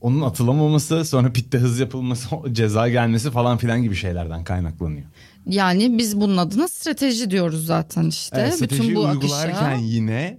onun 0.01 0.21
atılamaması, 0.21 1.05
sonra 1.05 1.31
pitte 1.33 1.57
hız 1.57 1.79
yapılması, 1.79 2.27
ceza 2.51 2.89
gelmesi 2.89 3.31
falan 3.31 3.57
filan 3.57 3.83
gibi 3.83 3.95
şeylerden 3.95 4.43
kaynaklanıyor. 4.43 5.05
yani 5.45 5.97
biz 5.97 6.21
bunun 6.21 6.37
adına 6.37 6.67
strateji 6.67 7.31
diyoruz 7.31 7.65
zaten 7.65 8.05
işte. 8.05 8.37
Evet, 8.41 8.53
Bütün 8.61 8.75
strateji 8.75 8.95
bu 8.95 9.03
uygularken 9.03 9.53
akışa. 9.71 9.73
yine 9.85 10.37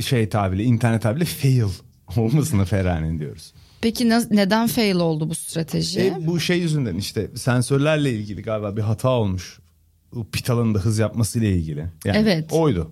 şey 0.00 0.28
tabiri, 0.28 0.62
internet 0.62 1.02
tabiriyle 1.02 1.24
fail 1.24 1.62
olmasını 2.16 2.64
Ferrari'nin 2.64 3.18
diyoruz. 3.20 3.52
Peki 3.80 4.08
ne- 4.08 4.26
neden 4.30 4.66
fail 4.66 4.94
oldu 4.94 5.28
bu 5.30 5.34
strateji? 5.34 6.00
E, 6.00 6.26
bu 6.26 6.40
şey 6.40 6.58
yüzünden 6.58 6.96
işte 6.96 7.30
sensörlerle 7.36 8.12
ilgili 8.12 8.42
galiba 8.42 8.76
bir 8.76 8.82
hata 8.82 9.08
olmuş. 9.08 9.58
Bu 10.14 10.30
pit 10.30 10.50
alanında 10.50 10.78
hız 10.78 10.98
yapmasıyla 10.98 11.48
ilgili. 11.48 11.86
Yani 12.04 12.18
Evet. 12.18 12.52
Oydu. 12.52 12.90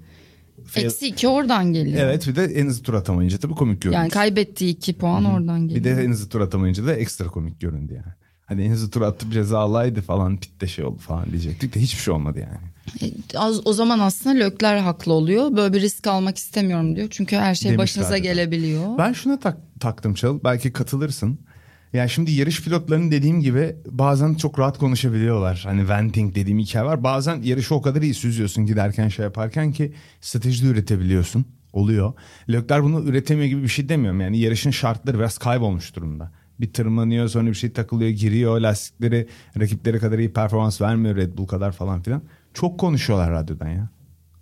Eksi 0.77 1.07
iki 1.07 1.29
oradan 1.29 1.73
geliyor. 1.73 2.01
Evet 2.03 2.29
bir 2.29 2.37
de 2.37 2.45
en 2.45 2.67
hızlı 2.67 2.83
tur 2.83 2.95
atamayınca 2.95 3.39
tabii 3.39 3.55
komik 3.55 3.83
göründü. 3.83 3.97
Yani 3.97 4.11
kaybettiği 4.11 4.75
iki 4.75 4.99
puan 4.99 5.25
oradan 5.25 5.69
bir 5.69 5.75
geliyor. 5.75 5.97
de 5.97 6.03
en 6.03 6.11
hızlı 6.11 6.29
tur 6.29 6.41
atamayınca 6.41 6.87
da 6.87 6.95
ekstra 6.95 7.27
komik 7.27 7.61
göründü 7.61 7.93
yani. 7.95 8.15
Hadi 8.47 8.63
en 8.63 8.71
hızlı 8.71 8.91
tur 8.91 9.03
atıp 9.03 9.33
ceza 9.33 9.59
alaydı 9.59 10.01
falan 10.03 10.37
pitte 10.37 10.67
şey 10.67 10.85
oldu 10.85 10.99
falan 10.99 11.31
diyecektik 11.31 11.75
de 11.75 11.81
hiçbir 11.81 12.03
şey 12.03 12.15
olmadı 12.15 12.39
yani. 12.39 13.13
E, 13.13 13.39
Az, 13.39 13.67
o 13.67 13.73
zaman 13.73 13.99
aslında 13.99 14.39
Lökler 14.45 14.77
haklı 14.77 15.13
oluyor. 15.13 15.57
Böyle 15.57 15.73
bir 15.75 15.81
risk 15.81 16.07
almak 16.07 16.39
istemiyorum 16.39 16.97
diyor. 16.97 17.09
Çünkü 17.11 17.37
her 17.37 17.55
şey 17.55 17.71
Demişlerdi 17.71 17.79
başınıza 17.83 18.15
de. 18.15 18.19
gelebiliyor. 18.19 18.99
Ben 18.99 19.13
şuna 19.13 19.39
tak, 19.41 19.59
taktım 19.81 20.15
Çal. 20.15 20.39
Belki 20.45 20.73
katılırsın. 20.73 21.39
Yani 21.93 22.11
şimdi 22.11 22.31
yarış 22.31 22.65
pilotlarının 22.65 23.11
dediğim 23.11 23.41
gibi 23.41 23.77
bazen 23.87 24.35
çok 24.35 24.59
rahat 24.59 24.79
konuşabiliyorlar. 24.79 25.63
Hani 25.65 25.89
venting 25.89 26.35
dediğim 26.35 26.59
hikaye 26.59 26.85
var. 26.85 27.05
Bazen 27.05 27.43
yarışı 27.43 27.75
o 27.75 27.83
kadar 27.83 28.03
iyi 28.03 28.15
süzüyorsun 28.15 28.67
giderken 28.67 29.09
şey 29.09 29.25
yaparken 29.25 29.73
ki 29.73 29.93
strateji 30.21 30.65
de 30.65 30.69
üretebiliyorsun. 30.69 31.45
Oluyor. 31.73 32.13
Lökler 32.49 32.83
bunu 32.85 33.03
üretemiyor 33.05 33.49
gibi 33.49 33.63
bir 33.63 33.69
şey 33.69 33.89
demiyorum. 33.89 34.21
Yani 34.21 34.39
yarışın 34.39 34.71
şartları 34.71 35.19
biraz 35.19 35.39
kaybolmuş 35.39 35.97
durumda. 35.97 36.33
Bir 36.61 36.73
tırmanıyor 36.73 37.29
sonra 37.29 37.49
bir 37.49 37.55
şey 37.55 37.73
takılıyor 37.73 38.11
giriyor 38.11 38.61
lastikleri 38.61 39.29
rakipleri 39.61 39.99
kadar 39.99 40.19
iyi 40.19 40.33
performans 40.33 40.81
vermiyor 40.81 41.17
Red 41.17 41.39
Bull 41.39 41.47
kadar 41.47 41.73
falan 41.73 42.03
filan. 42.03 42.23
Çok 42.55 42.81
konuşuyorlar 42.81 43.31
radyodan 43.31 43.69
ya. 43.69 43.91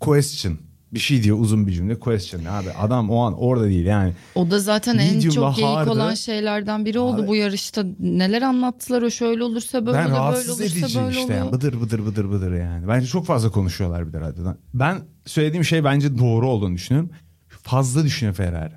Question. 0.00 0.58
Bir 0.92 0.98
şey 0.98 1.22
diyor 1.22 1.38
uzun 1.40 1.66
bir 1.66 1.72
cümle 1.72 1.98
question. 1.98 2.44
Abi 2.44 2.70
adam 2.70 3.10
o 3.10 3.18
an 3.20 3.34
orada 3.38 3.64
değil 3.64 3.86
yani. 3.86 4.12
O 4.34 4.50
da 4.50 4.58
zaten 4.58 4.98
en 4.98 5.20
çok 5.20 5.56
geyik 5.56 5.70
hard'ı- 5.70 5.90
olan 5.90 6.14
şeylerden 6.14 6.84
biri 6.84 6.98
oldu 6.98 7.20
Abi- 7.20 7.28
bu 7.28 7.36
yarışta. 7.36 7.84
Neler 8.00 8.42
anlattılar 8.42 9.02
o 9.02 9.10
şöyle 9.10 9.44
olursa 9.44 9.86
böyle 9.86 9.98
ben 9.98 10.06
de 10.08 10.12
böyle 10.12 10.20
olursa 10.22 10.64
edici 10.64 10.82
böyle 10.82 11.10
işte 11.10 11.22
oluyor. 11.24 11.38
yani 11.38 11.52
bıdır 11.52 11.80
bıdır 11.80 12.06
bıdır 12.06 12.30
bıdır 12.30 12.54
yani. 12.54 12.88
Bence 12.88 13.06
çok 13.06 13.26
fazla 13.26 13.50
konuşuyorlar 13.50 14.08
bir 14.08 14.12
de 14.12 14.20
radyodan. 14.20 14.58
Ben 14.74 14.98
söylediğim 15.26 15.64
şey 15.64 15.84
bence 15.84 16.18
doğru 16.18 16.48
olduğunu 16.50 16.74
düşünüyorum. 16.74 17.10
Fazla 17.48 18.04
düşünüyor 18.04 18.34
Ferrari. 18.34 18.74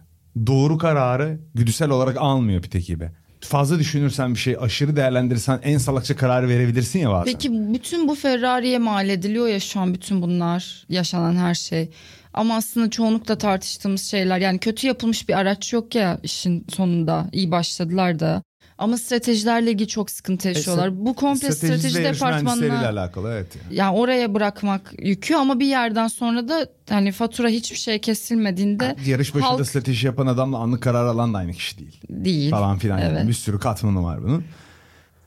Doğru 0.48 0.78
kararı 0.78 1.40
güdüsel 1.56 1.90
olarak 1.90 2.18
almıyor 2.18 2.62
Pit 2.62 2.76
ekibi. 2.76 3.12
Fazla 3.42 3.80
düşünürsen 3.80 4.34
bir 4.34 4.40
şey 4.40 4.58
aşırı 4.60 4.96
değerlendirirsen 4.96 5.60
en 5.64 5.78
salakça 5.78 6.16
kararı 6.16 6.50
verebilirsin 6.50 7.00
ya 7.00 7.10
bazen. 7.12 7.34
Peki 7.34 7.74
bütün 7.74 8.08
bu 8.08 8.16
Ferrari'ye 8.16 8.80
mal 8.80 9.10
ediliyor 9.10 9.48
ya 9.48 9.60
şu 9.60 9.80
an 9.80 9.94
bütün 9.94 10.22
bunlar 10.22 10.86
yaşanan 10.90 11.36
her 11.36 11.56
şey. 11.56 11.90
Ama 12.34 12.56
aslında 12.56 12.90
çoğunlukla 12.90 13.38
tartıştığımız 13.38 14.02
şeyler 14.02 14.40
yani 14.40 14.60
kötü 14.60 14.88
yapılmış 14.88 15.30
bir 15.30 15.34
araç 15.34 15.74
yok 15.74 15.96
ya 15.96 16.20
işin 16.24 16.66
sonunda 16.70 17.30
iyi 17.32 17.52
başladılar 17.52 18.20
da. 18.20 18.44
Ama 18.80 18.98
stratejilerle 18.98 19.72
ilgili 19.72 19.88
çok 19.88 20.12
sıkıntı 20.12 20.48
yaşıyorlar. 20.48 21.06
bu 21.06 21.14
komple 21.14 21.52
Strateji 21.52 22.04
departmanına 22.04 22.88
alakalı 22.88 23.32
evet. 23.34 23.48
Yani. 23.56 23.76
yani 23.76 23.98
oraya 23.98 24.34
bırakmak 24.34 24.94
yükü 25.00 25.36
ama 25.36 25.60
bir 25.60 25.66
yerden 25.66 26.08
sonra 26.08 26.48
da 26.50 26.70
hani 26.90 27.12
fatura 27.12 27.48
hiçbir 27.48 27.78
şey 27.78 28.00
kesilmediğinde 28.02 28.96
Yarış 29.06 29.36
başında 29.36 29.50
halk 29.50 29.68
strateji 29.68 30.06
yapan 30.08 30.28
adamla 30.28 30.58
anlık 30.58 30.84
karar 30.84 31.06
alan 31.06 31.34
da 31.34 31.38
aynı 31.38 31.54
kişi 31.54 31.78
değil. 31.78 32.02
değil. 32.10 32.52
Falan 32.52 32.78
filan 32.78 33.00
yani. 33.00 33.18
Evet. 33.18 33.28
Bir 33.28 33.34
sürü 33.34 33.60
katmanı 33.60 34.04
var 34.04 34.24
bunun. 34.24 34.44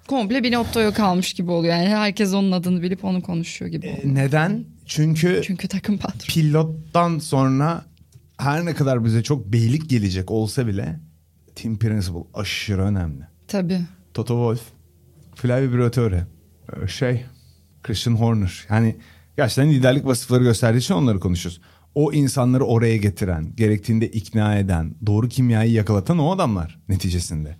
Komple 0.08 0.42
bir 0.42 0.52
noktaya 0.52 0.92
kalmış 0.92 1.32
gibi 1.32 1.50
oluyor. 1.50 1.74
Yani 1.74 1.88
herkes 1.88 2.34
onun 2.34 2.52
adını 2.52 2.82
bilip 2.82 3.04
onu 3.04 3.22
konuşuyor 3.22 3.70
gibi 3.70 3.86
oluyor. 3.86 4.04
E, 4.04 4.14
Neden? 4.14 4.64
Çünkü 4.86 5.42
Çünkü 5.44 5.68
takım 5.68 5.98
patronu. 5.98 6.22
pilottan 6.28 7.18
sonra 7.18 7.84
her 8.38 8.64
ne 8.64 8.74
kadar 8.74 9.04
bize 9.04 9.22
çok 9.22 9.46
beylik 9.46 9.90
gelecek 9.90 10.30
olsa 10.30 10.66
bile 10.66 11.00
team 11.54 11.78
principle 11.78 12.24
aşırı 12.34 12.82
önemli. 12.82 13.31
Tabii. 13.52 13.80
Toto 14.14 14.34
Wolff, 14.34 14.72
Flavio 15.34 15.72
Briatore, 15.72 16.26
e, 16.82 16.86
şey 16.88 17.24
Christian 17.82 18.14
Horner. 18.14 18.66
Yani 18.70 18.96
gerçekten 19.36 19.72
liderlik 19.72 20.06
vasıfları 20.06 20.44
gösterdiği 20.44 20.78
için 20.78 20.94
onları 20.94 21.20
konuşuyoruz. 21.20 21.60
O 21.94 22.12
insanları 22.12 22.64
oraya 22.64 22.96
getiren, 22.96 23.56
gerektiğinde 23.56 24.08
ikna 24.08 24.58
eden, 24.58 24.94
doğru 25.06 25.28
kimyayı 25.28 25.72
yakalatan 25.72 26.18
o 26.18 26.30
adamlar 26.30 26.78
neticesinde. 26.88 27.56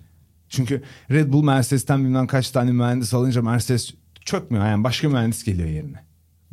Çünkü 0.49 0.81
Red 1.11 1.33
Bull 1.33 1.43
Mercedes'ten 1.43 2.03
bilmem 2.03 2.27
kaç 2.27 2.51
tane 2.51 2.71
mühendis 2.71 3.13
alınca 3.13 3.41
Mercedes 3.41 3.93
çökmüyor. 4.25 4.65
Yani 4.65 4.83
başka 4.83 5.09
mühendis 5.09 5.43
geliyor 5.43 5.69
yerine. 5.69 6.03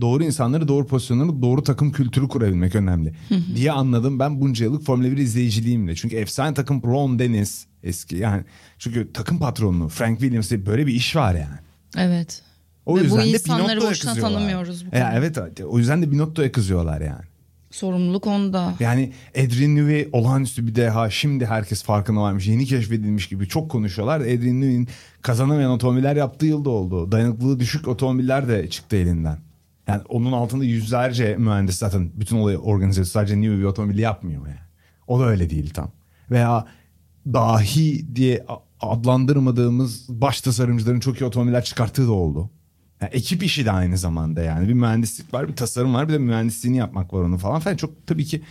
Doğru 0.01 0.25
insanları 0.25 0.69
doğru 0.69 0.87
pozisyonları 0.87 1.43
doğru 1.43 1.63
takım 1.63 1.93
kültürü 1.93 2.29
kurabilmek 2.29 2.75
önemli 2.75 3.15
diye 3.55 3.73
anladım 3.73 4.19
ben 4.19 4.41
bunca 4.41 4.65
yıllık 4.65 4.83
Formula 4.83 5.13
1 5.13 5.17
izleyiciliğimle. 5.17 5.95
Çünkü 5.95 6.17
efsane 6.17 6.55
takım 6.55 6.83
Ron 6.83 7.19
Dennis 7.19 7.67
eski 7.83 8.17
yani 8.17 8.45
çünkü 8.79 9.13
takım 9.13 9.39
patronu 9.39 9.89
Frank 9.89 10.21
Williams 10.21 10.51
diye 10.51 10.67
böyle 10.67 10.87
bir 10.87 10.95
iş 10.95 11.17
var 11.17 11.35
yani. 11.35 11.59
Evet. 11.97 12.43
O 12.87 12.97
Ve 12.97 13.01
bu 13.01 13.05
yüzden 13.05 13.21
de 13.21 13.29
insanları 13.29 13.81
boşuna 13.81 14.15
tanımıyoruz 14.15 14.87
bu 14.87 14.89
evet 14.93 15.39
o 15.65 15.79
yüzden 15.79 16.03
de 16.03 16.13
Binotto'ya 16.13 16.53
kızıyorlar 16.53 17.01
yani. 17.01 17.31
Sorumluluk 17.71 18.27
onda. 18.27 18.75
Yani 18.81 19.13
Adrian 19.31 19.77
Newey 19.77 20.09
olağanüstü 20.13 20.67
bir 20.67 20.75
deha. 20.75 21.11
Şimdi 21.11 21.47
herkes 21.47 21.83
farkına 21.83 22.23
varmış. 22.23 22.47
Yeni 22.47 22.67
keşfedilmiş 22.67 23.29
gibi 23.29 23.49
çok 23.49 23.71
konuşuyorlar. 23.71 24.21
Adrian 24.21 24.61
Newey'in 24.61 24.89
kazanamayan 25.23 25.71
otomobiller 25.71 26.17
yaptığı 26.17 26.47
yılda 26.47 26.71
oldu. 26.71 27.13
Dayanıklılığı 27.13 27.61
düşük 27.61 27.89
otomobiller 27.89 28.49
de 28.49 28.71
çıktı 28.71 28.97
elinden. 28.97 29.39
Yani 29.91 30.03
onun 30.09 30.33
altında 30.33 30.65
yüzlerce 30.65 31.37
mühendis 31.37 31.79
zaten 31.79 32.11
bütün 32.15 32.37
olayı 32.37 32.59
organize 32.59 33.01
ediyor. 33.01 33.13
Sadece 33.13 33.41
Newey 33.41 33.59
bir 33.59 33.65
otomobili 33.65 34.01
yapmıyor 34.01 34.47
yani. 34.47 34.59
O 35.07 35.21
da 35.21 35.25
öyle 35.25 35.51
değil 35.51 35.71
tam. 35.71 35.91
Veya 36.31 36.67
dahi 37.27 38.17
diye 38.17 38.47
adlandırmadığımız 38.81 40.09
baş 40.09 40.41
tasarımcıların 40.41 41.01
çok 41.01 41.21
iyi 41.21 41.25
otomobiller 41.25 41.65
çıkarttığı 41.65 42.07
da 42.07 42.13
oldu. 42.13 42.51
Yani 43.01 43.11
ekip 43.13 43.43
işi 43.43 43.65
de 43.65 43.73
aynı 43.73 43.99
zamanda 43.99 44.43
yani. 44.43 44.69
Bir 44.69 44.75
mühendislik 44.75 45.35
var, 45.35 45.49
bir 45.49 45.57
tasarım 45.57 45.95
var, 45.95 46.09
bir 46.09 46.13
de 46.13 46.19
mühendisliğini 46.19 46.79
yapmak 46.79 47.15
var 47.15 47.21
onun 47.21 47.37
falan 47.37 47.61
falan. 47.61 47.77
Çok 47.77 48.07
tabii 48.07 48.25
ki 48.25 48.43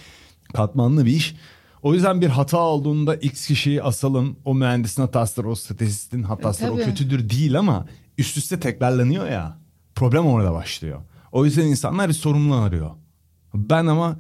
katmanlı 0.54 1.06
bir 1.06 1.12
iş. 1.12 1.36
O 1.82 1.94
yüzden 1.94 2.22
bir 2.22 2.28
hata 2.28 2.58
olduğunda 2.58 3.16
X 3.16 3.48
kişiyi 3.48 3.84
asalım. 3.84 4.38
O 4.46 4.56
mühendisin 4.56 5.02
hatası, 5.02 5.48
o 5.48 5.56
stratejistin 5.56 6.24
hatası, 6.24 6.72
o 6.72 6.76
tabii. 6.76 6.86
kötüdür 6.86 7.30
değil 7.30 7.60
ama 7.60 7.86
üst 8.18 8.38
üste 8.38 8.60
tekrarlanıyor 8.60 9.30
ya. 9.30 9.58
Problem 9.96 10.26
orada 10.26 10.54
başlıyor. 10.54 11.02
O 11.32 11.46
yüzden 11.46 11.66
insanlar 11.66 12.08
bir 12.08 12.14
sorumlu 12.14 12.56
arıyor. 12.56 12.92
Ben 13.54 13.86
ama 13.86 14.20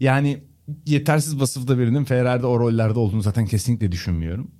yani 0.00 0.42
yetersiz 0.86 1.40
vasıfta 1.40 1.78
birinin 1.78 2.04
Ferrari'de 2.04 2.46
o 2.46 2.60
rollerde 2.60 2.98
olduğunu 2.98 3.22
zaten 3.22 3.46
kesinlikle 3.46 3.92
düşünmüyorum. 3.92 4.50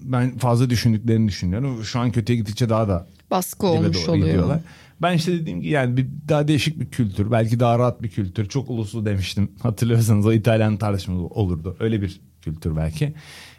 Ben 0.00 0.38
fazla 0.38 0.70
düşündüklerini 0.70 1.28
düşünüyorum. 1.28 1.84
Şu 1.84 1.98
an 2.00 2.12
kötüye 2.12 2.38
gittikçe 2.38 2.68
daha 2.68 2.88
da 2.88 3.06
Baskı 3.30 3.66
olmuş 3.66 4.08
oluyor. 4.08 4.26
gidiyorlar. 4.26 4.60
Ben 5.02 5.16
işte 5.16 5.32
dediğim 5.32 5.60
gibi 5.60 5.72
yani 5.72 5.96
bir 5.96 6.06
daha 6.28 6.48
değişik 6.48 6.80
bir 6.80 6.86
kültür. 6.90 7.30
Belki 7.30 7.60
daha 7.60 7.78
rahat 7.78 8.02
bir 8.02 8.08
kültür. 8.08 8.48
Çok 8.48 8.70
uluslu 8.70 9.06
demiştim. 9.06 9.50
Hatırlıyorsanız 9.62 10.26
o 10.26 10.32
İtalyan 10.32 10.76
tartışması 10.76 11.20
olurdu. 11.20 11.76
Öyle 11.80 12.02
bir 12.02 12.20
kültür 12.42 12.76
belki. 12.76 13.14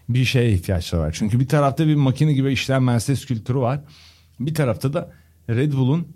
Bir 0.10 0.26
şeye 0.26 0.52
ihtiyaçları 0.52 1.02
var. 1.02 1.16
Çünkü 1.20 1.40
bir 1.40 1.48
tarafta 1.48 1.88
bir 1.88 1.96
makine 1.96 2.34
gibi 2.34 2.52
işleyen 2.52 2.84
Mercedes 2.84 3.26
kültürü 3.26 3.58
var. 3.58 3.82
Bir 4.40 4.54
tarafta 4.54 4.94
da 4.94 5.12
Red 5.50 5.74
Bull'un 5.74 6.08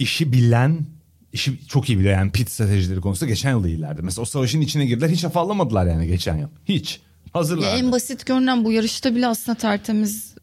işi 0.00 0.32
bilen, 0.32 0.86
işi 1.32 1.66
çok 1.66 1.88
iyi 1.88 1.98
biliyor 1.98 2.14
yani 2.14 2.32
pit 2.32 2.50
stratejileri 2.50 3.00
konusunda 3.00 3.30
geçen 3.30 3.50
yıl 3.50 3.64
iyilerdi. 3.64 4.02
Mesela 4.02 4.22
o 4.22 4.24
savaşın 4.24 4.60
içine 4.60 4.86
girdiler 4.86 5.08
hiç 5.08 5.24
afallamadılar 5.24 5.86
yani 5.86 6.06
geçen 6.06 6.36
yıl. 6.36 6.48
Hiç. 6.64 7.00
Ya 7.26 7.40
Hazırlardı. 7.40 7.76
en 7.78 7.92
basit 7.92 8.26
görünen 8.26 8.64
bu 8.64 8.72
yarışta 8.72 9.14
bile 9.14 9.26
aslında 9.26 9.58
tertemiz 9.58 10.34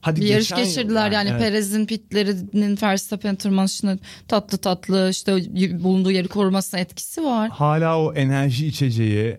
Hadi 0.00 0.20
bir 0.20 0.26
yarış 0.26 0.50
geçirdiler. 0.50 1.10
Yani, 1.10 1.28
evet. 1.28 1.40
Perez'in 1.40 1.86
pitlerinin 1.86 2.78
Verstappen 2.82 3.36
tırmanışını 3.36 3.98
tatlı 4.28 4.58
tatlı 4.58 5.08
işte 5.10 5.32
bulunduğu 5.84 6.10
yeri 6.10 6.28
korumasına 6.28 6.80
etkisi 6.80 7.24
var. 7.24 7.50
hala 7.50 7.98
o 7.98 8.14
enerji 8.14 8.66
içeceği 8.66 9.38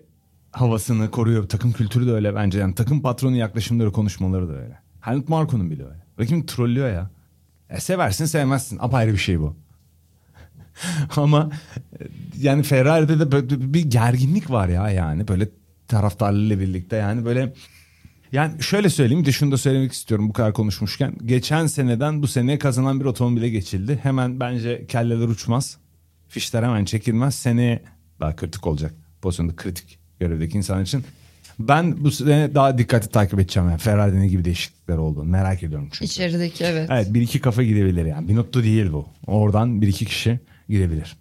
havasını 0.50 1.10
koruyor. 1.10 1.48
Takım 1.48 1.72
kültürü 1.72 2.06
de 2.06 2.12
öyle 2.12 2.34
bence. 2.34 2.58
Yani 2.58 2.74
takım 2.74 3.02
patronu 3.02 3.36
yaklaşımları, 3.36 3.92
konuşmaları 3.92 4.48
da 4.48 4.52
öyle. 4.52 4.78
Helmut 5.00 5.28
Marko'nun 5.28 5.70
bile 5.70 5.84
öyle. 5.84 6.04
Rakibini 6.20 6.46
trollüyor 6.46 6.92
ya. 6.92 7.10
E 7.72 7.80
seversin 7.80 8.24
sevmezsin. 8.24 8.78
Apayrı 8.80 9.12
bir 9.12 9.18
şey 9.18 9.40
bu. 9.40 9.56
Ama 11.16 11.50
e, 12.00 12.04
yani 12.38 12.62
Ferrari'de 12.62 13.20
de 13.20 13.32
böyle 13.32 13.74
bir 13.74 13.84
gerginlik 13.90 14.50
var 14.50 14.68
ya 14.68 14.90
yani. 14.90 15.28
Böyle 15.28 15.48
taraftarlarıyla 15.88 16.60
birlikte 16.60 16.96
yani 16.96 17.24
böyle... 17.24 17.54
Yani 18.32 18.62
şöyle 18.62 18.90
söyleyeyim 18.90 19.26
de 19.26 19.32
şunu 19.32 19.52
da 19.52 19.56
söylemek 19.56 19.92
istiyorum 19.92 20.28
bu 20.28 20.32
kadar 20.32 20.52
konuşmuşken. 20.52 21.14
Geçen 21.26 21.66
seneden 21.66 22.22
bu 22.22 22.28
seneye 22.28 22.58
kazanan 22.58 23.00
bir 23.00 23.04
otomobile 23.04 23.48
geçildi. 23.48 23.98
Hemen 24.02 24.40
bence 24.40 24.86
kelleler 24.86 25.28
uçmaz. 25.28 25.78
Fişler 26.28 26.62
hemen 26.62 26.84
çekilmez. 26.84 27.34
Seneye 27.34 27.82
daha 28.20 28.36
kritik 28.36 28.66
olacak. 28.66 28.94
Pozisyonda 29.22 29.56
kritik 29.56 29.98
görevdeki 30.20 30.58
insan 30.58 30.82
için. 30.82 31.04
Ben 31.58 32.04
bu 32.04 32.10
sene 32.10 32.54
daha 32.54 32.78
dikkatli 32.78 33.08
takip 33.08 33.38
edeceğim. 33.38 33.68
Yani 33.68 33.78
Ferrari'de 33.78 34.20
ne 34.20 34.28
gibi 34.28 34.44
değişiklikler 34.44 34.96
olduğunu 34.96 35.24
merak 35.24 35.62
ediyorum 35.62 35.88
çünkü. 35.92 36.04
İçerideki 36.04 36.64
evet. 36.64 36.88
Evet 36.92 37.14
bir 37.14 37.20
iki 37.20 37.40
kafa 37.40 37.62
gidebilir 37.62 38.04
yani. 38.06 38.28
Binotto 38.28 38.62
değil 38.62 38.92
bu. 38.92 39.06
Oradan 39.26 39.82
bir 39.82 39.88
iki 39.88 40.04
kişi 40.04 40.40
gidebilir. 40.68 41.16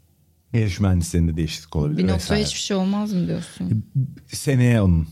Yarış 0.54 0.80
mühendislerinde 0.80 1.38
değişiklik 1.38 1.76
olabilir. 1.76 2.08
Vesaire. 2.08 2.44
hiçbir 2.44 2.60
şey 2.60 2.78
olmaz 2.78 3.14
mı 3.14 3.28
diyorsun? 3.28 3.86
Seneye 4.28 4.82
onun 4.82 5.08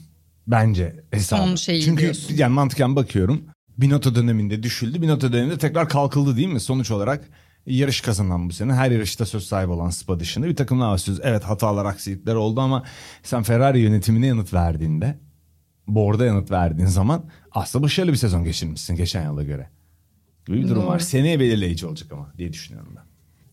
bence 0.47 0.95
hesabı. 1.11 1.41
Son 1.41 1.55
şeyi 1.55 1.81
Çünkü 1.81 2.01
diyorsun. 2.01 2.35
yani 2.37 2.53
mantıken 2.53 2.95
bakıyorum. 2.95 3.41
Binotto 3.77 4.15
döneminde 4.15 4.63
düşüldü. 4.63 5.01
Binotto 5.01 5.33
döneminde 5.33 5.57
tekrar 5.57 5.89
kalkıldı 5.89 6.37
değil 6.37 6.47
mi? 6.47 6.59
Sonuç 6.59 6.91
olarak 6.91 7.29
yarış 7.65 8.01
kazanan 8.01 8.49
bu 8.49 8.53
sene. 8.53 8.73
Her 8.73 8.91
yarışta 8.91 9.25
söz 9.25 9.43
sahibi 9.47 9.71
olan 9.71 9.89
Spa 9.89 10.19
dışında 10.19 10.47
bir 10.47 10.55
takımla 10.55 10.91
var 10.91 10.97
söz. 10.97 11.19
Evet 11.23 11.43
hatalar 11.43 11.85
aksilikler 11.85 12.35
oldu 12.35 12.61
ama 12.61 12.83
sen 13.23 13.43
Ferrari 13.43 13.79
yönetimine 13.79 14.27
yanıt 14.27 14.53
verdiğinde 14.53 15.19
Borda 15.87 16.25
yanıt 16.25 16.51
verdiğin 16.51 16.87
zaman 16.87 17.23
aslında 17.51 17.83
başarılı 17.83 18.11
bir 18.11 18.17
sezon 18.17 18.43
geçirmişsin 18.43 18.95
geçen 18.95 19.23
yıla 19.23 19.43
göre. 19.43 19.69
gibi 20.47 20.57
bir 20.57 20.67
durum 20.67 20.81
Doğru. 20.81 20.87
var. 20.89 20.99
Seneye 20.99 21.39
belirleyici 21.39 21.85
olacak 21.87 22.11
ama 22.11 22.33
diye 22.37 22.53
düşünüyorum 22.53 22.93
ben. 22.95 23.03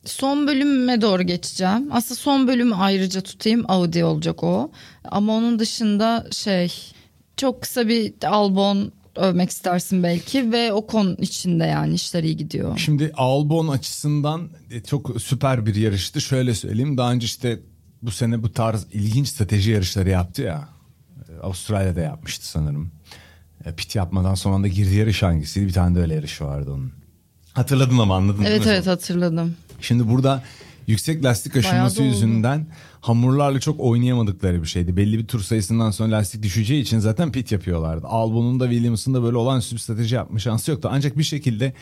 Son 0.04 0.46
bölüme 0.46 1.00
doğru 1.00 1.22
geçeceğim. 1.22 1.88
Aslında 1.92 2.14
son 2.20 2.48
bölümü 2.48 2.74
ayrıca 2.74 3.20
tutayım. 3.20 3.64
Audi 3.68 4.04
olacak 4.04 4.44
o. 4.44 4.72
Ama 5.04 5.32
onun 5.32 5.58
dışında 5.58 6.26
şey 6.32 6.72
çok 7.36 7.62
kısa 7.62 7.88
bir 7.88 8.14
Albon 8.26 8.92
övmek 9.16 9.50
istersin 9.50 10.02
belki 10.02 10.52
ve 10.52 10.72
o 10.72 10.86
konu 10.86 11.16
içinde 11.18 11.64
yani 11.64 11.94
işler 11.94 12.22
iyi 12.22 12.36
gidiyor. 12.36 12.78
Şimdi 12.78 13.12
Albon 13.16 13.68
açısından 13.68 14.50
e, 14.70 14.82
çok 14.82 15.22
süper 15.22 15.66
bir 15.66 15.74
yarıştı. 15.74 16.20
Şöyle 16.20 16.54
söyleyeyim 16.54 16.96
daha 16.96 17.12
önce 17.12 17.24
işte 17.24 17.60
bu 18.02 18.10
sene 18.10 18.42
bu 18.42 18.52
tarz 18.52 18.86
ilginç 18.92 19.28
strateji 19.28 19.70
yarışları 19.70 20.08
yaptı 20.10 20.42
ya. 20.42 20.68
E, 21.28 21.40
Avustralya'da 21.42 22.00
yapmıştı 22.00 22.46
sanırım. 22.46 22.90
E, 23.64 23.72
Pit 23.72 23.96
yapmadan 23.96 24.34
son 24.34 24.52
anda 24.52 24.68
girdiği 24.68 24.98
yarış 24.98 25.22
hangisiydi? 25.22 25.66
Bir 25.66 25.72
tane 25.72 25.96
de 25.96 26.00
öyle 26.00 26.14
yarışı 26.14 26.44
vardı 26.44 26.72
onun. 26.72 26.92
Hatırladın 27.52 27.98
ama 27.98 28.16
anladın 28.16 28.44
değil 28.44 28.50
Evet 28.50 28.66
evet 28.66 28.86
hatırladım. 28.86 29.56
Şimdi 29.80 30.08
burada 30.08 30.42
yüksek 30.86 31.24
lastik 31.24 31.56
aşınması 31.56 31.98
da 31.98 32.02
oldu. 32.02 32.10
Hamurlarla 33.00 33.60
çok 33.60 33.80
oynayamadıkları 33.80 34.62
bir 34.62 34.66
şeydi. 34.66 34.96
Belli 34.96 35.18
bir 35.18 35.26
tur 35.26 35.40
sayısından 35.40 35.90
sonra 35.90 36.10
lastik 36.10 36.42
düşeceği 36.42 36.82
için 36.82 36.98
zaten 36.98 37.32
pit 37.32 37.52
yapıyorlardı. 37.52 38.06
Albon'un 38.06 38.60
da 38.60 38.70
Williams'ın 38.70 39.14
da 39.14 39.22
böyle 39.22 39.36
olağanüstü 39.36 39.76
bir 39.76 39.80
strateji 39.80 40.14
yapma 40.14 40.38
şansı 40.38 40.70
yoktu. 40.70 40.88
Ancak 40.92 41.18
bir 41.18 41.22
şekilde 41.22 41.72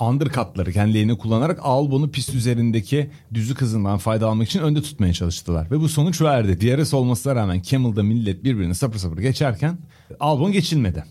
undercut'ları 0.00 0.72
kendilerini 0.72 1.18
kullanarak 1.18 1.58
Albon'u 1.62 2.10
pist 2.10 2.34
üzerindeki 2.34 3.10
düzlük 3.34 3.60
hızından 3.60 3.98
fayda 3.98 4.28
almak 4.28 4.48
için 4.48 4.60
önde 4.60 4.82
tutmaya 4.82 5.12
çalıştılar. 5.12 5.70
Ve 5.70 5.80
bu 5.80 5.88
sonuç 5.88 6.22
verdi. 6.22 6.60
DRS 6.60 6.94
olmasına 6.94 7.34
rağmen 7.34 7.62
Camel'da 7.62 8.02
millet 8.02 8.44
birbirini 8.44 8.74
sapır 8.74 8.98
sapır 8.98 9.18
geçerken 9.18 9.78
Albon 10.20 10.52
geçilmedi. 10.52 11.04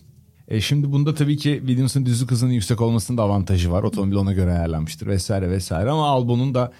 E 0.48 0.60
şimdi 0.60 0.92
bunda 0.92 1.14
tabii 1.14 1.36
ki 1.36 1.56
Williams'ın 1.66 2.06
düzlük 2.06 2.30
hızının 2.30 2.52
yüksek 2.52 2.80
olmasının 2.80 3.18
da 3.18 3.22
avantajı 3.22 3.72
var. 3.72 3.82
Otomobil 3.82 4.16
ona 4.16 4.32
göre 4.32 4.52
ayarlanmıştır 4.52 5.06
vesaire 5.06 5.50
vesaire. 5.50 5.90
Ama 5.90 6.08
Albon'un 6.08 6.54
da 6.54 6.72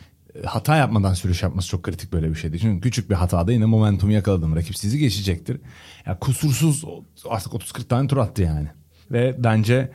hata 0.44 0.76
yapmadan 0.76 1.14
sürüş 1.14 1.42
yapması 1.42 1.68
çok 1.68 1.82
kritik 1.82 2.12
böyle 2.12 2.30
bir 2.30 2.34
şeydi. 2.34 2.58
Çünkü 2.58 2.80
küçük 2.80 3.10
bir 3.10 3.14
hatada 3.14 3.52
yine 3.52 3.64
momentumu 3.64 4.12
yakaladım. 4.12 4.56
Rakip 4.56 4.76
sizi 4.76 4.98
geçecektir. 4.98 5.60
Ya 6.06 6.18
kusursuz 6.18 6.84
artık 7.28 7.52
30-40 7.52 7.84
tane 7.84 8.08
tur 8.08 8.16
attı 8.16 8.42
yani. 8.42 8.68
Ve 9.10 9.36
bence 9.38 9.92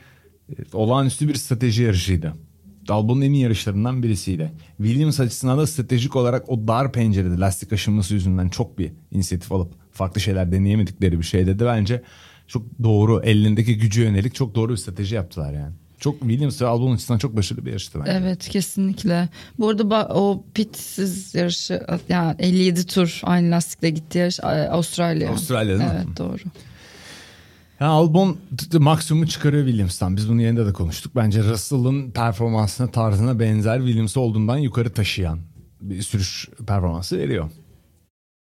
e, 0.48 0.54
olağanüstü 0.72 1.28
bir 1.28 1.34
strateji 1.34 1.82
yarışıydı. 1.82 2.34
Albon'un 2.88 3.20
en 3.20 3.32
iyi 3.32 3.42
yarışlarından 3.42 4.02
birisiydi. 4.02 4.52
Williams 4.76 5.20
açısından 5.20 5.58
da 5.58 5.66
stratejik 5.66 6.16
olarak 6.16 6.48
o 6.48 6.68
dar 6.68 6.92
pencerede 6.92 7.38
lastik 7.38 7.72
aşınması 7.72 8.14
yüzünden 8.14 8.48
çok 8.48 8.78
bir 8.78 8.92
inisiyatif 9.10 9.52
alıp 9.52 9.72
farklı 9.92 10.20
şeyler 10.20 10.52
deneyemedikleri 10.52 11.18
bir 11.18 11.24
şey 11.24 11.46
dedi. 11.46 11.64
Bence 11.64 12.02
çok 12.46 12.62
doğru 12.82 13.20
elindeki 13.24 13.78
gücü 13.78 14.02
yönelik 14.02 14.34
çok 14.34 14.54
doğru 14.54 14.72
bir 14.72 14.76
strateji 14.76 15.14
yaptılar 15.14 15.52
yani. 15.52 15.74
Çok 15.98 16.20
Williams 16.20 16.62
ve 16.62 16.66
Albon 16.66 16.94
açısından 16.94 17.18
çok 17.18 17.36
başarılı 17.36 17.64
bir 17.66 17.70
yarıştı 17.70 17.98
bence. 18.00 18.12
Evet 18.12 18.48
kesinlikle. 18.48 19.28
Bu 19.58 19.68
arada 19.68 20.08
o 20.14 20.44
pitsiz 20.54 21.34
yarışı 21.34 21.86
yani 22.08 22.36
57 22.38 22.86
tur 22.86 23.20
aynı 23.24 23.50
lastikle 23.50 23.90
gitti 23.90 24.18
yarış 24.18 24.44
A- 24.44 24.46
Avustralya. 24.70 25.30
Avustralya 25.30 25.78
değil 25.78 25.90
mi? 25.90 25.96
Evet 26.06 26.18
doğru. 26.18 26.38
Ya 27.80 27.86
Albon 27.86 28.36
maksimumu 28.72 29.26
çıkarıyor 29.26 29.66
Williams'tan. 29.66 30.16
Biz 30.16 30.28
bunu 30.28 30.42
yerinde 30.42 30.66
de 30.66 30.72
konuştuk. 30.72 31.12
Bence 31.16 31.42
Russell'ın 31.42 32.10
performansına 32.10 32.90
tarzına 32.90 33.38
benzer 33.40 33.78
Williams 33.78 34.16
olduğundan 34.16 34.56
yukarı 34.56 34.92
taşıyan 34.92 35.38
bir 35.80 36.02
sürüş 36.02 36.48
performansı 36.66 37.18
veriyor. 37.18 37.50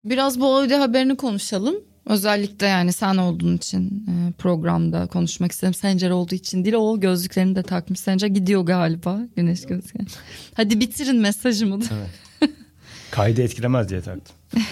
Biraz 0.05 0.39
bu 0.39 0.55
Audi 0.55 0.73
haberini 0.75 1.15
konuşalım. 1.17 1.75
Özellikle 2.05 2.67
yani 2.67 2.93
sen 2.93 3.17
olduğun 3.17 3.57
için 3.57 4.05
e, 4.07 4.31
programda 4.31 5.07
konuşmak 5.07 5.51
istedim. 5.51 5.73
Sencer 5.73 6.09
olduğu 6.09 6.35
için 6.35 6.65
değil 6.65 6.75
o 6.75 6.99
gözlüklerini 6.99 7.55
de 7.55 7.63
takmış. 7.63 7.99
Sencer 7.99 8.27
gidiyor 8.27 8.61
galiba 8.61 9.19
güneş 9.35 9.65
gözlükleri. 9.65 10.07
Hadi 10.53 10.79
bitirin 10.79 11.21
mesajımı 11.21 11.81
da. 11.81 11.85
Kaydı 13.11 13.41
etkilemez 13.41 13.89
diye 13.89 14.01
taktım. 14.01 14.35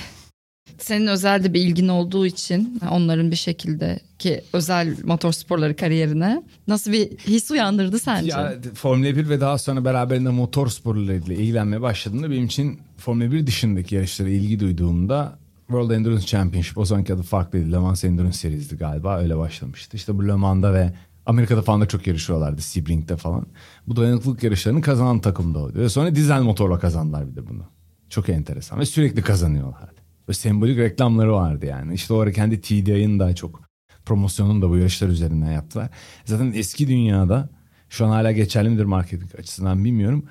Senin 0.78 1.08
özel 1.08 1.44
de 1.44 1.54
bir 1.54 1.62
ilgin 1.62 1.88
olduğu 1.88 2.26
için 2.26 2.80
onların 2.92 3.32
bir 3.32 3.36
şekilde 3.36 4.00
ki 4.20 4.42
özel 4.54 4.96
motorsporları 5.04 5.76
kariyerine 5.76 6.44
nasıl 6.68 6.92
bir 6.92 7.18
his 7.18 7.52
uyandırdı 7.52 8.00
sence? 8.00 8.32
Ya 8.32 8.56
Formula 8.74 9.16
1 9.16 9.30
ve 9.30 9.42
daha 9.42 9.58
sonra 9.58 9.86
beraberinde 9.86 10.30
motor 10.30 10.68
sporlarıyla 10.68 11.36
ilgilenmeye 11.36 11.82
başladığımda 11.82 12.32
benim 12.32 12.46
için 12.46 12.80
Formula 12.98 13.32
1 13.32 13.48
dışındaki 13.48 13.96
yarışlara 13.96 14.30
ilgi 14.30 14.60
duyduğumda 14.60 15.40
World 15.68 15.92
Endurance 15.92 16.26
Championship 16.26 16.78
o 16.78 16.86
zamanki 16.86 17.14
adı 17.14 17.22
farklıydı. 17.22 17.72
Le 17.72 17.78
Mans 17.78 18.04
Endurance 18.04 18.38
Series'di 18.38 18.78
galiba 18.78 19.20
öyle 19.20 19.38
başlamıştı. 19.38 19.98
İşte 19.98 20.18
bu 20.18 20.28
Le 20.28 20.34
Mans'da 20.34 20.74
ve 20.74 20.94
Amerika'da 21.26 21.62
falan 21.62 21.82
da 21.82 21.86
çok 21.86 22.08
yarışıyorlardı 22.08 22.62
Sebring'de 22.62 23.18
falan. 23.18 23.46
Bu 23.88 23.96
dayanıklılık 23.96 24.44
yarışlarını 24.44 24.82
kazanan 24.82 25.20
takım 25.20 25.54
da 25.54 25.60
oydu. 25.60 25.80
Ve 25.80 25.90
sonra 25.90 26.16
dizel 26.16 26.42
motorla 26.42 26.80
kazandılar 26.80 27.28
bir 27.28 27.36
de 27.36 27.48
bunu. 27.48 27.64
Çok 28.10 28.30
enteresan 28.30 28.80
ve 28.80 28.86
sürekli 28.86 29.22
kazanıyorlardı. 29.22 30.02
Ve 30.30 30.34
sembolik 30.34 30.78
reklamları 30.78 31.34
vardı 31.34 31.66
yani. 31.66 31.94
İşte 31.94 32.14
o 32.14 32.18
ara 32.18 32.32
kendi 32.32 32.62
TDI'nin 32.62 33.20
daha 33.20 33.36
çok 33.36 33.62
promosyonunu 34.06 34.62
da 34.62 34.70
bu 34.70 34.78
yarışlar 34.78 35.08
üzerinden 35.08 35.52
yaptılar. 35.52 35.90
Zaten 36.26 36.52
eski 36.56 36.88
dünyada 36.88 37.50
şu 37.90 38.06
an 38.06 38.10
hala 38.10 38.32
geçerli 38.32 38.70
midir 38.70 38.86
marketing 38.86 39.36
açısından 39.36 39.84
bilmiyorum. 39.84 40.26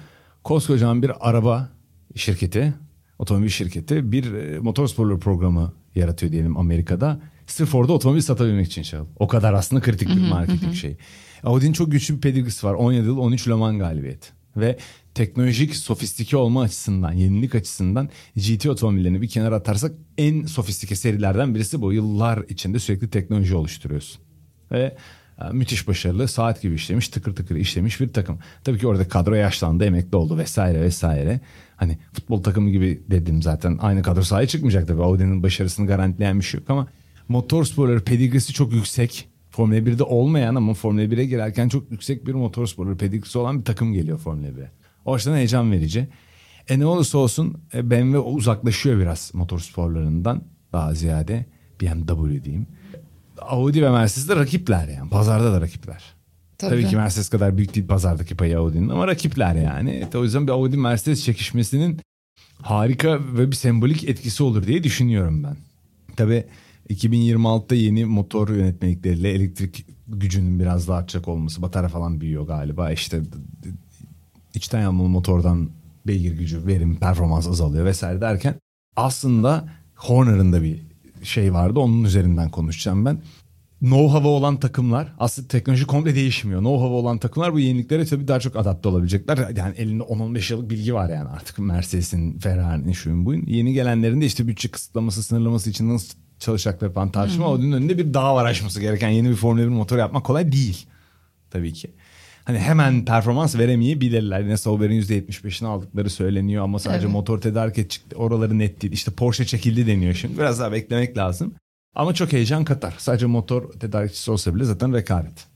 Koskocaman 0.44 1.02
bir 1.02 1.30
araba 1.30 1.68
şirketi, 2.16 2.74
otomobil 3.22 3.48
şirketi 3.48 4.12
bir 4.12 4.32
e, 4.32 4.58
motorsporları 4.58 5.18
programı 5.18 5.72
yaratıyor 5.94 6.32
diyelim 6.32 6.56
Amerika'da. 6.56 7.20
Sırf 7.46 7.74
orada 7.74 7.92
otomobil 7.92 8.20
satabilmek 8.20 8.66
için 8.66 8.82
şey. 8.82 9.00
O 9.18 9.28
kadar 9.28 9.54
aslında 9.54 9.82
kritik 9.82 10.08
bir 10.08 10.28
marketing 10.28 10.74
şey. 10.74 10.96
Audi'nin 11.42 11.72
çok 11.72 11.92
güçlü 11.92 12.16
bir 12.16 12.20
pedigrisi 12.20 12.66
var. 12.66 12.74
17 12.74 13.06
yıl 13.06 13.18
13 13.18 13.48
Le 13.48 13.54
Mans 13.54 13.78
galibiyeti. 13.78 14.28
Ve 14.56 14.78
teknolojik 15.14 15.76
sofistike 15.76 16.36
olma 16.36 16.62
açısından, 16.62 17.12
yenilik 17.12 17.54
açısından 17.54 18.08
GT 18.36 18.66
otomobillerini 18.66 19.22
bir 19.22 19.28
kenara 19.28 19.56
atarsak 19.56 19.92
en 20.18 20.46
sofistike 20.46 20.96
serilerden 20.96 21.54
birisi 21.54 21.80
bu. 21.80 21.92
Yıllar 21.92 22.44
içinde 22.48 22.78
sürekli 22.78 23.10
teknoloji 23.10 23.54
oluşturuyorsun. 23.54 24.22
Ve 24.72 24.96
e, 25.40 25.52
müthiş 25.52 25.88
başarılı, 25.88 26.28
saat 26.28 26.62
gibi 26.62 26.74
işlemiş, 26.74 27.08
tıkır 27.08 27.36
tıkır 27.36 27.56
işlemiş 27.56 28.00
bir 28.00 28.12
takım. 28.12 28.38
Tabii 28.64 28.78
ki 28.78 28.86
orada 28.86 29.08
kadro 29.08 29.34
yaşlandı, 29.34 29.84
emekli 29.84 30.16
oldu 30.16 30.38
vesaire 30.38 30.80
vesaire. 30.80 31.40
Hani 31.82 31.98
futbol 32.12 32.42
takımı 32.42 32.70
gibi 32.70 33.02
dedim 33.10 33.42
zaten 33.42 33.78
aynı 33.80 34.02
kadro 34.02 34.22
sahaya 34.22 34.46
çıkmayacak 34.46 34.88
tabii. 34.88 35.02
Audi'nin 35.02 35.42
başarısını 35.42 35.86
garantileyen 35.86 36.40
bir 36.40 36.44
şey 36.44 36.60
yok 36.60 36.70
ama 36.70 36.88
motor 37.28 37.64
sporları 37.64 38.04
pedigrisi 38.04 38.52
çok 38.52 38.72
yüksek. 38.72 39.28
Formula 39.50 39.78
1'de 39.78 40.02
olmayan 40.02 40.54
ama 40.54 40.74
Formula 40.74 41.04
1'e 41.04 41.24
girerken 41.24 41.68
çok 41.68 41.90
yüksek 41.90 42.26
bir 42.26 42.34
motor 42.34 42.66
sporları 42.66 42.96
pedigrisi 42.96 43.38
olan 43.38 43.58
bir 43.58 43.64
takım 43.64 43.92
geliyor 43.92 44.18
Formula 44.18 44.48
1'e. 44.48 44.70
O 45.04 45.14
açıdan 45.14 45.36
heyecan 45.36 45.72
verici. 45.72 46.08
E 46.68 46.78
ne 46.78 46.86
olursa 46.86 47.18
olsun 47.18 47.62
e, 47.74 47.90
BMW 47.90 48.18
uzaklaşıyor 48.18 48.98
biraz 48.98 49.30
motor 49.34 49.58
sporlarından 49.58 50.42
daha 50.72 50.94
ziyade 50.94 51.46
BMW 51.80 52.44
diyeyim. 52.44 52.66
Audi 53.38 53.82
ve 53.82 53.90
Mercedes 53.90 54.28
de 54.28 54.36
rakipler 54.36 54.88
yani. 54.88 55.10
Pazarda 55.10 55.52
da 55.52 55.60
rakipler. 55.60 56.02
Tabii. 56.62 56.80
Tabii, 56.80 56.90
ki 56.90 56.96
Mercedes 56.96 57.28
kadar 57.28 57.56
büyük 57.56 57.74
değil 57.74 57.86
pazardaki 57.86 58.36
payı 58.36 58.58
Audi'nin 58.58 58.88
ama 58.88 59.06
rakipler 59.06 59.54
yani. 59.54 59.90
E, 60.14 60.18
o 60.18 60.24
yüzden 60.24 60.46
bir 60.46 60.52
Audi 60.52 60.76
Mercedes 60.76 61.24
çekişmesinin 61.24 62.00
harika 62.62 63.18
ve 63.36 63.50
bir 63.50 63.56
sembolik 63.56 64.04
etkisi 64.04 64.42
olur 64.42 64.66
diye 64.66 64.84
düşünüyorum 64.84 65.44
ben. 65.44 65.56
Tabii 66.16 66.44
2026'da 66.90 67.74
yeni 67.74 68.04
motor 68.04 68.48
yönetmelikleriyle 68.48 69.30
elektrik 69.30 69.86
gücünün 70.08 70.60
biraz 70.60 70.88
daha 70.88 70.98
artacak 70.98 71.28
olması. 71.28 71.62
Batarya 71.62 71.88
falan 71.88 72.20
büyüyor 72.20 72.46
galiba. 72.46 72.92
İşte 72.92 73.20
içten 74.54 74.80
yanmalı 74.80 75.08
motordan 75.08 75.70
beygir 76.06 76.32
gücü, 76.32 76.66
verim, 76.66 76.96
performans 76.96 77.48
azalıyor 77.48 77.84
vesaire 77.84 78.20
derken 78.20 78.54
aslında 78.96 79.68
Horner'ın 79.94 80.52
da 80.52 80.62
bir 80.62 80.82
şey 81.22 81.54
vardı. 81.54 81.80
Onun 81.80 82.04
üzerinden 82.04 82.50
konuşacağım 82.50 83.04
ben. 83.04 83.18
Know-how'ı 83.82 84.28
olan 84.28 84.56
takımlar 84.56 85.12
aslında 85.18 85.48
teknoloji 85.48 85.86
komple 85.86 86.14
değişmiyor. 86.14 86.60
Know-how'ı 86.60 86.92
olan 86.94 87.18
takımlar 87.18 87.52
bu 87.52 87.58
yeniliklere 87.58 88.04
tabii 88.04 88.28
daha 88.28 88.40
çok 88.40 88.56
adapte 88.56 88.88
olabilecekler. 88.88 89.38
Yani 89.56 89.74
elinde 89.76 90.02
10-15 90.02 90.52
yıllık 90.52 90.70
bilgi 90.70 90.94
var 90.94 91.08
yani 91.10 91.28
artık 91.28 91.58
Mercedes'in, 91.58 92.38
Ferrari'nin, 92.38 92.92
şuyun 92.92 93.26
buyun. 93.26 93.46
Yeni 93.46 93.72
gelenlerin 93.72 94.20
de 94.20 94.26
işte 94.26 94.48
bütçe 94.48 94.68
kısıtlaması, 94.68 95.22
sınırlaması 95.22 95.70
için 95.70 95.88
nasıl 95.94 96.14
çalışacakları 96.38 96.92
falan 96.92 97.10
tartışma. 97.10 97.46
Audi'nin 97.46 97.72
önünde 97.72 97.98
bir 97.98 98.14
dağ 98.14 98.34
var 98.34 98.44
aşması 98.44 98.80
gereken 98.80 99.08
yeni 99.08 99.30
bir 99.30 99.34
Formula 99.34 99.62
1 99.62 99.68
motor 99.68 99.98
yapmak 99.98 100.24
kolay 100.24 100.52
değil. 100.52 100.86
Tabii 101.50 101.72
ki. 101.72 101.90
Hani 102.44 102.58
hemen 102.58 103.04
performans 103.04 103.58
veremeyebilirler. 103.58 104.40
Yine 104.40 104.56
Sauber'in 104.56 105.02
%75'ini 105.02 105.66
aldıkları 105.66 106.10
söyleniyor 106.10 106.64
ama 106.64 106.78
sadece 106.78 107.04
Evet. 107.04 107.12
motor 107.12 107.40
tedarik 107.40 107.90
çıktı. 107.90 108.16
Oraları 108.16 108.58
net 108.58 108.82
değil. 108.82 108.92
İşte 108.92 109.10
Porsche 109.10 109.44
çekildi 109.44 109.86
deniyor 109.86 110.14
şimdi. 110.14 110.38
Biraz 110.38 110.60
daha 110.60 110.72
beklemek 110.72 111.16
lazım. 111.16 111.54
Ama 111.94 112.14
çok 112.14 112.32
heyecan 112.32 112.64
katar. 112.64 112.94
Sadece 112.98 113.26
motor 113.26 113.72
tedarikçisi 113.72 114.30
olsa 114.30 114.54
bile 114.54 114.64
zaten 114.64 114.94
rekabet. 114.94 115.46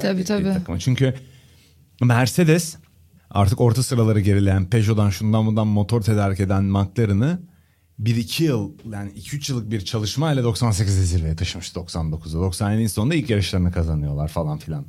Tabii, 0.00 0.24
tabii. 0.24 0.52
takıma. 0.52 0.78
Çünkü 0.78 1.14
Mercedes 2.02 2.76
artık 3.30 3.60
orta 3.60 3.82
sıraları 3.82 4.20
gerileyen 4.20 4.70
Peugeot'dan 4.70 5.10
şundan 5.10 5.46
bundan 5.46 5.66
motor 5.66 6.02
tedarik 6.02 6.40
eden 6.40 6.64
McLaren'ı 6.64 7.40
1-2 8.00 8.42
yıl 8.42 8.72
yani 8.92 9.10
2-3 9.10 9.52
yıllık 9.52 9.70
bir 9.70 9.80
çalışmayla 9.80 10.42
98'de 10.42 10.90
zirveye 10.90 11.36
taşımış 11.36 11.68
99'da. 11.72 12.36
97'nin 12.36 12.86
sonunda 12.86 13.14
ilk 13.14 13.30
yarışlarını 13.30 13.72
kazanıyorlar 13.72 14.28
falan 14.28 14.58
filan 14.58 14.86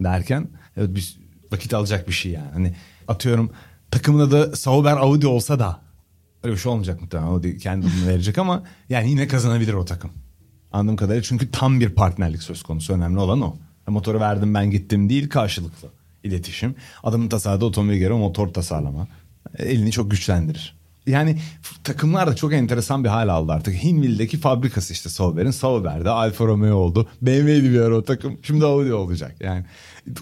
derken 0.00 0.48
evet 0.76 0.90
biz 0.94 1.16
vakit 1.52 1.74
alacak 1.74 2.08
bir 2.08 2.12
şey 2.12 2.32
yani. 2.32 2.50
Hani 2.52 2.74
atıyorum 3.08 3.50
takımın 3.90 4.20
adı 4.20 4.56
Sauber 4.56 4.96
Audi 4.96 5.26
olsa 5.26 5.58
da 5.58 5.80
öyle 6.42 6.54
bir 6.54 6.60
şey 6.60 6.72
olmayacak 6.72 7.00
muhtemelen. 7.00 7.28
Audi 7.28 7.58
kendi 7.58 7.86
verecek 8.06 8.38
ama 8.38 8.62
yani 8.88 9.10
yine 9.10 9.28
kazanabilir 9.28 9.72
o 9.72 9.84
takım. 9.84 10.10
Anladığım 10.74 10.96
kadarıyla 10.96 11.22
çünkü 11.22 11.50
tam 11.50 11.80
bir 11.80 11.88
partnerlik 11.88 12.42
söz 12.42 12.62
konusu. 12.62 12.92
Önemli 12.92 13.18
olan 13.18 13.40
o. 13.40 13.56
Motoru 13.86 14.20
verdim 14.20 14.54
ben 14.54 14.70
gittim 14.70 15.08
değil 15.08 15.28
karşılıklı 15.28 15.88
iletişim. 16.24 16.74
Adamın 17.02 17.28
tasarladığı 17.28 17.64
otomobil 17.64 17.98
göre 17.98 18.12
motor 18.12 18.48
tasarlama. 18.48 19.08
Elini 19.58 19.90
çok 19.90 20.10
güçlendirir. 20.10 20.76
Yani 21.06 21.38
takımlar 21.84 22.26
da 22.26 22.36
çok 22.36 22.52
enteresan 22.52 23.04
bir 23.04 23.08
hal 23.08 23.28
aldı 23.28 23.52
artık. 23.52 23.84
Hinwill'deki 23.84 24.38
fabrikası 24.38 24.92
işte 24.92 25.08
Sauber'in. 25.08 25.50
Sauber'de 25.50 26.10
Alfa 26.10 26.44
Romeo 26.44 26.76
oldu. 26.76 27.08
BMW'di 27.22 27.72
bir 27.72 27.80
ara 27.80 27.96
o 27.96 28.04
takım. 28.04 28.38
Şimdi 28.42 28.64
Audi 28.64 28.94
olacak. 28.94 29.34
Yani 29.40 29.64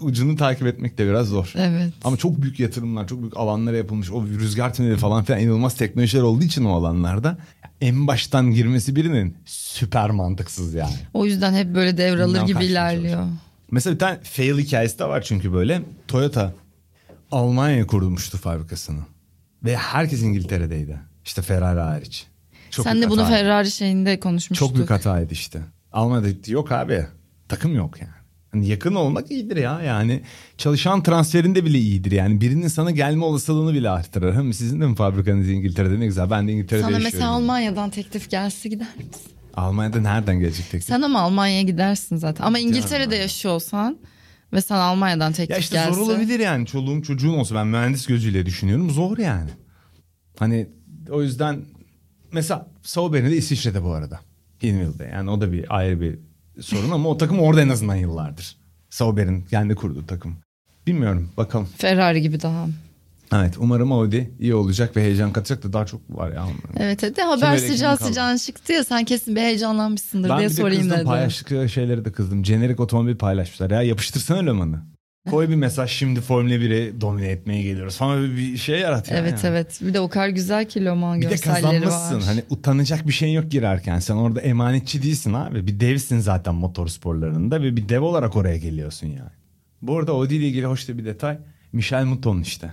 ucunu 0.00 0.36
takip 0.36 0.66
etmek 0.66 0.98
de 0.98 1.06
biraz 1.06 1.26
zor. 1.26 1.52
Evet. 1.56 1.92
Ama 2.04 2.16
çok 2.16 2.42
büyük 2.42 2.60
yatırımlar, 2.60 3.08
çok 3.08 3.20
büyük 3.20 3.36
alanlara 3.36 3.76
yapılmış. 3.76 4.10
O 4.10 4.26
rüzgar 4.26 4.74
tüneli 4.74 4.96
falan 4.96 5.24
filan 5.24 5.40
inanılmaz 5.40 5.76
teknolojiler 5.76 6.22
olduğu 6.22 6.44
için 6.44 6.64
o 6.64 6.72
alanlarda 6.72 7.38
en 7.82 8.06
baştan 8.06 8.50
girmesi 8.50 8.96
birinin 8.96 9.36
süper 9.44 10.10
mantıksız 10.10 10.74
yani. 10.74 10.94
O 11.14 11.26
yüzden 11.26 11.54
hep 11.54 11.74
böyle 11.74 11.96
devralır 11.96 12.34
Bilmem 12.34 12.46
gibi 12.46 12.64
ilerliyor. 12.64 13.14
çalışıyor. 13.14 13.38
Mesela 13.70 13.94
bir 13.94 13.98
tane 13.98 14.18
fail 14.22 14.58
hikayesi 14.58 14.98
de 14.98 15.04
var 15.04 15.22
çünkü 15.22 15.52
böyle. 15.52 15.82
Toyota 16.08 16.54
Almanya'ya 17.30 17.86
kurulmuştu 17.86 18.38
fabrikasını. 18.38 19.00
Ve 19.64 19.76
herkes 19.76 20.22
İngiltere'deydi. 20.22 21.00
İşte 21.24 21.42
Ferrari 21.42 21.80
hariç. 21.80 22.26
Çok 22.70 22.84
Sen 22.86 23.02
de 23.02 23.10
bunu 23.10 23.22
hataydı. 23.22 23.42
Ferrari 23.42 23.70
şeyinde 23.70 24.20
konuşmuştuk. 24.20 24.68
Çok 24.68 24.76
büyük 24.76 24.90
hataydı 24.90 25.32
işte. 25.32 25.60
Almanya'da 25.92 26.50
yok 26.50 26.72
abi. 26.72 27.06
Takım 27.48 27.74
yok 27.74 28.00
yani. 28.00 28.21
Hani 28.52 28.68
yakın 28.68 28.94
olmak 28.94 29.30
iyidir 29.30 29.56
ya 29.56 29.82
yani. 29.82 30.20
Çalışan 30.58 31.02
transferinde 31.02 31.64
bile 31.64 31.78
iyidir 31.78 32.12
yani. 32.12 32.40
Birinin 32.40 32.68
sana 32.68 32.90
gelme 32.90 33.24
olasılığını 33.24 33.74
bile 33.74 33.90
arttırır. 33.90 34.34
Hem 34.34 34.52
sizin 34.52 34.80
de 34.80 34.86
mi 34.86 34.94
fabrikanız 34.94 35.48
İngiltere'de 35.48 36.00
ne 36.00 36.06
güzel. 36.06 36.30
Ben 36.30 36.48
de 36.48 36.52
İngiltere'de 36.52 36.82
Sana 36.82 36.92
yaşıyorum. 36.92 37.12
mesela 37.14 37.30
Almanya'dan 37.30 37.90
teklif 37.90 38.30
gelse 38.30 38.68
gider 38.68 38.86
misin? 38.96 39.32
Almanya'da 39.54 40.00
nereden 40.00 40.40
gelecek 40.40 40.64
teklif? 40.64 40.84
Sen 40.84 41.02
ama 41.02 41.20
Almanya'ya 41.20 41.62
gidersin 41.62 42.16
zaten. 42.16 42.44
Ama 42.44 42.58
İngiltere'de 42.58 43.16
yaşıyor 43.16 43.54
olsan 43.54 43.98
ve 44.52 44.60
sen 44.60 44.76
Almanya'dan 44.76 45.32
teklif 45.32 45.50
Ya 45.50 45.58
işte 45.58 45.74
gelse. 45.76 45.94
zor 45.94 46.06
olabilir 46.06 46.40
yani. 46.40 46.66
Çoluğum 46.66 47.02
çocuğum 47.02 47.32
olsa 47.32 47.54
ben 47.54 47.66
mühendis 47.66 48.06
gözüyle 48.06 48.46
düşünüyorum. 48.46 48.90
Zor 48.90 49.18
yani. 49.18 49.50
Hani 50.38 50.68
o 51.10 51.22
yüzden 51.22 51.60
mesela 52.32 52.66
Sauber'in 52.82 53.30
de 53.30 53.36
İsviçre'de 53.36 53.82
bu 53.84 53.92
arada. 53.92 54.20
Hinwill'de. 54.62 55.10
Yani 55.12 55.30
o 55.30 55.40
da 55.40 55.52
bir 55.52 55.76
ayrı 55.76 56.00
bir 56.00 56.18
sorun 56.60 56.90
ama 56.90 57.08
o 57.08 57.16
takım 57.16 57.40
orada 57.40 57.62
en 57.62 57.68
azından 57.68 57.96
yıllardır. 57.96 58.56
Sauber'in 58.90 59.42
kendi 59.42 59.74
kurduğu 59.74 60.06
takım. 60.06 60.36
Bilmiyorum 60.86 61.30
bakalım. 61.36 61.68
Ferrari 61.78 62.22
gibi 62.22 62.42
daha. 62.42 62.66
Evet 63.34 63.54
umarım 63.58 63.92
Audi 63.92 64.30
iyi 64.40 64.54
olacak 64.54 64.96
ve 64.96 65.02
heyecan 65.02 65.32
katacak 65.32 65.62
da 65.62 65.72
daha 65.72 65.86
çok 65.86 66.00
var 66.10 66.32
ya. 66.32 66.46
Evet 66.76 67.02
hadi 67.02 67.22
haber 67.22 67.56
sıcağı 67.56 67.96
sıcağına 67.96 68.38
çıktı 68.38 68.72
ya 68.72 68.84
sen 68.84 69.04
kesin 69.04 69.36
bir 69.36 69.40
heyecanlanmışsındır 69.40 70.28
Ben 70.28 70.38
diye 70.38 70.48
bir 70.48 70.52
de 70.52 70.56
sorayım 70.56 70.80
kızdım 70.82 70.96
dedim. 70.96 71.06
paylaştıkları 71.06 71.68
şeyleri 71.68 72.04
de 72.04 72.12
kızdım. 72.12 72.44
Jenerik 72.44 72.80
otomobil 72.80 73.16
paylaşmışlar 73.16 73.70
ya 73.70 73.82
yapıştırsana 73.82 74.38
Leman'ı. 74.38 74.82
Koy 75.30 75.48
bir 75.48 75.54
mesaj 75.54 75.90
şimdi 75.90 76.20
Formula 76.20 76.54
1'i 76.54 77.00
domine 77.00 77.28
etmeye 77.28 77.62
geliyoruz 77.62 77.96
falan 77.96 78.36
bir 78.36 78.56
şey 78.56 78.80
yarat 78.80 79.10
ya. 79.10 79.16
Evet 79.16 79.44
yani. 79.44 79.52
evet 79.52 79.80
bir 79.82 79.94
de 79.94 80.00
o 80.00 80.08
kadar 80.08 80.28
güzel 80.28 80.64
ki 80.68 80.84
Le 80.84 80.92
Mans 80.92 81.16
Bir 81.18 81.22
de 81.22 81.28
görselleri 81.30 81.62
kazanmışsın. 81.62 82.16
var. 82.16 82.22
Hani 82.24 82.42
utanacak 82.50 83.06
bir 83.06 83.12
şeyin 83.12 83.34
yok 83.34 83.50
girerken. 83.50 83.98
Sen 83.98 84.14
orada 84.14 84.40
emanetçi 84.40 85.02
değilsin 85.02 85.32
abi. 85.32 85.66
Bir 85.66 85.80
devsin 85.80 86.18
zaten 86.18 86.54
motor 86.54 86.88
sporlarında 86.88 87.62
ve 87.62 87.76
bir 87.76 87.88
dev 87.88 88.00
olarak 88.00 88.36
oraya 88.36 88.56
geliyorsun 88.56 89.06
yani. 89.06 89.30
Bu 89.82 89.98
arada 89.98 90.12
Audi 90.12 90.34
ile 90.34 90.48
ilgili 90.48 90.66
hoş 90.66 90.88
da 90.88 90.98
bir 90.98 91.04
detay. 91.04 91.38
Michel 91.72 92.04
Mouton 92.04 92.40
işte. 92.40 92.70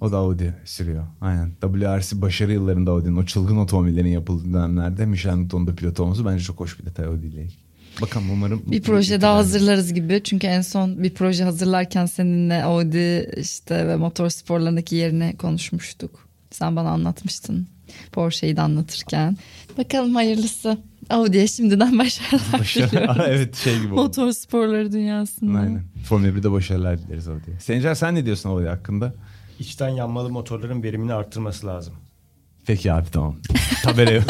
O 0.00 0.12
da 0.12 0.16
Audi 0.16 0.54
sürüyor. 0.64 1.06
Aynen. 1.20 1.50
WRC 1.60 2.22
başarı 2.22 2.52
yıllarında 2.52 2.90
Audi'nin 2.90 3.16
o 3.16 3.24
çılgın 3.24 3.56
otomobillerin 3.56 4.08
yapıldığı 4.08 4.52
dönemlerde 4.52 5.06
Michel 5.06 5.34
Mouton'un 5.34 5.66
da 5.66 5.74
pilot 5.74 6.00
olması 6.00 6.26
bence 6.26 6.44
çok 6.44 6.60
hoş 6.60 6.78
bir 6.80 6.86
detay 6.86 7.06
Audi 7.06 7.26
ile 7.26 7.42
ilgili. 7.42 7.59
Bakalım 8.02 8.30
umarım. 8.30 8.62
Bir 8.66 8.82
proje 8.82 9.20
daha 9.20 9.36
hazırlarız 9.36 9.94
gibi. 9.94 10.20
Çünkü 10.24 10.46
en 10.46 10.60
son 10.60 11.02
bir 11.02 11.14
proje 11.14 11.44
hazırlarken 11.44 12.06
seninle 12.06 12.64
Audi 12.64 13.30
işte 13.40 13.88
ve 13.88 13.96
motor 13.96 14.28
sporlarındaki 14.30 14.96
yerini 14.96 15.36
konuşmuştuk. 15.36 16.28
Sen 16.50 16.76
bana 16.76 16.88
anlatmıştın. 16.90 17.68
Porsche'yi 18.12 18.56
de 18.56 18.60
anlatırken. 18.60 19.36
Bakalım 19.78 20.14
hayırlısı. 20.14 20.78
Audi'ye 21.10 21.46
şimdiden 21.46 21.98
başarılar 21.98 22.60
Başarı. 22.60 22.90
diliyorum. 22.90 23.22
evet 23.26 23.56
şey 23.56 23.80
gibi 23.80 23.92
oldu. 23.94 24.00
Motor 24.02 24.32
sporları 24.32 24.92
dünyasında. 24.92 25.58
Aynen. 25.58 25.82
Formula 26.08 26.28
1'de 26.28 26.50
başarılar 26.52 26.98
dileriz 26.98 27.28
Audi'ye. 27.28 27.60
Sencer 27.60 27.94
sen 27.94 28.14
ne 28.14 28.26
diyorsun 28.26 28.50
Audi 28.50 28.66
hakkında? 28.66 29.14
İçten 29.58 29.88
yanmalı 29.88 30.30
motorların 30.30 30.82
verimini 30.82 31.12
arttırması 31.14 31.66
lazım. 31.66 31.94
Peki 32.66 32.92
abi 32.92 33.10
tamam. 33.10 33.36
Tabela 33.82 34.10
yok. 34.12 34.24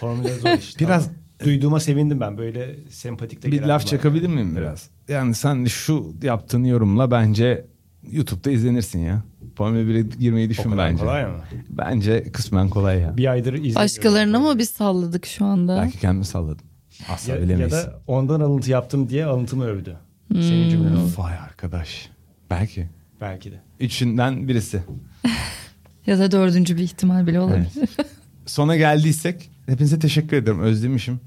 Formüle 0.00 0.34
zor 0.38 0.58
işte. 0.58 0.84
Biraz- 0.84 1.06
Ama 1.06 1.14
duyduğuma 1.44 1.80
sevindim 1.80 2.20
ben. 2.20 2.38
Böyle 2.38 2.76
sempatik 2.90 3.42
de 3.42 3.52
bir 3.52 3.62
laf 3.62 3.86
çakabilir 3.86 4.28
miyim 4.28 4.56
biraz? 4.56 4.88
Yani 5.08 5.34
sen 5.34 5.64
şu 5.64 6.12
yaptığın 6.22 6.64
yorumla 6.64 7.10
bence 7.10 7.66
YouTube'da 8.10 8.50
izlenirsin 8.50 8.98
ya. 8.98 9.22
Formula 9.56 9.80
1'e 9.80 10.02
girmeyi 10.18 10.46
O 10.46 10.50
düşün 10.50 10.62
kadar 10.70 10.90
bence. 10.90 11.02
kolay 11.02 11.26
mı? 11.26 11.36
Bence 11.68 12.32
kısmen 12.32 12.68
kolay 12.68 13.00
ya. 13.00 13.16
Bir 13.16 13.26
aydır 13.30 13.52
izlemiyorum. 13.52 13.82
Başkalarına 13.82 14.40
mı 14.40 14.58
biz 14.58 14.68
salladık 14.70 15.26
şu 15.26 15.44
anda? 15.44 15.76
Belki 15.76 15.98
kendimi 15.98 16.24
salladım. 16.24 16.66
Asla 17.08 17.32
ya, 17.32 17.38
ya 17.38 17.44
bilemeyiz. 17.44 17.72
da 17.72 18.00
ondan 18.06 18.40
alıntı 18.40 18.70
yaptım 18.70 19.08
diye 19.08 19.24
alıntımı 19.24 19.64
övdü. 19.64 19.96
Senin 20.32 20.70
cümlen 20.70 20.92
oldu. 20.96 21.10
Vay 21.18 21.34
arkadaş. 21.34 22.10
Belki. 22.50 22.88
Belki 23.20 23.52
de. 23.52 23.60
Üçünden 23.80 24.48
birisi. 24.48 24.82
Ya 26.06 26.18
da 26.18 26.30
dördüncü 26.32 26.76
bir 26.76 26.82
ihtimal 26.82 27.26
bile 27.26 27.40
olabilir. 27.40 27.68
Evet. 27.78 27.90
Sona 28.46 28.76
geldiysek 28.76 29.50
hepinize 29.66 29.98
teşekkür 29.98 30.36
ederim. 30.36 30.60
Özlemişim. 30.60 31.20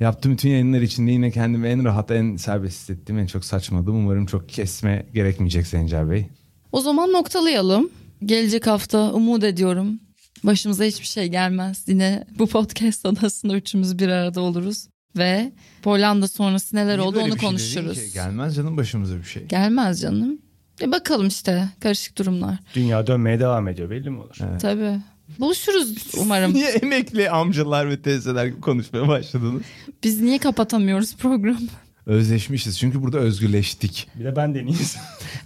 Yaptığım 0.00 0.32
bütün 0.32 0.48
yayınlar 0.50 0.80
içinde 0.80 1.10
yine 1.10 1.30
kendimi 1.30 1.68
en 1.68 1.84
rahat, 1.84 2.10
en 2.10 2.36
serbest 2.36 2.80
hissettim. 2.80 3.18
En 3.18 3.26
çok 3.26 3.44
saçmadım. 3.44 3.96
Umarım 3.96 4.26
çok 4.26 4.48
kesme 4.48 5.06
gerekmeyecek 5.14 5.66
Sencer 5.66 6.10
Bey. 6.10 6.26
O 6.72 6.80
zaman 6.80 7.12
noktalayalım. 7.12 7.90
Gelecek 8.24 8.66
hafta 8.66 9.12
umut 9.12 9.44
ediyorum. 9.44 10.00
Başımıza 10.44 10.84
hiçbir 10.84 11.06
şey 11.06 11.28
gelmez. 11.28 11.84
Yine 11.86 12.24
bu 12.38 12.46
podcast 12.46 13.06
odasında 13.06 13.56
üçümüz 13.56 13.98
bir 13.98 14.08
arada 14.08 14.40
oluruz. 14.40 14.86
Ve 15.16 15.52
Hollanda 15.84 16.28
sonrası 16.28 16.76
neler 16.76 16.98
Niye 16.98 17.06
oldu 17.08 17.16
böyle 17.16 17.24
onu 17.26 17.34
bir 17.34 17.38
şey 17.40 17.48
konuşuruz. 17.48 17.98
ki? 18.04 18.12
Gelmez 18.14 18.56
canım 18.56 18.76
başımıza 18.76 19.16
bir 19.16 19.24
şey. 19.24 19.44
Gelmez 19.44 20.00
canım. 20.00 20.38
E 20.82 20.92
bakalım 20.92 21.28
işte 21.28 21.68
karışık 21.80 22.18
durumlar. 22.18 22.58
Dünya 22.74 23.06
dönmeye 23.06 23.40
devam 23.40 23.68
ediyor 23.68 23.90
belli 23.90 24.10
mi 24.10 24.18
olur? 24.20 24.36
Tabii. 24.60 25.00
Buluşuruz 25.38 26.14
umarım. 26.18 26.54
Niye 26.54 26.70
emekli 26.70 27.30
amcalar 27.30 27.90
ve 27.90 28.02
teyzeler 28.02 28.60
konuşmaya 28.60 29.08
başladınız? 29.08 29.62
Biz 30.04 30.20
niye 30.20 30.38
kapatamıyoruz 30.38 31.16
programı? 31.16 31.58
Özleşmişiz 32.06 32.78
çünkü 32.78 33.02
burada 33.02 33.18
özgürleştik. 33.18 34.08
Bir 34.18 34.24
de 34.24 34.36
ben 34.36 34.54
deneyeyim. 34.54 34.78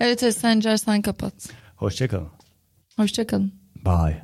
Evet 0.01 0.23
evet 0.23 0.37
Sencer 0.37 0.77
sen 0.77 1.03
kapat. 1.03 1.35
Hoşçakalın. 1.77 2.29
Hoşçakalın. 2.97 3.53
Bye. 3.85 4.23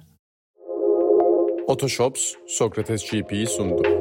Otoshops 1.67 2.33
Sokrates 2.49 3.11
GP'yi 3.11 3.47
sundu. 3.47 4.00